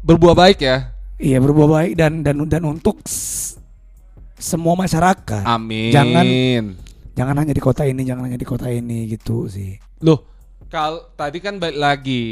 Berbuah 0.00 0.34
baik 0.36 0.58
ya. 0.60 0.94
iya 1.16 1.38
berbuah 1.38 1.66
baik 1.72 1.92
dan 1.94 2.20
dan 2.20 2.38
dan 2.44 2.62
untuk 2.62 3.02
semua 4.34 4.74
masyarakat 4.74 5.42
Amin. 5.42 5.90
Jangan- 5.90 6.76
jangan 7.12 7.34
hanya 7.36 7.50
di 7.50 7.58
kota 7.58 7.82
ini 7.82 8.02
jangan 8.02 8.26
hanya 8.26 8.36
di 8.36 8.46
kota 8.46 8.68
ini 8.68 9.08
gitu 9.08 9.46
sih 9.46 9.74
Loh, 10.00 10.22
kalau 10.68 11.04
tadi 11.12 11.38
kan 11.38 11.56
balik 11.56 11.76
lagi. 11.76 12.26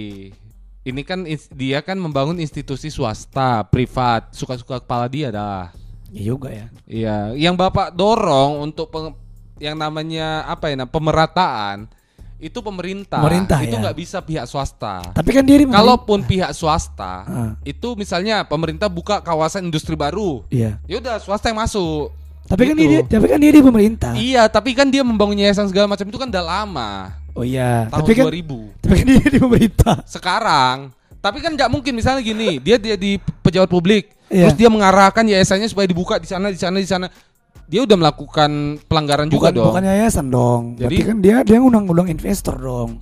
Ini 0.83 1.03
kan 1.03 1.27
dia 1.51 1.83
kan 1.83 1.97
membangun 1.97 2.39
institusi 2.39 2.87
swasta, 2.89 3.67
privat, 3.67 4.31
suka-suka 4.31 4.79
kepala 4.79 5.07
dia 5.07 5.29
dah. 5.29 5.75
ya 6.09 6.23
juga 6.25 6.49
ya 6.49 6.67
Iya, 6.87 7.17
yang 7.35 7.53
Bapak 7.53 7.91
dorong 7.91 8.63
untuk 8.63 8.87
peng- 8.89 9.19
yang 9.59 9.75
namanya 9.75 10.47
apa 10.47 10.71
ya, 10.71 10.79
nah, 10.79 10.87
pemerataan 10.87 11.91
itu 12.37 12.61
pemerintah. 12.61 13.19
Pemerintah, 13.19 13.59
itu 13.61 13.75
ya. 13.75 13.83
nggak 13.83 13.97
bisa 13.97 14.19
pihak 14.21 14.45
swasta. 14.45 15.03
tapi 15.11 15.33
kan 15.33 15.43
dia 15.43 15.59
di 15.59 15.67
Kalaupun 15.67 16.23
pihak 16.23 16.53
swasta, 16.53 17.15
Ah. 17.25 17.53
itu 17.63 17.97
misalnya 17.97 18.45
pemerintah 18.45 18.87
buka 18.87 19.19
kawasan 19.19 19.65
industri 19.65 19.93
baru, 19.93 20.47
iya 20.47 20.79
ya 20.85 21.01
udah 21.01 21.19
swasta 21.19 21.49
yang 21.49 21.59
masuk. 21.59 22.15
tapi 22.47 22.63
kan 22.65 22.79
Gitu. 22.79 22.87
dia 22.87 23.01
tapi 23.11 23.27
kan 23.27 23.39
dia 23.41 23.51
di 23.51 23.59
pemerintah 23.61 24.13
Iya, 24.15 24.47
tapi 24.47 24.71
kan 24.71 24.87
dia 24.87 25.03
membangun 25.03 25.35
yayasan 25.37 25.67
segala 25.67 25.91
macam 25.91 26.05
itu 26.05 26.15
kan 26.15 26.31
udah 26.31 26.45
lama, 26.47 27.11
oh 27.37 27.45
iya. 27.45 27.87
Tahun 27.87 28.01
tapi 28.01 28.13
kan 28.13 28.25
2000. 28.27 28.81
tapi 28.81 28.95
kan 28.95 29.07
dia 29.07 29.29
di 29.29 29.39
pemerintah. 29.39 29.97
Sekarang 30.05 30.77
tapi 31.21 31.39
kan 31.39 31.53
nggak 31.53 31.69
mungkin. 31.69 31.93
Misalnya 31.93 32.21
gini 32.21 32.57
dia 32.59 32.77
dia 32.77 32.97
di 32.97 33.17
pejabat 33.41 33.69
publik. 33.69 34.17
Iya. 34.27 34.51
terus 34.51 34.59
dia 34.59 34.67
mengarahkan 34.67 35.23
yayasannya 35.23 35.71
supaya 35.71 35.87
dibuka 35.87 36.19
di 36.19 36.27
sana 36.27 36.51
di 36.51 36.59
sana 36.59 36.77
di 36.77 36.89
sana. 36.89 37.07
Dia 37.67 37.83
udah 37.83 37.95
melakukan 37.95 38.51
pelanggaran 38.87 39.27
juga 39.27 39.51
bukan 39.51 39.53
dong. 39.55 39.67
bukan 39.71 39.85
yayasan 39.85 40.27
dong. 40.27 40.63
Jadi- 40.75 40.83
Berarti 40.83 41.03
kan 41.05 41.17
dia 41.21 41.37
dia 41.43 41.57
ngundang-ngundang 41.59 42.09
investor 42.11 42.55
dong. 42.57 42.99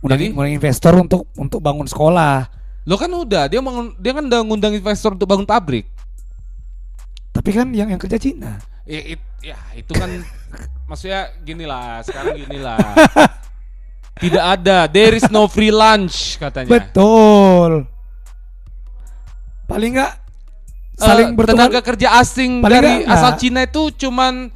Undang 0.00 0.18
Jadi? 0.18 0.26
ngundang 0.32 0.54
investor 0.54 0.92
untuk 0.96 1.22
untuk 1.36 1.60
bangun 1.60 1.84
sekolah. 1.84 2.48
Lo 2.84 2.96
kan 2.96 3.08
udah 3.08 3.46
dia 3.46 3.60
mengun- 3.60 3.94
dia 3.96 4.12
kan 4.12 4.24
udah 4.24 4.40
ngundang 4.40 4.72
investor 4.72 5.12
untuk 5.12 5.28
bangun 5.28 5.44
pabrik. 5.44 5.84
Tapi 7.32 7.50
kan 7.50 7.68
yang 7.72 7.88
yang 7.88 8.00
kerja 8.00 8.16
Cina. 8.16 8.60
Ya, 8.84 9.00
it- 9.14 9.30
ya 9.40 9.56
itu 9.72 9.92
kan 9.92 10.10
maksudnya 10.84 11.20
gini 11.38 11.64
lah 11.64 12.00
sekarang 12.00 12.36
gini 12.38 12.58
lah 12.58 12.78
tidak 14.14 14.44
ada 14.52 14.78
there 14.86 15.14
is 15.14 15.26
no 15.28 15.46
free 15.46 15.70
lunch 15.70 16.36
katanya 16.36 16.68
betul 16.70 17.88
paling 19.64 19.90
nggak 19.94 20.12
saling 20.94 21.28
Eh, 21.28 21.34
bertukar 21.34 21.56
tenaga 21.66 21.80
kerja 21.82 22.08
asing 22.16 22.60
Paling 22.60 22.72
dari 22.72 22.92
nggak- 23.02 23.10
asal. 23.10 23.32
Cina 23.36 23.60
itu 23.62 23.82
cuman 23.98 24.52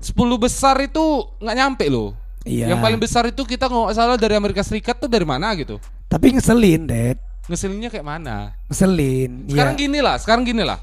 10 0.00 0.10
besar 0.36 0.80
itu 0.80 1.04
nggak 1.36 1.56
nyampe 1.56 1.86
loh 1.86 2.16
iya 2.42 2.72
Yang 2.72 2.80
paling 2.80 2.98
besar 2.98 3.22
itu 3.24 3.42
kita 3.44 3.68
nggak 3.68 3.92
salah 3.92 4.16
dari 4.16 4.34
Amerika 4.34 4.60
Serikat 4.60 4.96
tuh 4.96 5.06
dari 5.06 5.22
mana 5.22 5.52
gitu? 5.54 5.76
tapi 6.06 6.34
ngeselin 6.34 6.82
Dad 6.84 7.18
Ngeselinnya 7.46 7.86
kayak 7.88 8.02
mana? 8.02 8.56
ngeselin 8.66 9.46
Sekarang 9.46 9.74
Iya. 9.74 9.80
gini 9.80 9.98
lah, 10.00 10.14
sekarang 10.16 10.42
gini 10.44 10.62
lah. 10.62 10.78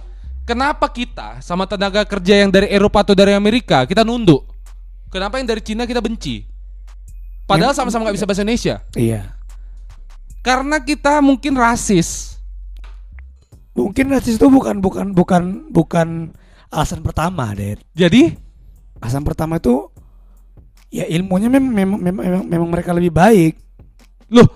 Kenapa 0.48 0.88
kita 0.88 1.43
sama 1.43 1.68
tenaga 1.68 2.08
kerja 2.08 2.39
yang 2.39 2.48
dari 2.48 2.72
Eropa 2.72 3.04
atau 3.04 3.12
dari 3.12 3.36
Amerika 3.36 3.84
kita 3.84 4.08
nunduk? 4.08 4.48
Kenapa 5.12 5.43
yang 5.43 5.48
dari 5.52 5.60
Cina 5.60 5.84
kita 5.84 6.00
benci? 6.00 6.48
Padahal 7.43 7.76
sama-sama 7.76 8.08
nggak 8.08 8.16
bisa 8.16 8.28
bahasa 8.28 8.48
Indonesia. 8.48 8.80
iya 8.95 9.36
Karena 10.39 10.80
kita 10.80 11.20
mungkin 11.20 11.60
rasis. 11.60 12.39
mungkin 13.78 14.10
rasis 14.10 14.41
itu 14.41 14.48
bukan 14.50 14.82
bukan 14.82 15.14
bukan 15.14 15.70
bukan 15.70 16.34
alasan 16.74 17.04
pertama 17.06 17.54
Dad 17.54 17.78
Jadi 17.93 18.34
alasan 19.04 19.22
pertama 19.22 19.62
itu 19.62 19.91
ya 20.88 21.06
ilmunya 21.12 21.52
memang 21.52 21.76
memang 21.76 22.00
memang, 22.00 22.43
memang, 22.48 22.70
mereka 22.72 22.95
lebih 22.95 23.12
baik 23.14 23.54
loh, 24.32 24.48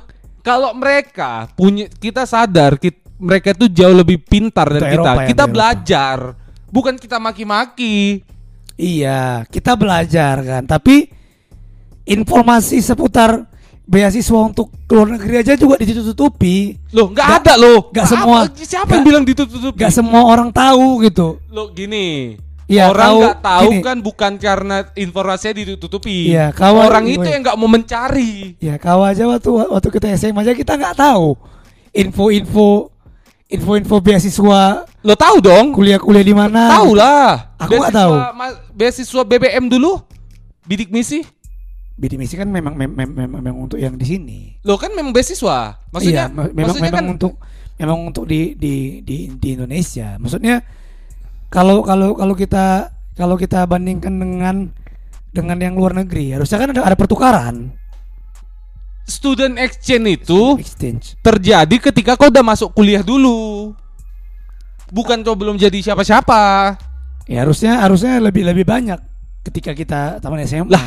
kalau 0.42 0.72
mereka 0.74 1.52
punya 1.54 1.86
kita 1.88 2.26
sadar 2.26 2.80
kit- 2.80 3.01
mereka 3.22 3.54
itu 3.54 3.70
jauh 3.70 3.94
lebih 3.94 4.18
pintar 4.20 4.66
dari 4.66 4.90
kita. 4.90 4.98
Eropa 4.98 5.22
ya, 5.22 5.28
kita 5.30 5.44
Eropa. 5.46 5.54
belajar, 5.54 6.18
bukan 6.68 6.96
kita 6.98 7.18
maki-maki. 7.18 8.26
Iya, 8.76 9.46
kita 9.46 9.78
belajar 9.78 10.42
kan. 10.42 10.64
Tapi 10.66 11.06
informasi 12.04 12.82
seputar 12.82 13.46
beasiswa 13.84 14.40
untuk 14.42 14.72
luar 14.88 15.14
negeri 15.14 15.36
aja 15.40 15.54
juga 15.54 15.78
ditutupi. 15.78 16.74
Loh, 16.90 17.12
nggak 17.12 17.22
Nggak- 17.22 17.42
ada 17.44 17.54
loh. 17.56 17.80
nggak 17.92 18.06
Apa- 18.06 18.12
semua. 18.12 18.38
Siapa 18.52 18.66
Nggak- 18.82 18.96
yang 18.96 19.06
bilang 19.06 19.24
ditutup? 19.24 19.74
Gak 19.76 19.92
semua 19.92 20.22
orang 20.26 20.50
tahu 20.50 21.04
gitu. 21.04 21.38
Lo 21.48 21.70
gini. 21.70 22.38
Iya, 22.66 22.88
orang 22.88 23.04
tahu, 23.04 23.20
nggak 23.20 23.40
tahu 23.44 23.70
gini. 23.70 23.84
kan 23.84 23.98
bukan 24.00 24.32
karena 24.40 24.78
informasinya 24.96 25.54
ditutupi. 25.60 26.32
Iya, 26.32 26.56
kawan- 26.56 26.88
orang 26.88 27.06
itu 27.06 27.28
yang 27.28 27.44
nggak 27.44 27.58
mau 27.60 27.68
mencari. 27.68 28.56
Ya 28.64 28.80
kau 28.80 29.04
aja 29.04 29.28
waktu 29.28 29.50
waktu 29.52 29.90
kita 29.92 30.08
SMA 30.16 30.40
aja 30.40 30.56
kita 30.56 30.80
nggak 30.80 30.96
tahu 30.96 31.36
info-info 31.92 32.91
info-info 33.52 34.00
beasiswa 34.00 34.88
Lo 35.04 35.14
tahu 35.14 35.44
dong? 35.44 35.76
kuliah-kuliah 35.76 36.24
di 36.24 36.36
mana. 36.36 36.80
Tahu 36.80 36.92
lah. 36.96 37.58
Aku 37.60 37.74
nggak 37.76 37.94
tahu. 37.94 38.14
beasiswa 38.72 39.22
BBM 39.28 39.68
dulu. 39.68 40.00
Bidik 40.64 40.88
misi. 40.90 41.26
Bidik 42.00 42.18
misi 42.18 42.40
kan 42.40 42.48
memang 42.48 42.74
mem- 42.74 42.96
mem- 42.96 43.14
memang, 43.14 43.56
untuk 43.68 43.78
yang 43.78 44.00
di 44.00 44.06
sini. 44.08 44.40
Lo 44.64 44.80
kan 44.80 44.96
memang 44.96 45.12
beasiswa. 45.12 45.78
Maksudnya, 45.92 46.30
iya, 46.30 46.34
me- 46.34 46.54
memang 46.54 46.74
maksudnya 46.74 46.88
memang 46.90 47.06
kan 47.06 47.16
untuk 47.20 47.34
memang 47.76 47.98
untuk 48.08 48.24
di 48.30 48.54
di 48.56 49.02
di 49.04 49.30
di 49.36 49.48
Indonesia. 49.54 50.16
Maksudnya 50.18 50.62
kalau 51.52 51.84
kalau 51.84 52.16
kalau 52.16 52.34
kita 52.38 52.90
kalau 53.18 53.36
kita 53.36 53.68
bandingkan 53.68 54.16
dengan 54.16 54.56
dengan 55.32 55.58
yang 55.60 55.76
luar 55.76 55.92
negeri, 55.98 56.32
harusnya 56.34 56.58
kan 56.62 56.70
ada, 56.72 56.82
ada 56.88 56.98
pertukaran 56.98 57.74
student 59.04 59.58
exchange 59.58 60.08
itu 60.20 60.42
exchange. 60.58 61.16
terjadi 61.20 61.76
ketika 61.82 62.14
kau 62.14 62.28
udah 62.28 62.42
masuk 62.42 62.72
kuliah 62.72 63.02
dulu. 63.02 63.72
Bukan 64.88 65.22
kau 65.22 65.34
belum 65.34 65.56
jadi 65.56 65.80
siapa-siapa. 65.82 66.76
Ya 67.26 67.42
harusnya 67.42 67.80
harusnya 67.80 68.20
lebih 68.20 68.44
lebih 68.44 68.64
banyak 68.64 69.00
ketika 69.42 69.72
kita 69.72 70.02
taman 70.20 70.44
SMA. 70.44 70.68
Lah, 70.68 70.84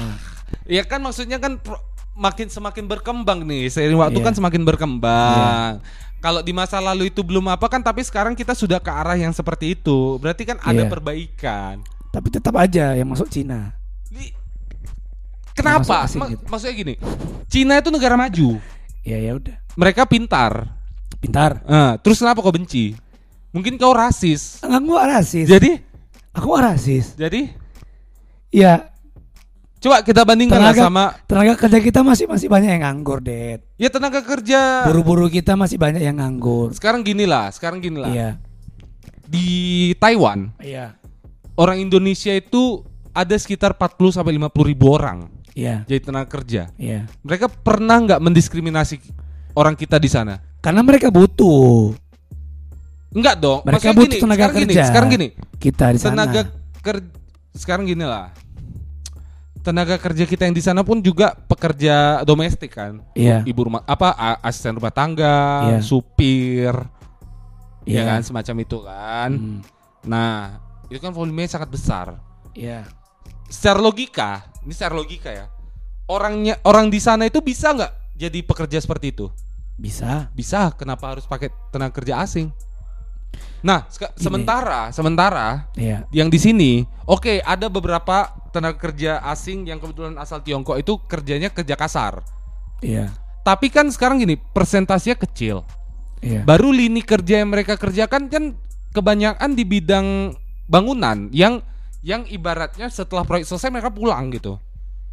Ya 0.65 0.85
kan 0.85 1.01
maksudnya 1.01 1.37
kan 1.37 1.57
pro- 1.57 1.81
makin 2.15 2.47
semakin 2.47 2.85
berkembang 2.87 3.43
nih. 3.43 3.67
Seiring 3.67 3.99
waktu 3.99 4.19
Iya. 4.19 4.27
kan 4.29 4.35
semakin 4.35 4.63
berkembang. 4.63 5.83
Kalau 6.21 6.41
di 6.41 6.53
masa 6.53 6.79
lalu 6.79 7.09
itu 7.09 7.21
belum 7.21 7.49
apa 7.49 7.67
kan 7.67 7.81
tapi 7.81 8.01
sekarang 8.01 8.33
kita 8.33 8.55
sudah 8.55 8.79
ke 8.79 8.89
arah 8.89 9.13
yang 9.15 9.33
seperti 9.33 9.75
itu. 9.75 10.17
Berarti 10.17 10.45
kan 10.45 10.57
ada 10.61 10.85
Iya. 10.85 10.89
perbaikan. 10.89 11.83
Tapi 12.09 12.29
tetap 12.31 12.55
aja 12.55 12.95
yang 12.95 13.09
masuk 13.09 13.27
Cina. 13.27 13.75
Kenapa? 15.55 16.05
Masuk 16.05 16.19
Ma- 16.19 16.29
gitu. 16.29 16.43
Maksudnya 16.47 16.75
gini. 16.75 16.95
Cina 17.47 17.79
itu 17.79 17.89
negara 17.89 18.15
maju. 18.15 18.59
Ya 19.01 19.17
ya 19.17 19.33
udah. 19.35 19.57
Mereka 19.75 20.03
pintar. 20.05 20.67
Pintar. 21.19 21.63
Eh, 21.63 21.93
terus 22.03 22.19
kenapa 22.19 22.43
kau 22.43 22.51
benci? 22.51 22.99
Mungkin 23.51 23.79
kau 23.79 23.95
rasis. 23.95 24.59
Enggak 24.61 24.83
gua 24.83 25.03
rasis. 25.09 25.47
Jadi, 25.47 25.79
Aku 26.35 26.51
rasis. 26.53 27.15
jadi 27.15 27.55
Ya 28.51 28.91
Coba 29.79 30.01
kita 30.01 30.25
bandingkan 30.25 30.57
Tenaga- 30.57 30.81
sama 30.89 31.05
Tenaga 31.29 31.55
kerja 31.55 31.77
kita 31.79 32.01
masih 32.01 32.25
masih 32.25 32.49
banyak 32.49 32.73
yang 32.73 32.83
nganggur, 32.83 33.21
Det. 33.21 33.61
ya 33.77 33.93
tenaga 33.93 34.25
kerja. 34.25 34.89
Buru-buru 34.89 35.29
kita 35.29 35.55
masih 35.55 35.77
banyak 35.77 36.01
yang 36.01 36.17
nganggur. 36.17 36.73
Sekarang 36.73 37.05
gini 37.05 37.29
lah, 37.29 37.53
sekarang 37.53 37.85
gini 37.85 38.01
lah. 38.01 38.09
Iya. 38.09 38.31
Di 39.29 39.47
Taiwan, 40.01 40.57
Iya. 40.57 40.97
orang 41.55 41.79
Indonesia 41.79 42.33
itu 42.33 42.81
ada 43.13 43.37
sekitar 43.37 43.77
40 43.77 44.09
sampai 44.11 44.33
50 44.33 44.65
ribu 44.65 44.89
orang 44.89 45.29
Iya. 45.55 45.87
jadi 45.87 46.01
tenaga 46.03 46.29
kerja. 46.29 46.75
Iya. 46.75 47.07
Mereka 47.23 47.47
pernah 47.47 48.03
nggak 48.03 48.21
mendiskriminasi 48.21 48.99
orang 49.55 49.79
kita 49.79 49.97
di 49.97 50.11
sana? 50.11 50.43
Karena 50.59 50.83
mereka 50.83 51.09
butuh 51.15 51.95
Enggak 53.15 53.39
dong. 53.39 53.63
Mereka 53.63 53.79
Maksudnya 53.79 53.95
butuh 53.95 54.11
gini, 54.11 54.23
tenaga 54.27 54.43
sekarang 54.43 54.55
gini, 54.59 54.67
kerja. 54.75 54.85
sekarang 54.91 55.09
gini. 55.09 55.29
kita 55.63 55.85
di 55.87 55.99
sana. 56.03 56.11
Tenaga 56.11 56.41
kerja 56.83 57.09
sekarang 57.55 57.85
gini 57.87 58.03
lah. 58.03 58.27
Tenaga 59.63 59.97
kerja 59.97 60.25
kita 60.27 60.45
yang 60.45 60.53
di 60.53 60.61
sana 60.61 60.83
pun 60.83 60.99
juga 60.99 61.33
pekerja 61.33 62.21
domestik 62.27 62.75
kan. 62.75 63.01
Iya. 63.15 63.47
Ibu 63.47 63.71
rumah 63.71 63.87
apa 63.87 64.13
asisten 64.43 64.77
rumah 64.77 64.91
tangga, 64.91 65.71
Iya. 65.73 65.81
supir, 65.81 66.75
ya 67.87 68.03
Iya. 68.03 68.03
kan 68.05 68.21
semacam 68.21 68.57
itu 68.61 68.79
kan. 68.83 69.31
Hmm. 69.31 69.61
Nah, 70.05 70.59
itu 70.91 70.99
kan 70.99 71.15
volumenya 71.15 71.49
sangat 71.49 71.71
besar. 71.71 72.19
Iya. 72.53 72.85
Secara 73.55 73.79
logika, 73.79 74.43
ini 74.67 74.75
secara 74.75 74.99
logika 74.99 75.31
ya. 75.31 75.47
Orangnya 76.11 76.59
orang 76.67 76.91
di 76.91 76.99
sana 76.99 77.31
itu 77.31 77.39
bisa 77.39 77.71
nggak 77.71 78.19
jadi 78.19 78.43
pekerja 78.43 78.83
seperti 78.83 79.15
itu? 79.15 79.31
Bisa. 79.79 80.27
Bisa. 80.35 80.75
Kenapa 80.75 81.15
harus 81.15 81.23
pakai 81.23 81.55
tenaga 81.71 81.95
kerja 81.95 82.19
asing? 82.19 82.51
Nah, 83.63 83.87
seka- 83.89 84.13
sementara 84.19 84.91
sementara 84.91 85.71
Iya. 85.79 86.05
yang 86.11 86.29
di 86.29 86.37
sini, 86.37 86.73
oke 87.07 87.41
ada 87.41 87.71
beberapa 87.71 88.35
tenaga 88.51 88.77
kerja 88.77 89.23
asing 89.25 89.71
yang 89.71 89.79
kebetulan 89.79 90.19
asal 90.19 90.43
Tiongkok 90.43 90.77
itu 90.77 90.99
kerjanya 91.07 91.49
kerja 91.49 91.79
kasar. 91.79 92.27
Iya. 92.83 93.15
Tapi 93.41 93.71
kan 93.71 93.87
sekarang 93.89 94.19
gini, 94.21 94.35
persentasenya 94.37 95.15
kecil. 95.17 95.63
Iya. 96.21 96.43
Baru 96.43 96.75
lini 96.75 97.01
kerja 97.01 97.41
yang 97.41 97.55
mereka 97.55 97.79
kerjakan 97.79 98.29
kan 98.29 98.45
kebanyakan 98.93 99.51
di 99.55 99.65
bidang 99.65 100.37
bangunan 100.67 101.29
yang 101.31 101.61
yang 102.05 102.29
ibaratnya 102.29 102.93
setelah 102.93 103.25
proyek 103.25 103.49
selesai 103.49 103.73
mereka 103.73 103.89
pulang 103.89 104.29
gitu. 104.31 104.61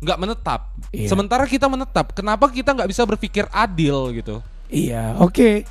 nggak 0.01 0.17
menetap. 0.17 0.61
Iya. 0.89 1.13
Sementara 1.13 1.45
kita 1.45 1.69
menetap. 1.69 2.17
Kenapa 2.17 2.49
kita 2.49 2.73
nggak 2.73 2.89
bisa 2.89 3.05
berpikir 3.05 3.45
adil 3.53 4.09
gitu? 4.17 4.41
Iya. 4.65 5.13
Oke. 5.21 5.61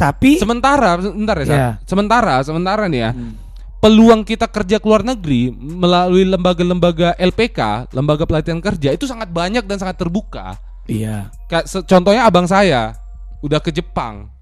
Tapi 0.00 0.40
Sementara, 0.40 0.96
sebentar 0.96 1.36
ya. 1.36 1.44
Iya. 1.44 1.70
sementara, 1.84 2.40
sementara 2.40 2.88
nih 2.88 3.00
ya, 3.04 3.10
Hmm. 3.12 3.36
peluang 3.84 4.24
kita 4.24 4.48
kerja 4.48 4.80
ke 4.80 4.86
luar 4.88 5.04
negeri 5.04 5.52
melalui 5.52 6.24
lembaga-lembaga 6.24 7.12
LPK, 7.20 7.92
lembaga 7.92 8.24
pelatihan 8.24 8.64
kerja 8.64 8.96
itu 8.96 9.04
sangat 9.04 9.28
banyak 9.28 9.68
dan 9.68 9.76
sangat 9.76 10.00
terbuka. 10.00 10.56
Iya. 10.88 11.28
Kayak 11.44 11.68
contohnya 11.84 12.24
abang 12.24 12.48
saya 12.48 12.96
udah 13.44 13.60
ke 13.60 13.68
Jepang 13.70 14.32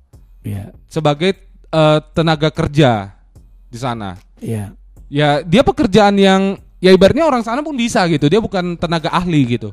Iya. 0.46 0.70
sebagai 0.86 1.34
eh, 1.68 1.98
tenaga 2.14 2.48
kerja 2.48 3.18
di 3.66 3.76
sana. 3.76 4.14
Iya. 4.38 4.72
Ya 5.08 5.40
dia 5.40 5.64
pekerjaan 5.64 6.14
yang 6.20 6.60
ya 6.78 6.92
ibaratnya 6.92 7.24
orang 7.24 7.40
sana 7.40 7.64
pun 7.64 7.74
bisa 7.74 8.04
gitu. 8.08 8.28
Dia 8.28 8.40
bukan 8.40 8.76
tenaga 8.76 9.08
ahli 9.08 9.58
gitu. 9.58 9.72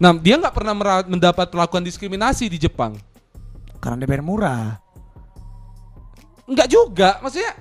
Nah 0.00 0.16
dia 0.16 0.36
nggak 0.40 0.54
pernah 0.56 1.04
mendapat 1.04 1.48
perlakuan 1.52 1.84
diskriminasi 1.84 2.48
di 2.48 2.60
Jepang. 2.60 2.96
Karena 3.80 4.04
dibayar 4.04 4.24
murah. 4.24 4.76
Enggak 6.44 6.68
juga, 6.68 7.16
maksudnya 7.24 7.54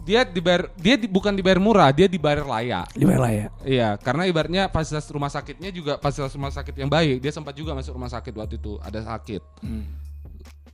dia 0.00 0.24
dibayar 0.24 0.72
dia 0.80 0.96
di- 0.96 1.10
bukan 1.10 1.36
dibayar 1.36 1.60
murah, 1.60 1.92
dia 1.92 2.08
dibayar 2.08 2.40
layak. 2.40 2.96
Dibayar 2.96 3.20
lah 3.20 3.32
ya. 3.32 3.46
Iya, 3.66 3.88
karena 4.00 4.24
ibaratnya 4.24 4.62
fasilitas 4.72 5.12
rumah 5.12 5.28
sakitnya 5.28 5.68
juga 5.68 6.00
fasilitas 6.00 6.32
rumah 6.32 6.48
sakit 6.54 6.72
yang 6.72 6.88
baik. 6.88 7.20
Dia 7.20 7.32
sempat 7.34 7.52
juga 7.52 7.76
masuk 7.76 7.92
rumah 8.00 8.08
sakit 8.08 8.32
waktu 8.32 8.56
itu 8.56 8.80
ada 8.80 9.00
sakit. 9.04 9.42
Hmm. 9.60 9.84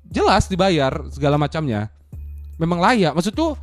Jelas 0.07 0.47
dibayar 0.47 0.95
segala 1.11 1.35
macamnya. 1.35 1.91
Memang 2.57 2.79
layak. 2.79 3.13
Maksud 3.19 3.35
tuh 3.35 3.59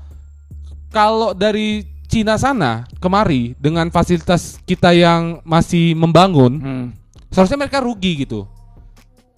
kalau 0.94 1.34
dari 1.34 1.90
Cina 2.06 2.38
sana 2.38 2.86
kemari 3.02 3.58
dengan 3.58 3.90
fasilitas 3.90 4.62
kita 4.70 4.94
yang 4.94 5.42
masih 5.42 5.98
membangun, 5.98 6.54
Hmm. 6.62 6.88
seharusnya 7.34 7.58
mereka 7.58 7.82
rugi 7.82 8.22
gitu. 8.22 8.46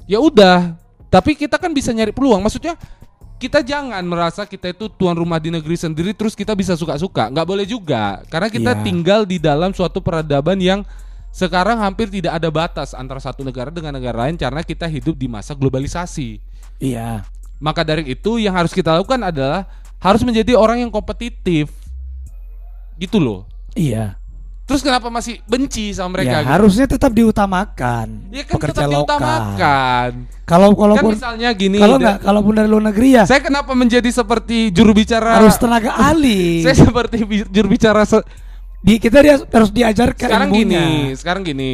Ya 0.03 0.19
udah, 0.19 0.75
tapi 1.07 1.39
kita 1.39 1.55
kan 1.55 1.71
bisa 1.71 1.95
nyari 1.95 2.11
peluang. 2.11 2.43
Maksudnya 2.43 2.75
kita 3.39 3.63
jangan 3.63 4.03
merasa 4.03 4.43
kita 4.43 4.75
itu 4.75 4.91
tuan 4.91 5.15
rumah 5.15 5.39
di 5.39 5.55
negeri 5.55 5.79
sendiri 5.79 6.11
terus 6.11 6.35
kita 6.35 6.51
bisa 6.51 6.75
suka-suka. 6.75 7.31
Nggak 7.31 7.47
boleh 7.47 7.63
juga, 7.63 8.19
karena 8.27 8.51
kita 8.51 8.71
Iya. 8.75 8.83
tinggal 8.83 9.21
di 9.23 9.39
dalam 9.39 9.71
suatu 9.71 10.03
peradaban 10.03 10.59
yang 10.59 10.83
sekarang 11.31 11.79
hampir 11.79 12.11
tidak 12.11 12.35
ada 12.35 12.47
batas 12.51 12.91
antara 12.91 13.19
satu 13.19 13.43
negara 13.43 13.71
dengan 13.71 13.95
negara 13.95 14.27
lain 14.27 14.35
karena 14.35 14.63
kita 14.63 14.87
hidup 14.87 15.15
di 15.15 15.31
masa 15.31 15.55
globalisasi. 15.55 16.39
Iya. 16.79 17.23
Maka 17.59 17.87
dari 17.87 18.03
itu 18.11 18.35
yang 18.35 18.51
harus 18.55 18.75
kita 18.75 18.99
lakukan 18.99 19.19
adalah 19.31 19.63
harus 20.05 20.21
menjadi 20.21 20.53
orang 20.53 20.77
yang 20.79 20.91
kompetitif. 20.91 21.73
Gitu 22.95 23.17
loh. 23.17 23.49
Iya. 23.73 24.21
Terus 24.65 24.81
kenapa 24.81 25.09
masih 25.09 25.45
benci 25.45 25.93
sama 25.93 26.17
mereka? 26.17 26.29
ya, 26.31 26.41
gitu? 26.41 26.49
harusnya 26.49 26.85
tetap 26.87 27.11
diutamakan. 27.11 28.33
Ya 28.33 28.41
kan 28.41 28.53
pekerja 28.57 28.73
tetap 28.75 28.89
lokal. 28.89 28.97
diutamakan. 28.97 30.09
Kalau 30.43 30.67
Kan 30.67 30.77
kalaupun 30.79 31.11
misalnya 31.11 31.49
gini. 31.53 31.77
kalau 31.77 31.97
nggak 31.97 32.17
kalaupun 32.21 32.53
dari 32.53 32.65
luar 32.67 32.83
negeri 32.85 33.09
ya 33.13 33.23
Saya 33.25 33.41
kenapa 33.41 33.73
menjadi 33.73 34.05
seperti 34.07 34.69
juru 34.69 34.93
bicara? 34.93 35.37
harus 35.37 35.53
tenaga 35.55 35.93
ahli. 35.93 36.41
Saya 36.65 36.77
seperti 36.79 37.17
juru 37.45 37.67
bicara 37.67 38.05
se- 38.05 38.25
Di 38.81 38.97
kita 38.97 39.21
dia 39.21 39.37
harus 39.37 39.69
diajarkan 39.69 40.29
sekarang 40.29 40.49
ilmunya. 40.49 40.81
gini, 40.81 40.89
sekarang 41.13 41.41
gini. 41.41 41.73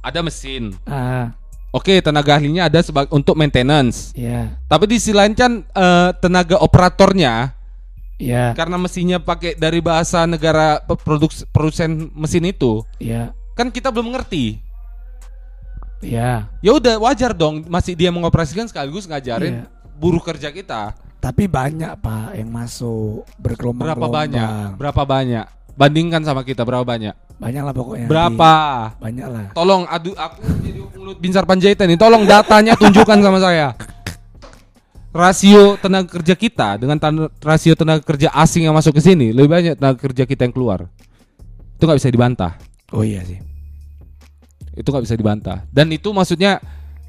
Ada 0.00 0.20
mesin. 0.20 0.72
Ah, 0.84 1.32
Oke, 1.76 2.00
tenaga 2.00 2.32
ahlinya 2.32 2.66
ada 2.66 2.80
sebagai 2.80 3.12
untuk 3.12 3.36
maintenance. 3.36 4.16
ya, 4.16 4.56
Tapi 4.64 4.88
di 4.88 4.96
sisi 4.96 5.12
lain 5.12 5.36
kan 5.36 5.60
eh, 5.60 6.10
tenaga 6.16 6.56
operatornya 6.56 7.52
ya, 8.16 8.56
karena 8.56 8.80
mesinnya 8.80 9.20
pakai 9.20 9.52
dari 9.54 9.84
bahasa 9.84 10.24
negara 10.24 10.80
produks- 10.80 11.44
produsen 11.46 12.08
mesin 12.16 12.48
itu, 12.48 12.80
ya, 12.96 13.36
kan 13.52 13.68
kita 13.68 13.92
belum 13.92 14.08
mengerti. 14.08 14.56
ya. 15.98 16.48
Ya 16.60 16.70
udah 16.72 16.96
wajar 16.98 17.32
dong 17.32 17.64
masih 17.66 17.92
dia 17.92 18.08
mengoperasikan 18.08 18.64
sekaligus 18.64 19.04
ngajarin 19.04 19.60
Iya. 19.60 19.64
buruh 19.94 20.20
kerja 20.20 20.48
kita. 20.48 20.96
Tapi 21.18 21.44
banyak 21.44 21.92
pak 21.98 22.36
yang 22.36 22.48
masuk 22.48 23.24
bergelombang. 23.36 23.90
Berapa 23.90 24.06
banyak? 24.06 24.48
Berapa 24.76 25.02
banyak? 25.02 25.46
Bandingkan 25.74 26.22
sama 26.22 26.40
kita 26.40 26.62
berapa 26.62 26.84
banyak? 26.84 27.12
Banyak 27.36 27.62
lah 27.64 27.74
pokoknya. 27.74 28.06
Berapa? 28.08 28.52
Banyak 28.96 29.26
lah. 29.26 29.46
Tolong 29.52 29.84
adu 29.84 30.16
aku 30.16 30.40
mulut 31.06 31.22
Binsar 31.22 31.46
Panjaitan 31.46 31.86
nih. 31.86 31.94
Tolong 31.94 32.26
datanya 32.26 32.74
tunjukkan 32.74 33.22
sama 33.22 33.38
saya. 33.38 33.78
Rasio 35.14 35.78
tenaga 35.78 36.18
kerja 36.18 36.34
kita 36.34 36.82
dengan 36.82 36.98
tan- 36.98 37.30
rasio 37.38 37.78
tenaga 37.78 38.02
kerja 38.02 38.28
asing 38.34 38.66
yang 38.66 38.74
masuk 38.74 38.98
ke 38.98 39.00
sini 39.00 39.30
lebih 39.30 39.48
banyak 39.48 39.74
tenaga 39.78 40.02
kerja 40.02 40.26
kita 40.26 40.50
yang 40.50 40.52
keluar. 40.52 40.90
Itu 41.78 41.86
nggak 41.86 42.02
bisa 42.02 42.10
dibantah. 42.10 42.52
Oh 42.90 43.06
iya 43.06 43.22
sih. 43.22 43.38
Itu 44.74 44.90
nggak 44.90 45.06
bisa 45.06 45.14
dibantah. 45.14 45.62
Dan 45.70 45.94
itu 45.94 46.10
maksudnya 46.10 46.58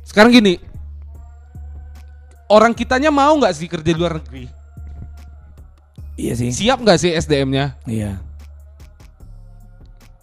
sekarang 0.06 0.30
gini. 0.30 0.62
Orang 2.48 2.78
kitanya 2.78 3.10
mau 3.10 3.34
nggak 3.34 3.52
sih 3.58 3.66
kerja 3.66 3.92
di 3.92 3.98
luar 3.98 4.22
negeri? 4.22 4.46
Iya 6.22 6.38
sih. 6.38 6.54
Siap 6.54 6.80
nggak 6.80 7.00
sih 7.02 7.12
SDM-nya? 7.12 7.76
Iya. 7.90 8.24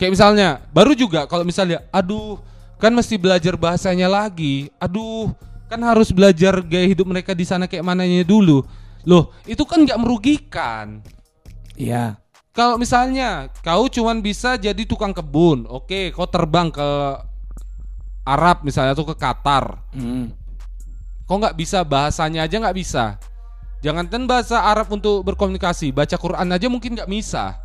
Kayak 0.01 0.13
misalnya, 0.17 0.49
baru 0.73 0.97
juga 0.97 1.29
kalau 1.29 1.45
misalnya, 1.45 1.85
aduh, 1.93 2.41
kan 2.85 2.93
mesti 2.93 3.17
belajar 3.17 3.57
bahasanya 3.57 4.13
lagi. 4.13 4.69
Aduh, 4.77 5.33
kan 5.73 5.81
harus 5.81 6.13
belajar 6.13 6.61
gaya 6.61 6.85
hidup 6.85 7.09
mereka 7.09 7.33
di 7.33 7.49
sana 7.49 7.65
kayak 7.65 7.81
mananya 7.81 8.21
dulu. 8.29 8.61
Loh, 9.09 9.33
itu 9.49 9.65
kan 9.65 9.81
nggak 9.89 9.97
merugikan. 9.97 11.01
Iya. 11.81 12.21
Kalau 12.53 12.77
misalnya 12.77 13.49
kau 13.65 13.89
cuman 13.89 14.21
bisa 14.21 14.61
jadi 14.61 14.85
tukang 14.85 15.17
kebun, 15.17 15.65
oke, 15.65 16.13
kau 16.13 16.29
terbang 16.29 16.69
ke 16.69 16.89
Arab 18.23 18.63
misalnya 18.63 18.95
atau 18.95 19.09
ke 19.09 19.17
Qatar, 19.19 19.81
Hmm. 19.91 20.31
kau 21.27 21.41
nggak 21.41 21.57
bisa 21.59 21.83
bahasanya 21.83 22.47
aja 22.47 22.57
nggak 22.61 22.77
bisa. 22.79 23.19
Jangankan 23.83 24.25
bahasa 24.25 24.65
Arab 24.65 24.89
untuk 24.93 25.27
berkomunikasi, 25.27 25.93
baca 25.93 26.17
Quran 26.17 26.49
aja 26.49 26.67
mungkin 26.71 26.95
nggak 26.95 27.11
bisa. 27.11 27.59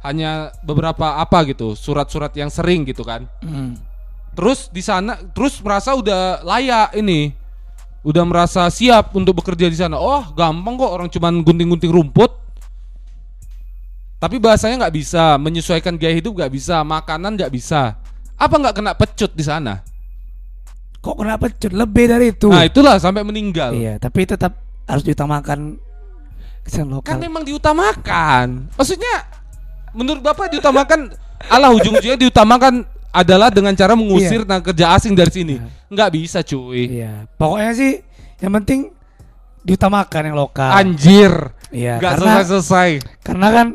Hanya 0.00 0.54
beberapa 0.64 1.18
apa 1.18 1.42
gitu, 1.44 1.74
surat-surat 1.74 2.30
yang 2.38 2.48
sering 2.48 2.86
gitu 2.86 3.02
kan. 3.02 3.26
Hmm. 3.42 3.74
Terus 4.32 4.72
di 4.72 4.80
sana 4.80 5.20
terus 5.32 5.60
merasa 5.60 5.92
udah 5.92 6.40
layak 6.44 6.96
ini. 6.96 7.36
Udah 8.02 8.26
merasa 8.26 8.66
siap 8.66 9.14
untuk 9.14 9.38
bekerja 9.38 9.70
di 9.70 9.78
sana. 9.78 9.94
Oh, 9.94 10.26
gampang 10.34 10.74
kok 10.74 10.90
orang 10.90 11.08
cuman 11.12 11.44
gunting-gunting 11.46 11.92
rumput. 11.92 12.34
Tapi 14.18 14.38
bahasanya 14.38 14.86
nggak 14.86 14.94
bisa, 14.94 15.34
menyesuaikan 15.38 15.98
gaya 15.98 16.14
hidup 16.14 16.38
nggak 16.38 16.52
bisa, 16.54 16.82
makanan 16.82 17.34
nggak 17.34 17.52
bisa. 17.54 17.98
Apa 18.38 18.54
nggak 18.58 18.74
kena 18.78 18.92
pecut 18.94 19.30
di 19.34 19.42
sana? 19.42 19.82
Kok 21.02 21.18
kenapa 21.18 21.50
cut 21.50 21.74
lebih 21.74 22.06
dari 22.06 22.30
itu? 22.30 22.46
Nah, 22.46 22.62
itulah 22.62 22.94
sampai 23.02 23.26
meninggal. 23.26 23.74
Iya, 23.74 23.98
tapi 23.98 24.22
tetap 24.22 24.54
harus 24.86 25.02
diutamakan 25.02 25.74
kesehatan 26.62 26.94
lokal. 26.94 27.10
Kan 27.10 27.18
memang 27.18 27.42
diutamakan. 27.42 28.70
Maksudnya 28.78 29.26
menurut 29.98 30.22
Bapak 30.22 30.54
diutamakan 30.54 31.10
alah 31.54 31.74
ujung-ujungnya 31.74 32.18
diutamakan 32.22 32.86
adalah 33.12 33.52
dengan 33.52 33.76
cara 33.76 33.92
mengusir 33.92 34.42
tenaga 34.42 34.72
kerja 34.72 34.96
asing 34.96 35.12
dari 35.12 35.28
sini. 35.28 35.54
Nggak 35.86 36.10
bisa 36.10 36.40
cuy. 36.40 36.88
Iya, 36.98 37.28
pokoknya 37.36 37.72
sih 37.76 37.92
yang 38.40 38.52
penting 38.56 38.88
diutamakan 39.62 40.32
yang 40.32 40.36
lokal. 40.36 40.72
Anjir. 40.72 41.52
Iya, 41.68 42.00
karena 42.00 42.40
selesai-selesai. 42.40 42.90
karena 43.22 43.48
kan 43.48 43.66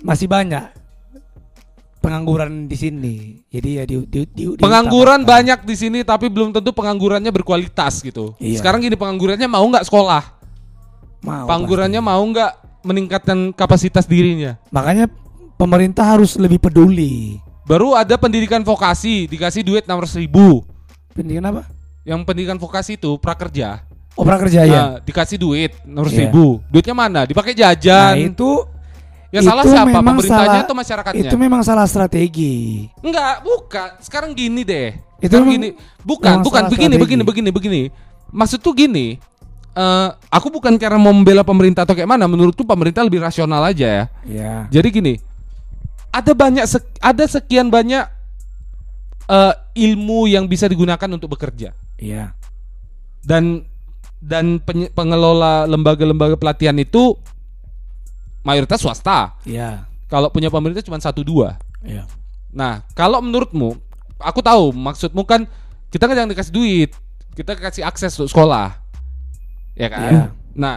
masih 0.00 0.28
banyak 0.28 0.64
pengangguran 2.00 2.68
di 2.68 2.76
sini. 2.76 3.16
Jadi 3.48 3.70
ya 3.76 3.84
di, 3.84 3.96
di, 4.04 4.20
di- 4.28 4.60
Pengangguran 4.60 5.24
diutamakan. 5.24 5.24
banyak 5.24 5.58
di 5.64 5.74
sini 5.74 5.98
tapi 6.04 6.28
belum 6.28 6.52
tentu 6.52 6.72
penganggurannya 6.72 7.32
berkualitas 7.32 8.04
gitu. 8.04 8.36
Iya. 8.36 8.60
Sekarang 8.60 8.84
gini 8.84 8.92
penganggurannya 8.92 9.48
mau 9.48 9.64
nggak 9.64 9.88
sekolah? 9.88 10.22
Mau, 11.24 11.48
Penganggurannya 11.48 12.00
mau 12.00 12.20
nggak 12.20 12.52
meningkatkan 12.84 13.56
kapasitas 13.56 14.04
dirinya? 14.04 14.60
pasti. 14.60 14.72
Makanya 14.76 15.06
pemerintah 15.56 16.04
harus 16.04 16.36
lebih 16.36 16.60
peduli. 16.60 17.40
Baru 17.64 17.96
ada 17.96 18.14
pendidikan 18.14 18.60
vokasi 18.60 19.24
dikasih 19.24 19.64
duit 19.64 19.84
600 19.84 20.20
ribu. 20.20 20.60
Pendidikan 21.10 21.44
apa? 21.48 21.62
Yang 22.04 22.20
pendidikan 22.22 22.58
vokasi 22.60 23.00
itu 23.00 23.16
prakerja. 23.16 23.80
Oh, 24.14 24.22
prakerja 24.22 24.60
ya. 24.62 24.72
Nah, 24.76 24.90
dikasih 25.00 25.40
duit 25.40 25.72
600 25.82 26.12
Iya. 26.12 26.20
ribu. 26.28 26.60
Duitnya 26.68 26.94
mana? 26.94 27.24
Dipakai 27.24 27.56
Nah, 27.56 27.72
jajan. 27.72 28.14
itu 28.20 28.50
yang 29.32 29.42
salah 29.42 29.64
itu 29.64 29.72
siapa? 29.72 29.88
memang 29.90 30.14
Pemerintahnya 30.14 30.46
salah- 30.46 30.62
atau 30.62 30.76
masyarakatnya? 30.76 31.24
itu 31.26 31.36
memang 31.40 31.60
salah 31.64 31.86
strategi. 31.88 32.86
Enggak, 33.00 33.42
bukan. 33.42 33.88
Sekarang 33.98 34.30
gini 34.30 34.62
deh. 34.62 34.94
Itu 35.18 35.40
memang- 35.40 35.50
gini. 35.50 35.68
Bukan, 36.04 36.30
memang 36.30 36.44
bukan 36.44 36.62
salah 36.62 36.70
begini, 36.70 36.94
strategi. 36.94 37.02
begini, 37.02 37.22
begini, 37.24 37.50
begini. 37.50 37.82
Maksud 38.30 38.60
tuh 38.60 38.74
gini. 38.74 39.18
eh 39.74 40.08
aku 40.30 40.54
bukan 40.54 40.78
karena 40.78 41.02
mau 41.02 41.10
membela 41.10 41.42
pemerintah 41.42 41.82
atau 41.82 41.98
kayak 41.98 42.06
mana. 42.06 42.30
Menurutku 42.30 42.62
pemerintah 42.62 43.02
lebih 43.02 43.18
rasional 43.18 43.58
aja 43.58 43.82
ya. 43.82 44.04
Ya. 44.22 44.52
Jadi 44.70 44.88
gini. 44.92 45.14
Ada 46.14 46.30
banyak 46.30 46.62
sek- 46.64 47.02
ada 47.02 47.24
sekian 47.26 47.66
banyak 47.68 48.06
eh, 49.26 49.54
ilmu 49.74 50.30
yang 50.30 50.46
bisa 50.46 50.64
digunakan 50.64 51.08
untuk 51.08 51.32
bekerja 51.32 51.74
Iya. 51.96 52.36
dan 53.20 53.64
dan 54.20 54.56
penye- 54.58 54.88
pengelola 54.88 55.66
lembaga-lembaga 55.66 56.36
pelatihan 56.36 56.76
itu 56.76 57.16
mayoritas 58.40 58.78
swasta. 58.78 59.34
Iya. 59.42 59.88
Kalau 60.06 60.28
punya 60.28 60.48
pemerintah 60.48 60.80
cuma 60.80 60.96
satu 60.96 61.20
dua. 61.20 61.56
Iya. 61.80 62.04
Nah, 62.52 62.84
kalau 62.92 63.18
menurutmu, 63.18 63.74
aku 64.16 64.38
tahu 64.38 64.70
maksudmu 64.70 65.24
kan 65.24 65.48
kita 65.88 66.06
kan 66.06 66.14
jangan 66.14 66.30
dikasih 66.30 66.54
duit, 66.54 66.90
kita 67.34 67.56
kasih 67.56 67.82
akses 67.82 68.14
untuk 68.14 68.30
sekolah, 68.30 68.78
ya 69.74 69.88
kan? 69.88 70.00
Iya. 70.06 70.24
Nah, 70.54 70.76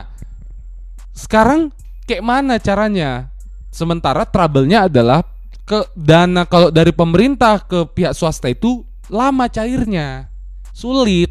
sekarang 1.14 1.70
kayak 2.04 2.24
mana 2.24 2.58
caranya? 2.58 3.30
Sementara 3.78 4.26
trouble-nya 4.26 4.90
adalah 4.90 5.22
ke 5.62 5.86
dana 5.94 6.50
kalau 6.50 6.74
dari 6.74 6.90
pemerintah 6.90 7.62
ke 7.62 7.86
pihak 7.94 8.18
swasta 8.18 8.50
itu 8.50 8.82
lama 9.06 9.46
cairnya, 9.46 10.26
sulit. 10.74 11.30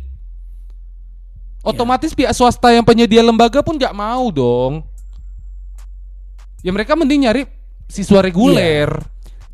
Otomatis 1.67 2.15
pihak 2.15 2.31
swasta 2.31 2.71
yang 2.71 2.87
penyedia 2.87 3.27
lembaga 3.27 3.67
pun 3.67 3.75
nggak 3.75 3.91
mau 3.91 4.31
dong. 4.31 4.87
Ya 6.63 6.71
mereka 6.71 6.95
mending 6.95 7.27
nyari 7.27 7.43
siswa 7.91 8.23
reguler. 8.23 8.95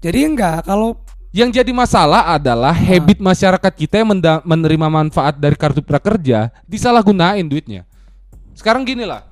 Jadi 0.04 0.28
enggak 0.28 0.68
kalau 0.68 1.00
Yang 1.32 1.64
jadi 1.64 1.72
masalah 1.72 2.36
adalah 2.36 2.76
habit 2.76 3.16
masyarakat 3.16 3.72
kita 3.72 4.04
yang 4.04 4.20
menerima 4.44 4.86
manfaat 4.92 5.40
dari 5.40 5.56
kartu 5.56 5.80
prakerja 5.80 6.52
disalahgunain 6.68 7.48
duitnya. 7.48 7.88
Sekarang 8.52 8.84
gini 8.84 9.08
lah, 9.08 9.24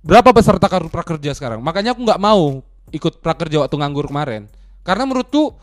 berapa 0.00 0.32
peserta 0.32 0.64
kartu 0.72 0.88
prakerja 0.88 1.36
sekarang? 1.36 1.60
Makanya 1.60 1.92
aku 1.92 2.00
nggak 2.00 2.16
mau 2.16 2.64
ikut 2.94 3.18
prakerja 3.18 3.66
waktu 3.66 3.74
nganggur 3.74 4.06
kemarin, 4.06 4.46
karena 4.86 5.02
menurutku 5.02 5.58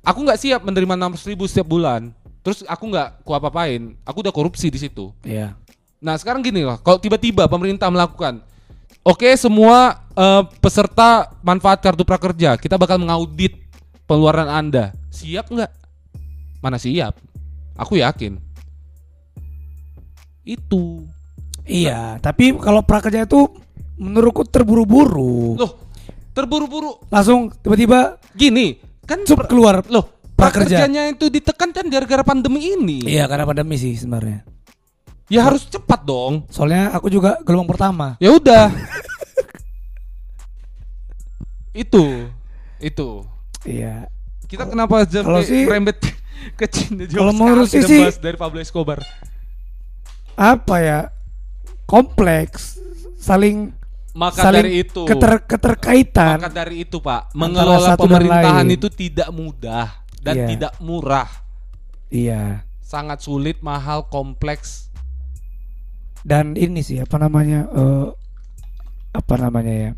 aku 0.00 0.18
nggak 0.24 0.40
siap 0.40 0.60
menerima 0.64 0.96
600 0.96 1.30
ribu 1.30 1.44
setiap 1.44 1.68
bulan. 1.68 2.10
Terus 2.40 2.64
aku 2.64 2.88
nggak 2.88 3.28
ku 3.28 3.36
apa-apain, 3.36 3.92
aku 4.08 4.24
udah 4.24 4.32
korupsi 4.32 4.72
di 4.72 4.80
situ. 4.80 5.12
Iya. 5.20 5.52
Nah 6.00 6.16
sekarang 6.16 6.40
gini 6.40 6.64
lah, 6.64 6.80
kalau 6.80 6.96
tiba-tiba 6.96 7.44
pemerintah 7.44 7.92
melakukan, 7.92 8.40
oke 9.04 9.28
semua 9.36 10.00
eh, 10.16 10.42
peserta 10.64 11.28
manfaat 11.44 11.84
kartu 11.84 12.08
prakerja, 12.08 12.56
kita 12.56 12.80
bakal 12.80 12.96
mengaudit 12.96 13.52
pengeluaran 14.08 14.48
anda, 14.48 14.96
siap 15.12 15.52
nggak? 15.52 15.68
Mana 16.64 16.80
siap? 16.80 17.20
Aku 17.76 18.00
yakin. 18.00 18.40
Itu. 20.42 21.04
Iya, 21.68 22.16
tapi 22.24 22.56
kalau 22.56 22.80
prakerja 22.80 23.28
itu 23.28 23.44
menurutku 24.00 24.46
terburu-buru. 24.48 25.60
Loh, 25.60 25.87
terburu-buru. 26.38 27.02
Langsung 27.10 27.50
tiba-tiba 27.50 28.22
Gini, 28.32 28.78
kan 29.02 29.26
cup 29.26 29.42
pra- 29.42 29.50
keluar. 29.50 29.82
loh 29.90 30.06
prakerja. 30.38 30.86
prakerjanya 30.86 31.10
itu 31.10 31.26
ditekan 31.26 31.74
kan 31.74 31.82
gara-gara 31.90 32.22
pandemi 32.22 32.70
ini. 32.70 33.02
Iya, 33.02 33.26
karena 33.26 33.42
pandemi 33.42 33.74
sih 33.74 33.98
sebenarnya. 33.98 34.46
Ya 35.26 35.42
harus 35.42 35.66
cepat 35.66 36.06
dong. 36.06 36.46
Soalnya 36.48 36.94
aku 36.94 37.10
juga 37.10 37.36
gelombang 37.42 37.74
pertama. 37.74 38.14
Ya 38.16 38.30
udah. 38.30 38.70
itu, 41.74 42.04
itu. 42.78 43.08
Iya. 43.62 44.06
Kita 44.46 44.64
kenapa 44.64 45.04
Kalau 45.04 45.42
sih- 45.42 45.66
merembet 45.66 45.98
ke 46.58 46.64
Cina 46.66 47.04
Kalau 47.04 47.34
menurut 47.34 47.68
sih 47.68 47.82
dari 48.18 48.38
Pablo 48.38 48.58
Escobar. 48.58 49.02
Apa 50.32 50.76
ya? 50.78 51.00
Kompleks, 51.84 52.78
saling 53.18 53.74
Maka 54.18 54.50
saling 54.50 54.66
dari 54.66 54.82
itu, 54.82 55.06
keter- 55.06 55.46
keterkaitan. 55.46 56.42
maka 56.42 56.50
dari 56.50 56.82
itu 56.82 56.98
Pak, 56.98 57.30
mengelola 57.38 57.94
pemerintahan 57.94 58.66
itu 58.66 58.90
tidak 58.90 59.30
mudah 59.30 59.94
dan 60.18 60.34
Iya. 60.34 60.46
tidak 60.50 60.72
murah, 60.82 61.30
Iya. 62.10 62.66
sangat 62.82 63.22
sulit, 63.22 63.62
mahal, 63.62 64.10
kompleks. 64.10 64.90
Dan 66.26 66.58
ini 66.58 66.82
sih 66.82 66.98
apa 66.98 67.14
namanya? 67.14 67.70
eh 67.70 68.06
apa 69.14 69.34
namanya 69.38 69.70
ya? 69.70 69.90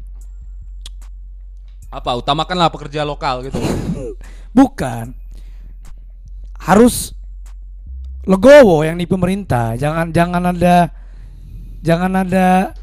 Apa? 1.91 2.15
Utamakanlah 2.15 2.69
pekerja 2.69 3.03
lokal 3.03 3.49
gitu. 3.49 3.57
Bukan. 4.59 5.17
Harus 6.61 7.17
legowo 8.29 8.85
yang 8.85 9.01
di 9.01 9.09
pemerintah. 9.09 9.75
Jangan 9.75 10.13
jangan 10.13 10.53
ada 10.53 10.93
jangan 11.81 12.13
ada 12.21 12.77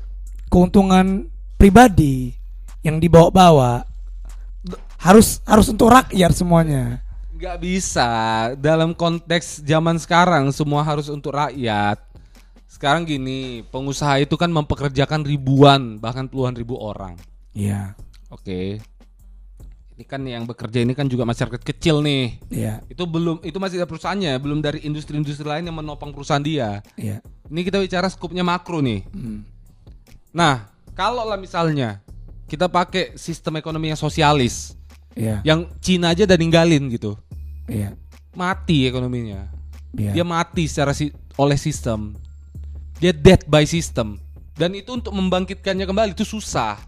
keuntungan 0.58 1.30
pribadi 1.54 2.34
yang 2.82 2.98
dibawa-bawa. 2.98 3.86
Harus 4.98 5.38
harus 5.46 5.70
untuk 5.70 5.94
rakyat 5.94 6.34
semuanya. 6.34 7.06
Nggak 7.38 7.58
bisa 7.62 8.10
dalam 8.58 8.98
konteks 8.98 9.62
zaman 9.62 10.02
sekarang 10.02 10.50
semua 10.50 10.82
harus 10.82 11.14
untuk 11.14 11.38
rakyat. 11.38 12.02
Sekarang 12.66 13.06
gini, 13.06 13.62
pengusaha 13.70 14.18
itu 14.18 14.34
kan 14.34 14.50
mempekerjakan 14.50 15.22
ribuan 15.22 16.02
bahkan 16.02 16.26
puluhan 16.26 16.58
ribu 16.58 16.74
orang. 16.82 17.14
Iya. 17.54 17.94
Oke. 18.34 18.82
Ini 19.94 20.06
kan 20.10 20.26
yang 20.26 20.50
bekerja 20.50 20.82
ini 20.82 20.98
kan 20.98 21.06
juga 21.06 21.22
masyarakat 21.30 21.62
kecil 21.62 22.02
nih. 22.02 22.42
Iya. 22.50 22.82
Itu 22.90 23.06
belum 23.06 23.46
itu 23.46 23.62
masih 23.62 23.78
ada 23.78 23.86
perusahaannya, 23.86 24.34
belum 24.42 24.66
dari 24.66 24.82
industri-industri 24.90 25.46
lain 25.46 25.70
yang 25.70 25.78
menopang 25.78 26.10
perusahaan 26.10 26.42
dia. 26.42 26.82
Iya. 26.98 27.22
Ini 27.46 27.62
kita 27.62 27.78
bicara 27.78 28.10
skupnya 28.10 28.42
makro 28.42 28.82
nih. 28.82 29.06
Hmm. 29.14 29.46
Nah, 30.32 30.70
kalau 30.94 31.24
lah 31.24 31.38
misalnya 31.38 32.02
kita 32.48 32.68
pakai 32.68 33.16
sistem 33.20 33.60
ekonomi 33.60 33.92
yang 33.92 34.00
sosialis, 34.00 34.74
Iya. 35.18 35.42
yang 35.44 35.68
Cina 35.82 36.14
aja 36.14 36.24
udah 36.24 36.38
ninggalin 36.38 36.88
gitu, 36.94 37.18
Iya. 37.68 37.98
mati 38.34 38.86
ekonominya. 38.88 39.50
Iya. 39.98 40.14
Dia 40.14 40.26
mati 40.26 40.70
secara 40.70 40.94
si- 40.94 41.14
oleh 41.36 41.58
sistem. 41.58 42.14
Dia 42.98 43.14
dead 43.14 43.46
by 43.46 43.66
system. 43.66 44.18
Dan 44.58 44.74
itu 44.74 44.90
untuk 44.90 45.14
membangkitkannya 45.14 45.86
kembali 45.86 46.18
itu 46.18 46.26
susah. 46.26 46.82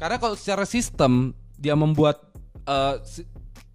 Karena 0.00 0.16
kalau 0.16 0.32
secara 0.32 0.64
sistem 0.64 1.36
dia 1.56 1.76
membuat 1.76 2.24
si- 3.04 3.26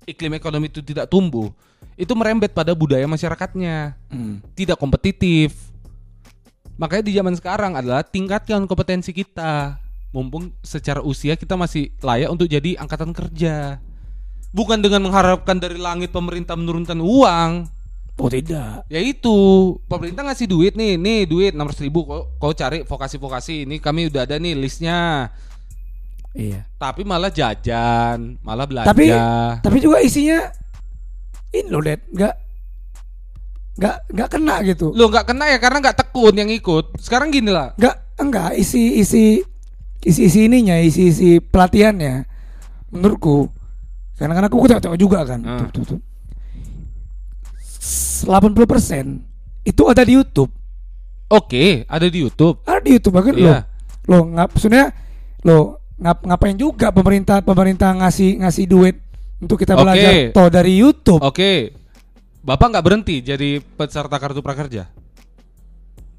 iklim 0.07 0.33
ekonomi 0.33 0.71
itu 0.71 0.81
tidak 0.81 1.11
tumbuh, 1.11 1.51
itu 1.93 2.09
merembet 2.15 2.55
pada 2.55 2.71
budaya 2.73 3.03
masyarakatnya, 3.05 3.93
Hmm. 4.09 4.39
tidak 4.55 4.79
kompetitif. 4.79 5.53
Makanya 6.77 7.03
di 7.09 7.13
zaman 7.17 7.33
sekarang 7.33 7.73
adalah 7.73 8.05
tingkatkan 8.05 8.69
kompetensi 8.69 9.09
kita. 9.09 9.81
Mumpung 10.13 10.53
secara 10.61 11.03
usia 11.03 11.35
kita 11.35 11.57
masih 11.57 11.91
layak 11.99 12.29
untuk 12.29 12.47
jadi 12.47 12.77
angkatan 12.77 13.11
kerja. 13.11 13.81
Bukan 14.53 14.79
dengan 14.79 15.03
mengharapkan 15.03 15.57
dari 15.57 15.81
langit 15.81 16.13
pemerintah 16.13 16.53
menurunkan 16.53 17.01
uang. 17.01 17.51
Oh 18.17 18.29
tidak. 18.29 18.85
Ya 18.89 18.97
itu 18.97 19.77
pemerintah 19.85 20.25
ngasih 20.25 20.49
duit 20.49 20.73
nih, 20.73 20.97
nih 20.97 21.29
duit 21.29 21.53
600 21.53 21.85
ribu 21.85 22.01
kau, 22.01 22.25
kau 22.41 22.53
cari 22.53 22.81
vokasi-vokasi 22.81 23.69
ini 23.69 23.77
kami 23.77 24.09
udah 24.09 24.25
ada 24.25 24.41
nih 24.41 24.57
listnya. 24.57 25.29
Iya. 26.33 26.65
Tapi 26.81 27.05
malah 27.05 27.29
jajan, 27.29 28.41
malah 28.41 28.65
belanja. 28.65 28.89
Tapi 28.89 29.05
tapi 29.61 29.77
juga 29.81 30.01
isinya 30.01 30.49
ini 31.53 31.69
loh, 31.69 31.81
Dad. 31.81 32.01
Enggak 32.09 32.46
enggak 33.77 33.95
enggak 34.09 34.29
kena 34.33 34.55
gitu. 34.65 34.87
lo 34.91 35.05
nggak 35.07 35.25
kena 35.29 35.45
ya 35.53 35.57
karena 35.61 35.77
nggak 35.81 35.97
tekun 36.01 36.33
yang 36.33 36.49
ikut. 36.49 36.97
Sekarang 36.97 37.29
gini 37.29 37.53
lah, 37.53 37.77
Enggak 37.77 37.95
enggak 38.17 38.49
isi 38.57 38.97
isi 39.01 39.45
isi 40.01 40.21
isi 40.25 40.39
ininya, 40.49 40.77
isi 40.81 41.13
isi 41.13 41.29
pelatihannya 41.39 42.25
menurutku 42.93 43.53
Karena 44.17 44.33
kan 44.33 44.49
aku 44.49 44.65
tengok-tengok 44.65 44.97
juga 44.97 45.19
kan. 45.29 45.39
Ah. 45.45 45.69
Tuh, 45.69 45.69
tuh, 45.77 45.83
tuh. 45.93 45.99
80% 48.25 49.21
itu 49.61 49.81
ada 49.85 50.01
di 50.01 50.17
YouTube. 50.17 50.49
Oke, 51.29 51.85
ada 51.85 52.07
di 52.09 52.25
YouTube. 52.25 52.65
Ada 52.65 52.81
di 52.81 52.97
YouTube 52.97 53.13
bahkan 53.13 53.35
Iya. 53.37 53.67
lo. 54.07 54.09
Lo 54.09 54.17
ngap 54.33 54.49
sebenarnya 54.57 54.89
lo 55.45 55.57
ngap 56.01 56.17
ngapain 56.25 56.57
juga 56.57 56.89
pemerintah 56.89 57.45
pemerintah 57.45 57.93
ngasih 57.93 58.41
ngasih 58.41 58.65
duit 58.65 58.95
untuk 59.37 59.61
kita 59.61 59.77
belajar 59.77 60.33
toh 60.33 60.47
dari 60.49 60.81
YouTube. 60.81 61.21
Oke. 61.21 61.77
Bapak 62.47 62.71
nggak 62.71 62.85
berhenti 62.87 63.19
jadi 63.19 63.59
peserta 63.59 64.15
kartu 64.15 64.39
prakerja? 64.39 64.87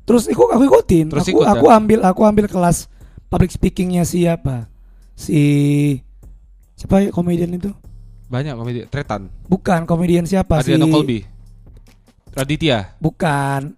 Terus 0.04 0.28
aku 0.28 0.52
aku 0.52 0.64
ikutin. 0.68 1.08
Terus 1.08 1.24
aku 1.24 1.40
ikut, 1.40 1.48
ya? 1.48 1.56
aku 1.56 1.66
ambil 1.72 1.98
aku 2.04 2.20
ambil 2.28 2.44
kelas 2.44 2.84
public 3.32 3.48
speakingnya 3.48 4.04
siapa? 4.04 4.68
Si 5.16 5.40
siapa 6.76 7.00
ya 7.00 7.08
komedian 7.16 7.56
itu? 7.56 7.72
Banyak 8.28 8.60
komedi. 8.60 8.84
Tretan. 8.92 9.32
Bukan 9.48 9.88
komedian 9.88 10.28
siapa 10.28 10.60
Adriano 10.60 10.84
si 10.84 10.92
Colby. 10.92 11.18
Raditya. 12.36 13.00
Bukan. 13.00 13.72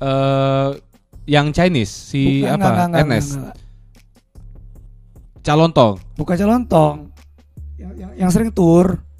Eh 0.00 0.70
yang 1.28 1.52
Chinese 1.52 1.92
si 1.92 2.40
Bukan, 2.40 2.56
apa? 2.56 2.56
enggak, 2.56 2.72
enggak, 2.72 2.86
enggak, 2.88 3.04
Ernest. 3.04 3.30
enggak. 3.36 3.56
Calontong. 5.44 5.94
Bukan 6.16 6.36
Calontong. 6.40 6.96
Yang, 7.76 7.92
yang, 8.00 8.10
yang 8.16 8.30
sering 8.32 8.48
tour 8.48 9.11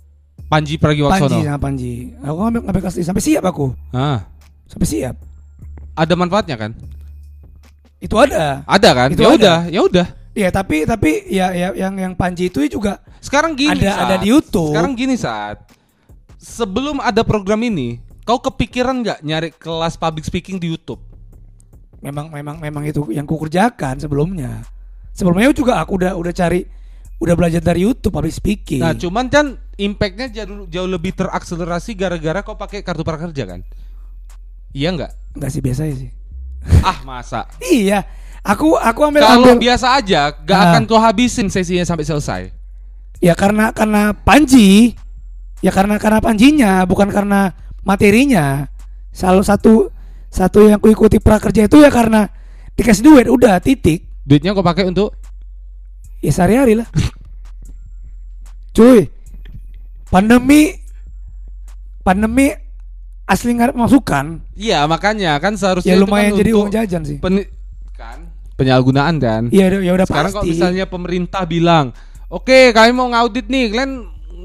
Panji 0.53 0.77
Pragiwaksono. 0.77 1.33
Panji 1.33 1.41
sama 1.49 1.59
Panji. 1.59 1.93
Aku 2.21 2.37
ngambil 2.37 2.61
ngambil 2.69 2.81
kelas 2.85 2.97
sampai 3.01 3.25
siap 3.25 3.45
aku. 3.49 3.73
Ah, 3.89 4.29
Sampai 4.69 4.85
siap. 4.85 5.17
ada 5.97 6.13
manfaatnya 6.13 6.57
kan? 6.61 6.77
Itu 7.97 8.21
ada. 8.21 8.61
Ada 8.69 8.91
kan? 8.93 9.09
Itu 9.17 9.25
ya 9.25 9.29
ada. 9.33 9.37
udah, 9.41 9.59
ya 9.73 9.81
udah. 9.81 10.07
Iya, 10.33 10.49
tapi 10.53 10.85
tapi 10.85 11.25
ya, 11.29 11.53
ya 11.53 11.69
yang 11.73 11.97
yang 11.97 12.13
Panji 12.13 12.53
itu 12.53 12.65
juga 12.69 13.01
Sekarang 13.25 13.57
gini 13.57 13.81
ada 13.81 13.97
Saat. 13.97 14.05
ada 14.09 14.17
di 14.21 14.29
YouTube. 14.29 14.73
Sekarang 14.77 14.93
gini 14.93 15.15
saat 15.17 15.57
sebelum 16.43 16.99
ada 16.99 17.23
program 17.23 17.63
ini, 17.63 18.03
kau 18.27 18.43
kepikiran 18.43 18.99
nggak 18.99 19.19
nyari 19.23 19.49
kelas 19.57 19.95
public 19.97 20.27
speaking 20.29 20.61
di 20.61 20.69
YouTube? 20.69 21.01
memang 22.03 22.35
memang 22.35 22.59
memang 22.59 22.83
itu 22.83 22.99
yang 23.15 23.23
ku 23.23 23.39
kerjakan 23.39 23.95
sebelumnya. 24.03 24.67
Sebelumnya 25.15 25.55
juga 25.55 25.79
aku 25.79 26.03
udah 26.03 26.19
udah 26.19 26.35
cari 26.35 26.67
udah 27.23 27.35
belajar 27.39 27.63
dari 27.63 27.87
YouTube 27.87 28.11
public 28.11 28.35
speaking. 28.35 28.83
Nah, 28.83 28.99
cuman 28.99 29.31
kan 29.31 29.55
impactnya 29.79 30.43
jauh 30.43 30.67
jauh 30.67 30.91
lebih 30.91 31.15
terakselerasi 31.15 31.95
gara-gara 31.95 32.43
kau 32.43 32.59
pakai 32.59 32.83
kartu 32.83 33.07
prakerja 33.07 33.47
kan? 33.47 33.61
Iya 34.75 34.91
nggak? 34.91 35.39
Enggak 35.39 35.51
sih 35.55 35.63
biasa 35.63 35.83
sih. 35.95 36.11
ah 36.91 36.99
masa? 37.07 37.47
Iya. 37.63 38.03
Aku 38.43 38.75
aku 38.75 39.07
ambil 39.07 39.23
Kalau 39.23 39.55
ambil 39.55 39.63
biasa 39.63 40.03
aja, 40.03 40.35
gak 40.35 40.59
Nah. 40.59 40.65
akan 40.75 40.83
kau 40.91 40.99
habisin 40.99 41.47
sesinya 41.47 41.87
sampai 41.87 42.03
selesai. 42.03 42.43
ya 43.23 43.39
karena 43.39 43.71
karena 43.71 44.11
Panji 44.19 44.99
ya 45.63 45.71
karena 45.71 45.95
karena 46.03 46.19
Panjinya 46.19 46.83
bukan 46.83 47.07
karena 47.07 47.55
materinya. 47.87 48.67
Salah 49.15 49.47
satu 49.47 49.95
satu 50.27 50.67
yang 50.67 50.83
ku 50.83 50.91
ikuti 50.91 51.23
prakerja 51.23 51.71
itu 51.71 51.79
ya 51.79 51.93
karena 51.95 52.27
dikasih 52.75 53.05
duit 53.07 53.31
udah 53.31 53.63
titik. 53.63 54.11
Duitnya 54.27 54.59
kau 54.59 54.67
pakai 54.67 54.91
untuk 54.91 55.15
Ya 56.23 56.31
sehari-hari 56.31 56.79
lah. 56.79 56.89
Cuy, 58.73 59.11
pandemi 60.09 60.81
pandemi 62.01 62.49
asli 63.27 63.53
nggak 63.53 63.69
ada 63.69 63.77
masukan. 63.77 64.41
Iya 64.55 64.87
makanya 64.87 65.37
kan 65.37 65.55
seharusnya 65.55 65.93
Ya 65.93 66.01
lumayan 66.01 66.33
kan 66.33 66.41
jadi 66.41 66.51
untuk 66.53 66.63
uang 66.63 66.73
jajan 66.73 67.03
sih. 67.05 67.19
peni- 67.19 67.51
kan 67.93 68.33
penyalahgunaan 68.55 69.15
kan. 69.19 69.43
Iya 69.51 69.77
ya 69.77 69.93
udah 69.93 70.07
Sekarang 70.09 70.33
kalau 70.33 70.43
pasti. 70.43 70.53
misalnya 70.57 70.85
pemerintah 70.87 71.43
bilang, 71.45 71.93
oke 72.27 72.73
kami 72.73 72.91
mau 72.91 73.09
ngaudit 73.09 73.47
nih, 73.47 73.65
kalian 73.69 73.93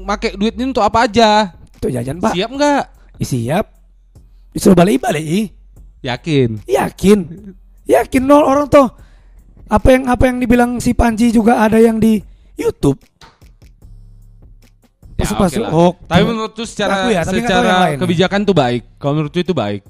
pakai 0.04 0.36
duit 0.36 0.54
ini 0.54 0.68
untuk 0.68 0.82
apa 0.82 1.08
aja? 1.08 1.56
Itu 1.72 1.88
jajan 1.88 2.18
pak. 2.18 2.34
Siap 2.34 2.50
nggak? 2.50 2.82
Ya, 3.16 3.24
siap. 3.24 3.64
Disuruh 4.50 4.74
balik 4.74 5.00
balik. 5.00 5.54
Yakin? 6.00 6.62
Yakin. 6.64 7.18
Yakin 7.84 8.22
nol 8.22 8.44
orang 8.44 8.66
tuh. 8.66 8.86
Apa 9.68 9.88
yang 9.92 10.08
apa 10.08 10.24
yang 10.28 10.36
dibilang 10.40 10.70
si 10.80 10.96
Panji 10.96 11.28
juga 11.28 11.60
ada 11.60 11.76
yang 11.76 12.00
di 12.00 12.20
YouTube. 12.56 12.96
Ya, 15.18 15.34
lah. 15.34 15.74
oh, 15.74 15.92
tapi 16.06 16.22
cuma- 16.22 16.30
menurut 16.30 16.52
tuh 16.54 16.62
secara 16.62 17.02
Aku 17.02 17.08
ya, 17.10 17.26
tapi 17.26 17.42
secara 17.42 17.98
kebijakan 17.98 18.40
tuh 18.46 18.54
baik. 18.54 18.82
Kalau 19.02 19.12
menurut 19.18 19.30
tuh 19.34 19.42
itu 19.42 19.50
baik. 19.50 19.82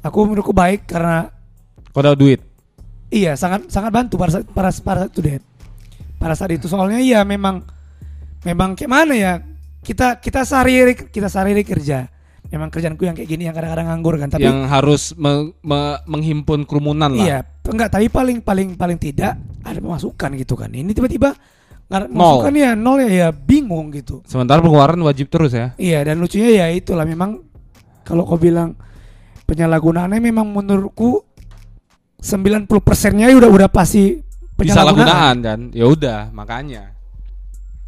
Aku 0.00 0.18
menurutku 0.24 0.56
baik 0.56 0.88
karena 0.88 1.28
Kalau 1.92 2.14
ada 2.14 2.16
duit. 2.16 2.40
Iya, 3.12 3.36
sangat 3.36 3.68
sangat 3.68 3.92
bantu 3.92 4.16
pada, 4.16 4.40
pada 4.40 4.70
saat 4.72 5.12
itu 5.12 5.20
deh. 5.20 5.36
Pada 6.16 6.32
saat 6.32 6.52
itu 6.56 6.64
soalnya 6.64 6.96
iya 6.96 7.20
memang 7.28 7.60
memang 8.42 8.72
kayak 8.72 8.88
mana 8.88 9.14
ya? 9.14 9.34
Kita 9.84 10.16
kita 10.16 10.48
sehari 10.48 10.96
kita 10.96 11.28
sehari 11.28 11.60
kerja. 11.60 12.08
Memang 12.48 12.72
kerjaanku 12.72 13.04
yang 13.04 13.12
kayak 13.12 13.28
gini 13.28 13.44
yang 13.44 13.52
kadang-kadang 13.52 13.92
nganggur 13.92 14.16
kan, 14.16 14.32
tapi 14.32 14.48
yang 14.48 14.64
harus 14.64 15.12
me- 15.20 15.52
me- 15.60 16.00
menghimpun 16.08 16.64
kerumunan 16.64 17.12
lah. 17.12 17.20
iya, 17.20 17.38
enggak, 17.68 17.92
tapi 17.92 18.08
paling 18.08 18.40
paling 18.40 18.72
paling 18.72 18.96
tidak 18.96 19.36
ada 19.60 19.76
pemasukan 19.76 20.30
gitu 20.32 20.56
kan. 20.56 20.72
Ini 20.72 20.96
tiba-tiba 20.96 21.36
pemasukan 21.88 22.52
ya 22.56 22.72
nol 22.72 23.04
ya, 23.04 23.08
ya 23.08 23.28
bingung 23.32 23.92
gitu. 23.92 24.24
Sementara 24.24 24.64
pengeluaran 24.64 24.96
wajib 25.04 25.28
terus 25.28 25.52
ya. 25.52 25.76
Iya, 25.76 26.08
dan 26.08 26.24
lucunya 26.24 26.64
ya 26.64 26.66
itulah 26.72 27.04
memang 27.04 27.44
kalau 28.00 28.24
kau 28.24 28.40
bilang 28.40 28.72
penyalahgunaannya 29.44 30.20
memang 30.20 30.48
menurutku 30.48 31.24
90 32.18 32.64
persennya 32.80 33.28
udah 33.30 33.50
udah 33.52 33.68
pasti 33.68 34.24
Disalahgunaan 34.58 35.36
kan. 35.38 35.60
Ya 35.70 35.86
udah, 35.86 36.32
makanya. 36.34 36.96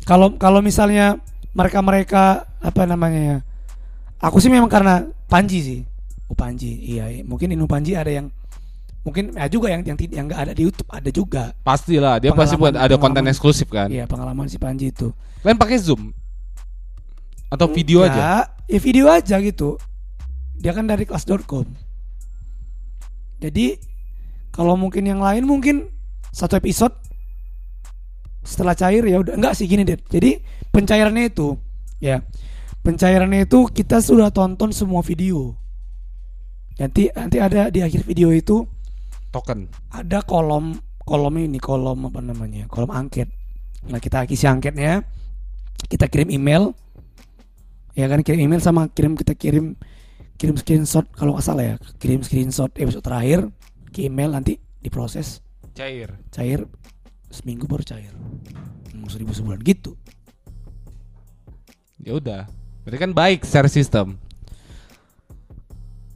kalau 0.07 0.37
kalau 0.39 0.63
misalnya 0.63 1.19
mereka-mereka 1.53 2.47
apa 2.63 2.83
namanya 2.87 3.21
ya 3.21 3.39
aku 4.21 4.37
sih 4.39 4.53
memang 4.53 4.69
karena 4.69 5.09
Panji 5.27 5.59
sih. 5.65 5.81
Oh 6.31 6.37
Panji. 6.37 6.79
Iya 6.97 7.11
iya. 7.11 7.23
mungkin 7.27 7.51
Inu 7.51 7.67
Panji 7.67 7.97
ada 7.97 8.13
yang 8.13 8.31
mungkin 9.01 9.33
ada 9.33 9.49
juga 9.49 9.73
yang 9.73 9.81
yang 9.83 9.97
yang 9.97 10.25
nggak 10.29 10.41
ada 10.45 10.53
di 10.53 10.63
YouTube 10.69 10.91
ada 10.93 11.11
juga. 11.11 11.45
Pastilah, 11.65 12.21
dia 12.21 12.37
pasti 12.37 12.55
buat 12.55 12.77
ada 12.77 12.95
konten 13.01 13.25
eksklusif 13.27 13.67
kan. 13.73 13.89
iya 13.89 14.05
pengalaman 14.05 14.47
si 14.47 14.61
Panji 14.61 14.93
itu. 14.93 15.11
Kalian 15.41 15.57
pakai 15.57 15.81
Zoom? 15.81 16.13
Atau 17.51 17.67
video 17.73 18.07
Enggak, 18.07 18.53
aja? 18.55 18.71
ya 18.71 18.79
video 18.79 19.07
aja 19.11 19.37
gitu. 19.43 19.81
Dia 20.61 20.77
kan 20.77 20.85
dari 20.85 21.09
kelas.com 21.09 21.91
jadi 23.41 23.81
kalau 24.53 24.77
mungkin 24.77 25.09
yang 25.09 25.25
lain 25.25 25.49
mungkin 25.49 25.89
satu 26.31 26.61
episode 26.61 26.93
setelah 28.45 28.77
cair 28.77 29.01
ya 29.09 29.25
udah. 29.25 29.35
Enggak 29.35 29.57
sih 29.57 29.65
gini 29.65 29.83
deh 29.83 29.97
jadi 30.13 30.45
pencairannya 30.71 31.33
itu 31.33 31.57
ya 31.99 32.21
pencairannya 32.81 33.45
itu 33.45 33.69
kita 33.69 34.01
sudah 34.01 34.33
tonton 34.33 34.73
semua 34.73 35.05
video. 35.05 35.57
Nanti 36.81 37.13
nanti 37.13 37.37
ada 37.37 37.69
di 37.69 37.85
akhir 37.85 38.09
video 38.09 38.33
itu 38.33 38.65
Token. 39.31 39.69
ada 39.93 40.25
kolom 40.25 40.81
kolom 41.05 41.35
ini 41.37 41.61
kolom 41.61 42.09
apa 42.09 42.25
namanya 42.25 42.65
kolom 42.67 42.89
angket. 42.89 43.29
Nah 43.89 44.01
kita 44.01 44.25
isi 44.25 44.49
angketnya 44.49 45.05
kita 45.89 46.09
kirim 46.09 46.33
email. 46.33 46.73
Ya 47.93 48.09
kan 48.09 48.25
kirim 48.25 48.41
email 48.49 48.65
sama 48.65 48.89
kirim 48.89 49.13
kita 49.13 49.37
kirim 49.37 49.77
kirim 50.41 50.57
screenshot 50.57 51.05
kalau 51.13 51.37
nggak 51.37 51.45
salah 51.45 51.65
ya. 51.65 51.75
Kirim 52.01 52.25
screenshot 52.25 52.73
episode 52.81 53.05
terakhir 53.05 53.53
ke 53.93 54.09
email 54.09 54.33
nanti 54.33 54.57
diproses. 54.81 55.45
Cair. 55.77 56.13
cair 56.35 56.67
seminggu 57.31 57.69
baru 57.69 57.85
cair. 57.87 58.13
Hmm, 58.91 59.07
seribu 59.07 59.37
sebulan 59.37 59.61
gitu. 59.63 59.95
Ya 62.01 62.17
udah. 62.17 62.60
Berarti 62.81 62.99
kan 62.99 63.11
baik 63.11 63.41
secara 63.43 63.67
sistem. 63.67 64.17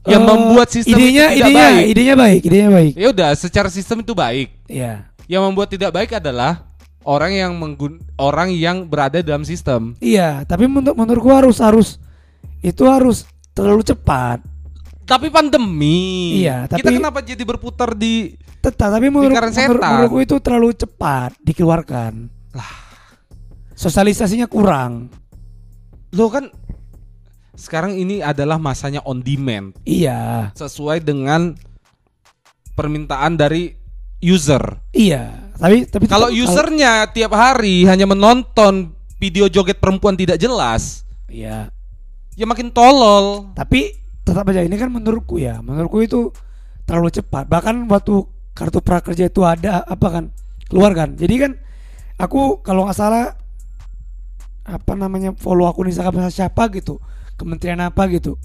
Yang 0.03 0.21
Eh, 0.21 0.27
membuat 0.27 0.67
sistem 0.69 0.93
idenya 0.95 1.25
itu 1.27 1.33
tidak 1.33 1.41
idenya 1.41 1.65
baik. 1.65 1.85
idenya 1.87 2.15
baik 2.15 2.41
idenya 2.43 2.69
baik 2.69 2.93
Ya 2.93 3.07
udah, 3.09 3.29
secara 3.33 3.69
sistem 3.69 3.97
itu 3.99 4.13
baik. 4.13 4.53
ya 4.65 5.09
Yang 5.25 5.41
membuat 5.43 5.67
tidak 5.67 5.89
baik 5.91 6.13
adalah 6.13 6.61
orang 7.01 7.33
yang 7.33 7.51
menggun 7.53 7.97
orang 8.15 8.49
yang 8.49 8.85
berada 8.85 9.17
dalam 9.19 9.41
sistem. 9.41 9.97
iya 9.97 10.41
tapi 10.43 10.65
menurut 10.65 10.93
menurutku 10.93 11.25
harus 11.27 11.57
harus 11.57 11.97
itu 12.61 12.85
harus 12.85 13.25
terlalu 13.51 13.81
cepat 13.83 14.45
Tapi 15.03 15.29
pandemi. 15.29 16.41
Iya, 16.41 16.65
Kita 16.65 16.81
tapi- 16.81 16.97
kenapa 16.97 17.21
jadi 17.21 17.41
berputar 17.41 17.93
di 17.93 18.33
Tetap, 18.57 18.89
tapi 18.91 19.05
menurut, 19.07 19.29
menurut 19.29 19.53
setan. 19.53 19.77
menurutku 19.91 20.17
itu 20.19 20.35
terlalu 20.37 20.73
cepat 20.73 21.29
dikeluarkan. 21.39 22.25
Sosialisasinya 23.71 24.45
kurang. 24.45 25.13
Lo 26.13 26.29
kan 26.29 26.51
sekarang 27.55 27.95
ini 27.95 28.19
adalah 28.19 28.59
masanya 28.59 28.99
on 29.07 29.23
demand 29.23 29.73
Iya, 29.87 30.51
sesuai 30.53 30.99
dengan 31.01 31.55
permintaan 32.75 33.39
dari 33.39 33.71
user. 34.19 34.83
iya. 34.91 35.47
Tapi 35.55 35.87
tapi 35.87 36.11
Kalau 36.11 36.27
usernya 36.27 37.07
tiap 37.15 37.31
hari 37.31 37.87
hanya 37.87 38.03
menonton 38.03 38.91
video 39.15 39.47
joget 39.47 39.79
perempuan 39.79 40.19
tidak 40.19 40.35
jelas, 40.35 41.07
iya. 41.31 41.71
ya 42.35 42.43
makin 42.43 42.75
tolol. 42.75 43.55
Tapi 43.55 43.95
tetap 44.27 44.43
aja 44.51 44.59
ini 44.59 44.75
kan 44.75 44.91
menurutku 44.91 45.39
ya, 45.39 45.63
menurutku 45.63 46.03
itu 46.03 46.35
terlalu 46.83 47.07
cepat. 47.07 47.47
Bahkan 47.47 47.87
waktu 47.87 48.27
kartu 48.51 48.83
prakerja 48.83 49.31
itu 49.31 49.47
ada 49.47 49.79
apa 49.87 50.07
kan 50.11 50.23
keluar 50.67 50.91
kan. 50.91 51.15
Jadi 51.15 51.35
kan 51.39 51.51
aku 52.19 52.59
kalau 52.59 52.83
nggak 52.83 52.99
salah 52.99 53.39
apa 54.65 54.97
namanya 54.97 55.37
follow 55.37 55.69
akun 55.69 55.87
Instagram 55.93 56.33
siapa 56.33 56.67
gitu 56.73 56.97
kementerian 57.37 57.79
apa 57.83 58.07
gitu. 58.09 58.39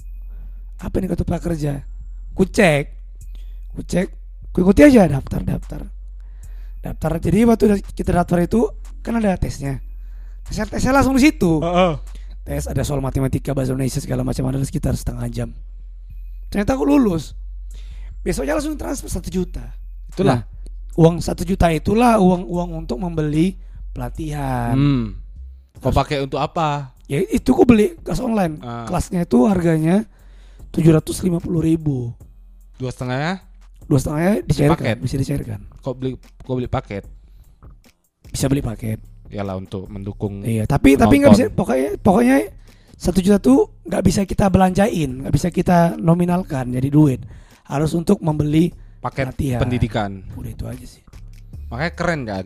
Apa 0.77 1.01
nih 1.01 1.09
kartu 1.13 1.25
prakerja 1.25 1.83
ku 2.31 2.47
cek 2.47 2.85
ku 3.75 3.81
cek 3.83 4.07
ku 4.55 4.63
ikuti 4.63 4.81
aja 4.85 5.07
daftar 5.07 5.41
daftar. 5.43 5.81
Daftar 6.81 7.11
jadi 7.21 7.45
waktu 7.45 7.81
kita 7.93 8.11
daftar 8.15 8.41
itu 8.45 8.69
kan 9.01 9.17
ada 9.17 9.37
tesnya. 9.37 9.81
Tesnya 10.45 10.65
tesnya 10.67 10.91
langsung 10.93 11.17
di 11.17 11.23
situ. 11.23 11.61
Tes 12.41 12.65
ada 12.65 12.81
soal 12.81 13.05
matematika 13.05 13.53
bahasa 13.53 13.73
Indonesia 13.73 14.01
segala 14.01 14.25
macam 14.25 14.49
ada 14.49 14.57
sekitar 14.65 14.97
setengah 14.97 15.29
jam. 15.29 15.49
Ternyata 16.49 16.73
aku 16.73 16.89
lulus. 16.89 17.37
Besoknya 18.25 18.57
langsung 18.57 18.73
transfer 18.77 19.09
satu 19.09 19.29
juta. 19.29 19.61
Itulah. 20.09 20.41
Nah, 20.41 20.45
uang 20.97 21.21
satu 21.21 21.45
juta 21.45 21.69
itulah 21.69 22.17
uang 22.17 22.49
uang 22.49 22.69
untuk 22.85 22.97
membeli 22.97 23.61
pelatihan. 23.93 24.73
Hmm. 24.73 25.20
Kau 25.81 25.89
pakai 25.91 26.21
untuk 26.21 26.37
apa? 26.37 26.93
ya 27.05 27.19
itu 27.19 27.51
aku 27.51 27.65
beli 27.65 27.99
kelas 27.99 28.19
online 28.19 28.55
Ah. 28.61 28.87
kelasnya 28.87 29.21
itu 29.21 29.43
harganya 29.43 30.07
tujuh 30.69 30.93
ratus 30.93 31.19
lima 31.21 31.37
puluh 31.37 31.59
ribu 31.59 32.15
Dua 32.77 32.87
setengahnya? 32.87 33.43
dua 33.83 33.99
setengahnya 33.99 34.33
dicairkan 34.41 34.77
Paket. 34.79 34.97
bisa 34.97 35.15
dicairkan 35.17 35.59
Kau 35.77 35.91
beli 35.91 36.15
kau 36.39 36.55
beli 36.55 36.65
paket? 36.65 37.03
bisa 38.23 38.47
beli 38.47 38.61
paket 38.61 39.03
Yalah 39.27 39.55
untuk 39.55 39.87
mendukung. 39.87 40.39
iya 40.41 40.63
tapi 40.63 40.95
tapi 40.95 41.19
nggak 41.19 41.31
bisa 41.31 41.45
Penonton. 41.45 41.57
pokoknya 41.57 41.89
pokoknya 41.97 42.35
satu 42.95 43.19
juta 43.19 43.37
tuh 43.37 43.59
nggak 43.83 44.03
bisa 44.05 44.21
kita 44.23 44.45
belanjain 44.47 45.09
nggak 45.19 45.33
bisa 45.33 45.47
kita 45.49 45.77
nominalkan 45.97 46.69
jadi 46.69 46.87
duit 46.87 47.19
harus 47.65 47.91
untuk 47.91 48.19
membeli 48.19 48.71
paket 48.99 49.27
Pelatihan. 49.27 49.59
pendidikan. 49.59 50.11
udah 50.31 50.47
itu 50.49 50.63
aja 50.63 50.85
sih 50.85 51.03
Makanya 51.67 51.91
keren 51.91 52.21
kan? 52.23 52.45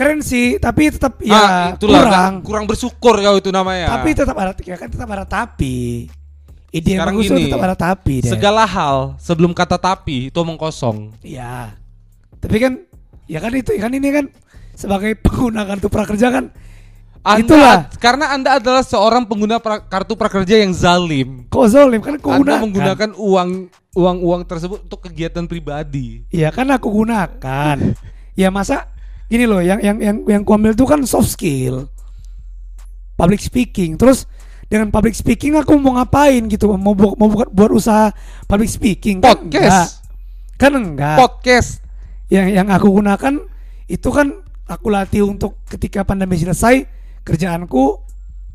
Keren 0.00 0.24
sih 0.24 0.56
tapi 0.56 0.88
tetap 0.88 1.20
Ah, 1.20 1.28
ya 1.28 1.40
itulah 1.76 2.00
kurang 2.00 2.12
kan, 2.16 2.32
kurang 2.40 2.64
bersyukur 2.64 3.14
kau 3.14 3.36
itu 3.36 3.52
namanya. 3.52 3.92
tapi 3.92 4.16
tetap 4.16 4.32
ada 4.34 4.56
ya 4.56 4.74
kan 4.74 4.88
tetap 4.88 5.04
ada 5.06 5.24
tapi 5.24 6.08
ide 6.70 6.88
yang 6.88 7.04
Sekarang 7.04 7.14
bagus 7.14 7.24
tuh 7.26 7.36
gini, 7.36 7.44
tetap 7.44 7.62
ada 7.62 7.76
tapi 7.76 8.14
deh 8.18 8.30
segala 8.30 8.62
hal 8.64 8.96
sebelum 9.18 9.52
kata 9.52 9.76
tapi 9.76 10.16
itu 10.26 10.38
omong 10.38 10.56
kosong. 10.56 11.12
Iya. 11.20 11.76
Tapi 12.38 12.56
kan 12.56 12.72
ya 13.26 13.38
kan 13.38 13.52
itu 13.52 13.76
kan 13.76 13.90
ini 13.90 14.08
kan 14.08 14.24
sebagai 14.72 15.12
pengguna 15.14 15.62
kartu 15.62 15.86
prakerja 15.86 16.28
kan 16.30 16.44
Anda, 17.20 17.44
Itulah. 17.44 17.78
karena 18.00 18.32
Anda 18.32 18.56
adalah 18.56 18.80
seorang 18.80 19.28
pengguna 19.28 19.60
pra- 19.60 19.84
kartu 19.84 20.16
prakerja 20.16 20.56
yang 20.56 20.72
zalim. 20.72 21.44
kok 21.46 21.68
zolim 21.68 22.00
kan 22.00 22.16
aku 22.16 22.32
Anda 22.32 22.56
gunakan. 22.56 22.60
menggunakan 22.64 23.10
uang 23.12 23.50
uang 23.92 24.18
uang 24.22 24.40
tersebut 24.42 24.88
untuk 24.88 25.04
kegiatan 25.04 25.44
pribadi. 25.44 26.24
Iya 26.32 26.48
kan 26.48 26.64
aku 26.66 26.88
gunakan. 26.88 27.76
ya 28.32 28.48
masa 28.48 28.88
gini 29.30 29.46
loh 29.46 29.62
yang 29.62 29.78
yang 29.78 29.96
yang 29.96 30.16
yang 30.26 30.42
ku 30.42 30.52
ambil 30.52 30.74
tuh 30.74 30.84
kan 30.84 31.00
soft 31.06 31.30
skill. 31.30 31.86
Public 33.14 33.38
speaking. 33.38 33.94
Terus 33.94 34.26
dengan 34.66 34.88
public 34.88 35.12
speaking 35.12 35.54
aku 35.54 35.76
mau 35.76 35.94
ngapain 35.94 36.46
gitu? 36.46 36.66
Mau 36.72 36.92
bu- 36.92 37.14
mau 37.14 37.28
buat 37.28 37.46
buat 37.48 37.70
usaha 37.70 38.10
public 38.44 38.66
speaking 38.68 39.20
kan 39.20 39.38
enggak. 39.38 39.62
Podcast, 39.62 39.90
Kan 40.56 40.72
enggak. 40.74 41.16
podcast. 41.16 41.70
yang 42.26 42.46
yang 42.46 42.68
aku 42.68 42.90
gunakan 42.92 43.42
itu 43.86 44.08
kan 44.08 44.30
aku 44.64 44.86
latih 44.86 45.26
untuk 45.26 45.58
ketika 45.66 46.02
pandemi 46.02 46.34
selesai 46.34 46.86
kerjaanku 47.20 47.98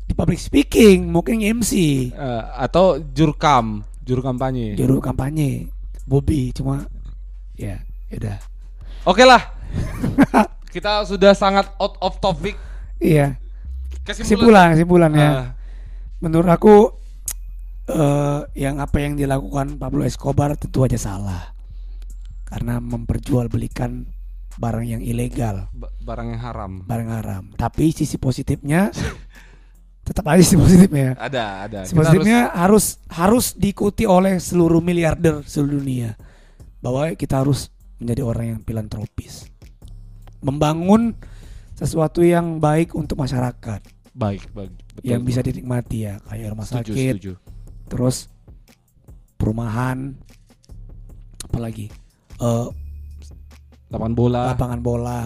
di 0.02 0.12
public 0.12 0.40
speaking 0.40 1.08
mungkin 1.08 1.44
MC 1.44 1.72
Eh, 2.08 2.42
atau 2.56 2.96
jurkam, 3.12 3.84
juru 4.00 4.24
kampanye. 4.24 4.72
juru 4.74 4.96
kampanye 4.96 5.68
Bobby 6.04 6.52
cuma 6.52 6.88
ya 7.52 7.76
udah 8.08 8.40
Oke 9.04 9.22
lah. 9.22 9.44
Kita 10.76 11.08
sudah 11.08 11.32
sangat 11.32 11.72
out 11.80 11.96
of 12.04 12.20
topic. 12.20 12.52
iya. 13.00 13.40
Kesimpulan. 14.04 14.76
Kesimpulan 14.76 15.08
ya. 15.16 15.24
Ah, 15.24 15.46
menurut 16.20 16.52
aku 16.52 16.92
eh 17.88 18.40
yang 18.52 18.76
apa 18.76 19.00
yang 19.00 19.16
dilakukan 19.16 19.80
Pablo 19.80 20.04
Escobar 20.04 20.52
tentu 20.60 20.84
aja 20.84 21.00
salah. 21.00 21.56
Karena 22.44 22.76
memperjualbelikan 22.76 24.04
barang 24.60 24.84
yang 24.84 25.00
ilegal. 25.00 25.72
Ba- 25.72 25.88
barang 26.04 26.28
yang 26.36 26.42
haram. 26.44 26.72
barang 26.84 27.08
haram. 27.08 27.44
Tapi 27.56 27.96
sisi 27.96 28.20
positifnya 28.20 28.92
tetap 30.06 30.28
aja 30.28 30.44
sisi 30.44 30.60
positifnya 30.60 31.16
Ada, 31.16 31.44
ada. 31.64 31.78
Kita 31.82 31.88
Sebenarnya 31.88 32.52
harus 32.52 33.00
harus 33.08 33.56
diikuti 33.56 34.04
oleh 34.04 34.36
seluruh 34.36 34.84
miliarder 34.84 35.40
seluruh 35.40 35.80
dunia. 35.80 36.20
Bahwa 36.84 37.08
kita 37.16 37.40
harus 37.40 37.72
menjadi 37.96 38.22
orang 38.28 38.44
yang 38.52 38.60
filantropis, 38.60 39.48
membangun 40.46 41.18
sesuatu 41.74 42.22
yang 42.22 42.56
baik 42.56 42.94
untuk 42.94 43.18
masyarakat 43.18 43.82
baik, 44.12 44.46
baik. 44.48 44.72
Betul. 44.94 45.04
yang 45.04 45.20
bisa 45.20 45.42
dinikmati 45.42 46.06
ya 46.06 46.22
kayak 46.22 46.48
rumah 46.48 46.64
setuju, 46.64 46.92
sakit, 46.94 47.12
setuju. 47.12 47.32
terus 47.86 48.16
perumahan, 49.36 50.16
apalagi 51.42 51.92
eh, 52.36 52.66
Lapangan 53.86 54.14
bola. 54.14 54.42
lapangan 54.50 54.80
bola, 54.80 55.20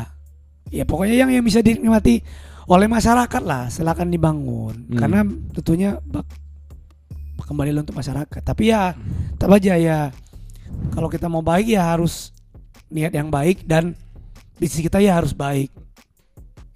ya 0.68 0.82
pokoknya 0.82 1.16
yang 1.16 1.30
yang 1.30 1.40
bisa 1.40 1.60
dinikmati 1.60 2.20
oleh 2.66 2.86
masyarakat 2.86 3.42
lah 3.42 3.66
silakan 3.66 4.08
dibangun 4.08 4.74
Hmm. 4.86 4.96
karena 4.96 5.20
tentunya 5.52 5.90
bak- 6.00 6.28
kembali 7.40 7.74
untuk 7.76 7.96
masyarakat 7.96 8.38
tapi 8.40 8.70
ya 8.70 8.94
tetap 9.32 9.50
aja 9.50 9.74
ya 9.74 9.98
kalau 10.92 11.10
kita 11.10 11.26
mau 11.26 11.42
baik 11.42 11.66
ya 11.68 11.82
harus 11.88 12.30
niat 12.86 13.10
yang 13.10 13.26
baik 13.26 13.66
dan 13.66 13.98
bisnis 14.60 14.84
kita 14.84 15.00
ya 15.00 15.16
harus 15.16 15.32
baik. 15.32 15.72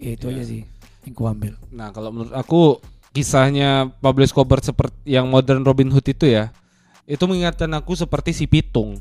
Ya, 0.01 0.17
itu 0.17 0.27
Ya. 0.27 0.41
aja 0.41 0.45
sih 0.49 0.63
yang 1.05 1.15
ku 1.15 1.29
ambil. 1.29 1.55
Nah, 1.69 1.93
kalau 1.93 2.09
menurut 2.11 2.33
aku 2.33 2.81
kisahnya 3.13 3.93
Pablo 4.01 4.25
Escobar 4.25 4.59
seperti 4.59 4.97
yang 5.07 5.29
modern 5.29 5.63
Robin 5.63 5.93
Hood 5.93 6.09
itu 6.09 6.27
ya, 6.27 6.49
itu 7.05 7.21
mengingatkan 7.29 7.69
aku 7.77 7.93
seperti 7.95 8.33
si 8.33 8.49
Pitung. 8.49 8.99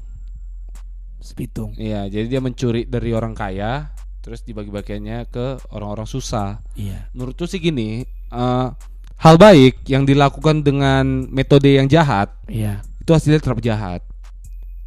sepitung 1.23 1.71
Iya, 1.79 2.11
jadi 2.11 2.27
dia 2.27 2.41
mencuri 2.43 2.83
dari 2.83 3.15
orang 3.15 3.31
kaya, 3.31 3.95
terus 4.19 4.43
dibagi-bagiannya 4.43 5.31
ke 5.31 5.55
orang-orang 5.71 6.03
susah. 6.03 6.59
iya. 6.75 7.07
Menurutku 7.15 7.47
sih 7.47 7.63
gini, 7.63 8.03
eh, 8.27 8.67
hal 9.15 9.35
baik 9.39 9.87
yang 9.87 10.03
dilakukan 10.03 10.67
dengan 10.67 11.23
metode 11.31 11.79
yang 11.79 11.87
jahat 11.87 12.27
iya. 12.51 12.83
itu 12.99 13.07
hasilnya 13.15 13.39
tetap 13.39 13.63
jahat, 13.63 14.03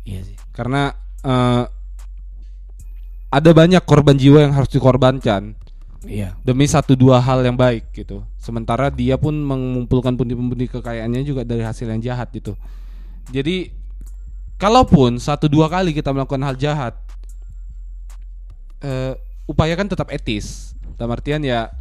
iya 0.05 0.21
sih. 0.29 0.37
Karena 0.53 0.93
eh, 1.25 1.65
ada 3.37 3.51
banyak 3.53 3.85
korban 3.85 4.17
jiwa 4.17 4.49
yang 4.49 4.57
harus 4.57 4.73
dikorbankan 4.73 5.53
iya 6.09 6.33
demi 6.41 6.65
satu 6.65 6.97
dua 6.97 7.21
hal 7.21 7.43
yang 7.43 7.59
baik 7.59 7.91
gitu. 7.93 8.23
Sementara 8.39 8.89
dia 8.95 9.19
pun 9.19 9.35
mengumpulkan 9.35 10.15
pundi-pundi 10.15 10.71
kekayaannya 10.71 11.27
juga 11.27 11.43
dari 11.43 11.67
hasil 11.67 11.91
yang 11.91 11.99
jahat 11.99 12.31
gitu. 12.31 12.55
Jadi 13.35 13.75
kalaupun 14.57 15.19
satu 15.19 15.51
dua 15.51 15.67
kali 15.67 15.91
kita 15.91 16.15
melakukan 16.15 16.47
hal 16.47 16.55
jahat, 16.55 16.95
eh, 18.87 19.19
upayakan 19.51 19.91
tetap 19.91 20.15
etis. 20.15 20.79
Dalam 20.95 21.13
artian 21.13 21.43
ya 21.43 21.75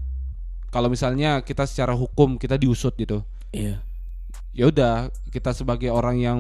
kalau 0.74 0.90
misalnya 0.90 1.46
kita 1.46 1.70
secara 1.70 1.94
hukum 1.94 2.42
kita 2.42 2.58
diusut 2.58 2.98
gitu, 2.98 3.22
iya 3.54 3.80
ya 4.56 4.72
udah 4.72 5.14
kita 5.30 5.52
sebagai 5.52 5.92
orang 5.92 6.18
yang 6.18 6.40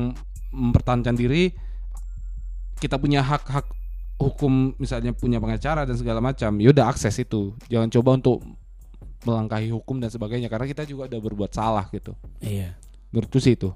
mempertahankan 0.55 1.19
diri 1.19 1.51
kita 2.79 2.95
punya 2.95 3.19
hak-hak 3.19 3.67
hukum 4.15 4.71
misalnya 4.79 5.11
punya 5.11 5.43
pengacara 5.43 5.83
dan 5.83 5.95
segala 5.99 6.23
macam 6.23 6.55
ya 6.59 6.71
udah 6.71 6.87
akses 6.87 7.19
itu 7.19 7.51
jangan 7.67 7.91
coba 7.91 8.09
untuk 8.19 8.37
melangkahi 9.27 9.73
hukum 9.73 9.99
dan 9.99 10.07
sebagainya 10.07 10.47
karena 10.47 10.69
kita 10.69 10.87
juga 10.87 11.11
udah 11.11 11.19
berbuat 11.19 11.51
salah 11.51 11.83
gitu 11.91 12.15
iya 12.39 12.77
menurutku 13.11 13.41
sih 13.41 13.57
itu 13.57 13.73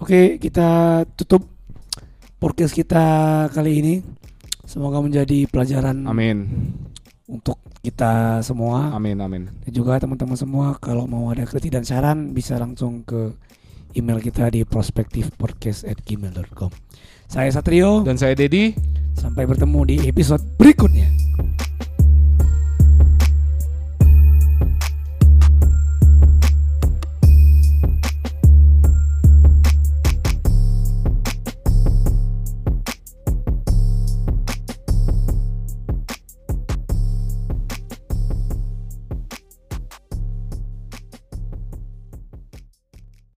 Oke, 0.00 0.40
kita 0.40 1.04
tutup 1.12 1.44
podcast 2.40 2.72
kita 2.72 3.04
kali 3.52 3.84
ini. 3.84 3.94
Semoga 4.64 5.02
menjadi 5.02 5.50
pelajaran 5.50 6.06
amin 6.06 6.46
untuk 7.26 7.58
kita 7.82 8.38
semua 8.44 8.92
amin 8.94 9.18
amin 9.18 9.50
dan 9.66 9.72
juga 9.74 9.98
teman-teman 9.98 10.38
semua. 10.38 10.78
Kalau 10.78 11.10
mau 11.10 11.28
ada 11.28 11.42
kritik 11.42 11.74
dan 11.74 11.84
saran 11.84 12.32
bisa 12.32 12.56
langsung 12.56 13.02
ke 13.02 13.34
email 13.98 14.22
kita 14.22 14.46
di 14.48 14.62
prospektifpodcast@gmail.com. 14.62 16.70
Saya 17.30 17.46
Satrio, 17.54 18.02
dan 18.02 18.18
saya 18.18 18.34
Dedi 18.34 18.74
sampai 19.14 19.46
bertemu 19.46 19.80
di 19.86 19.96
episode 20.10 20.42
berikutnya. 20.58 21.06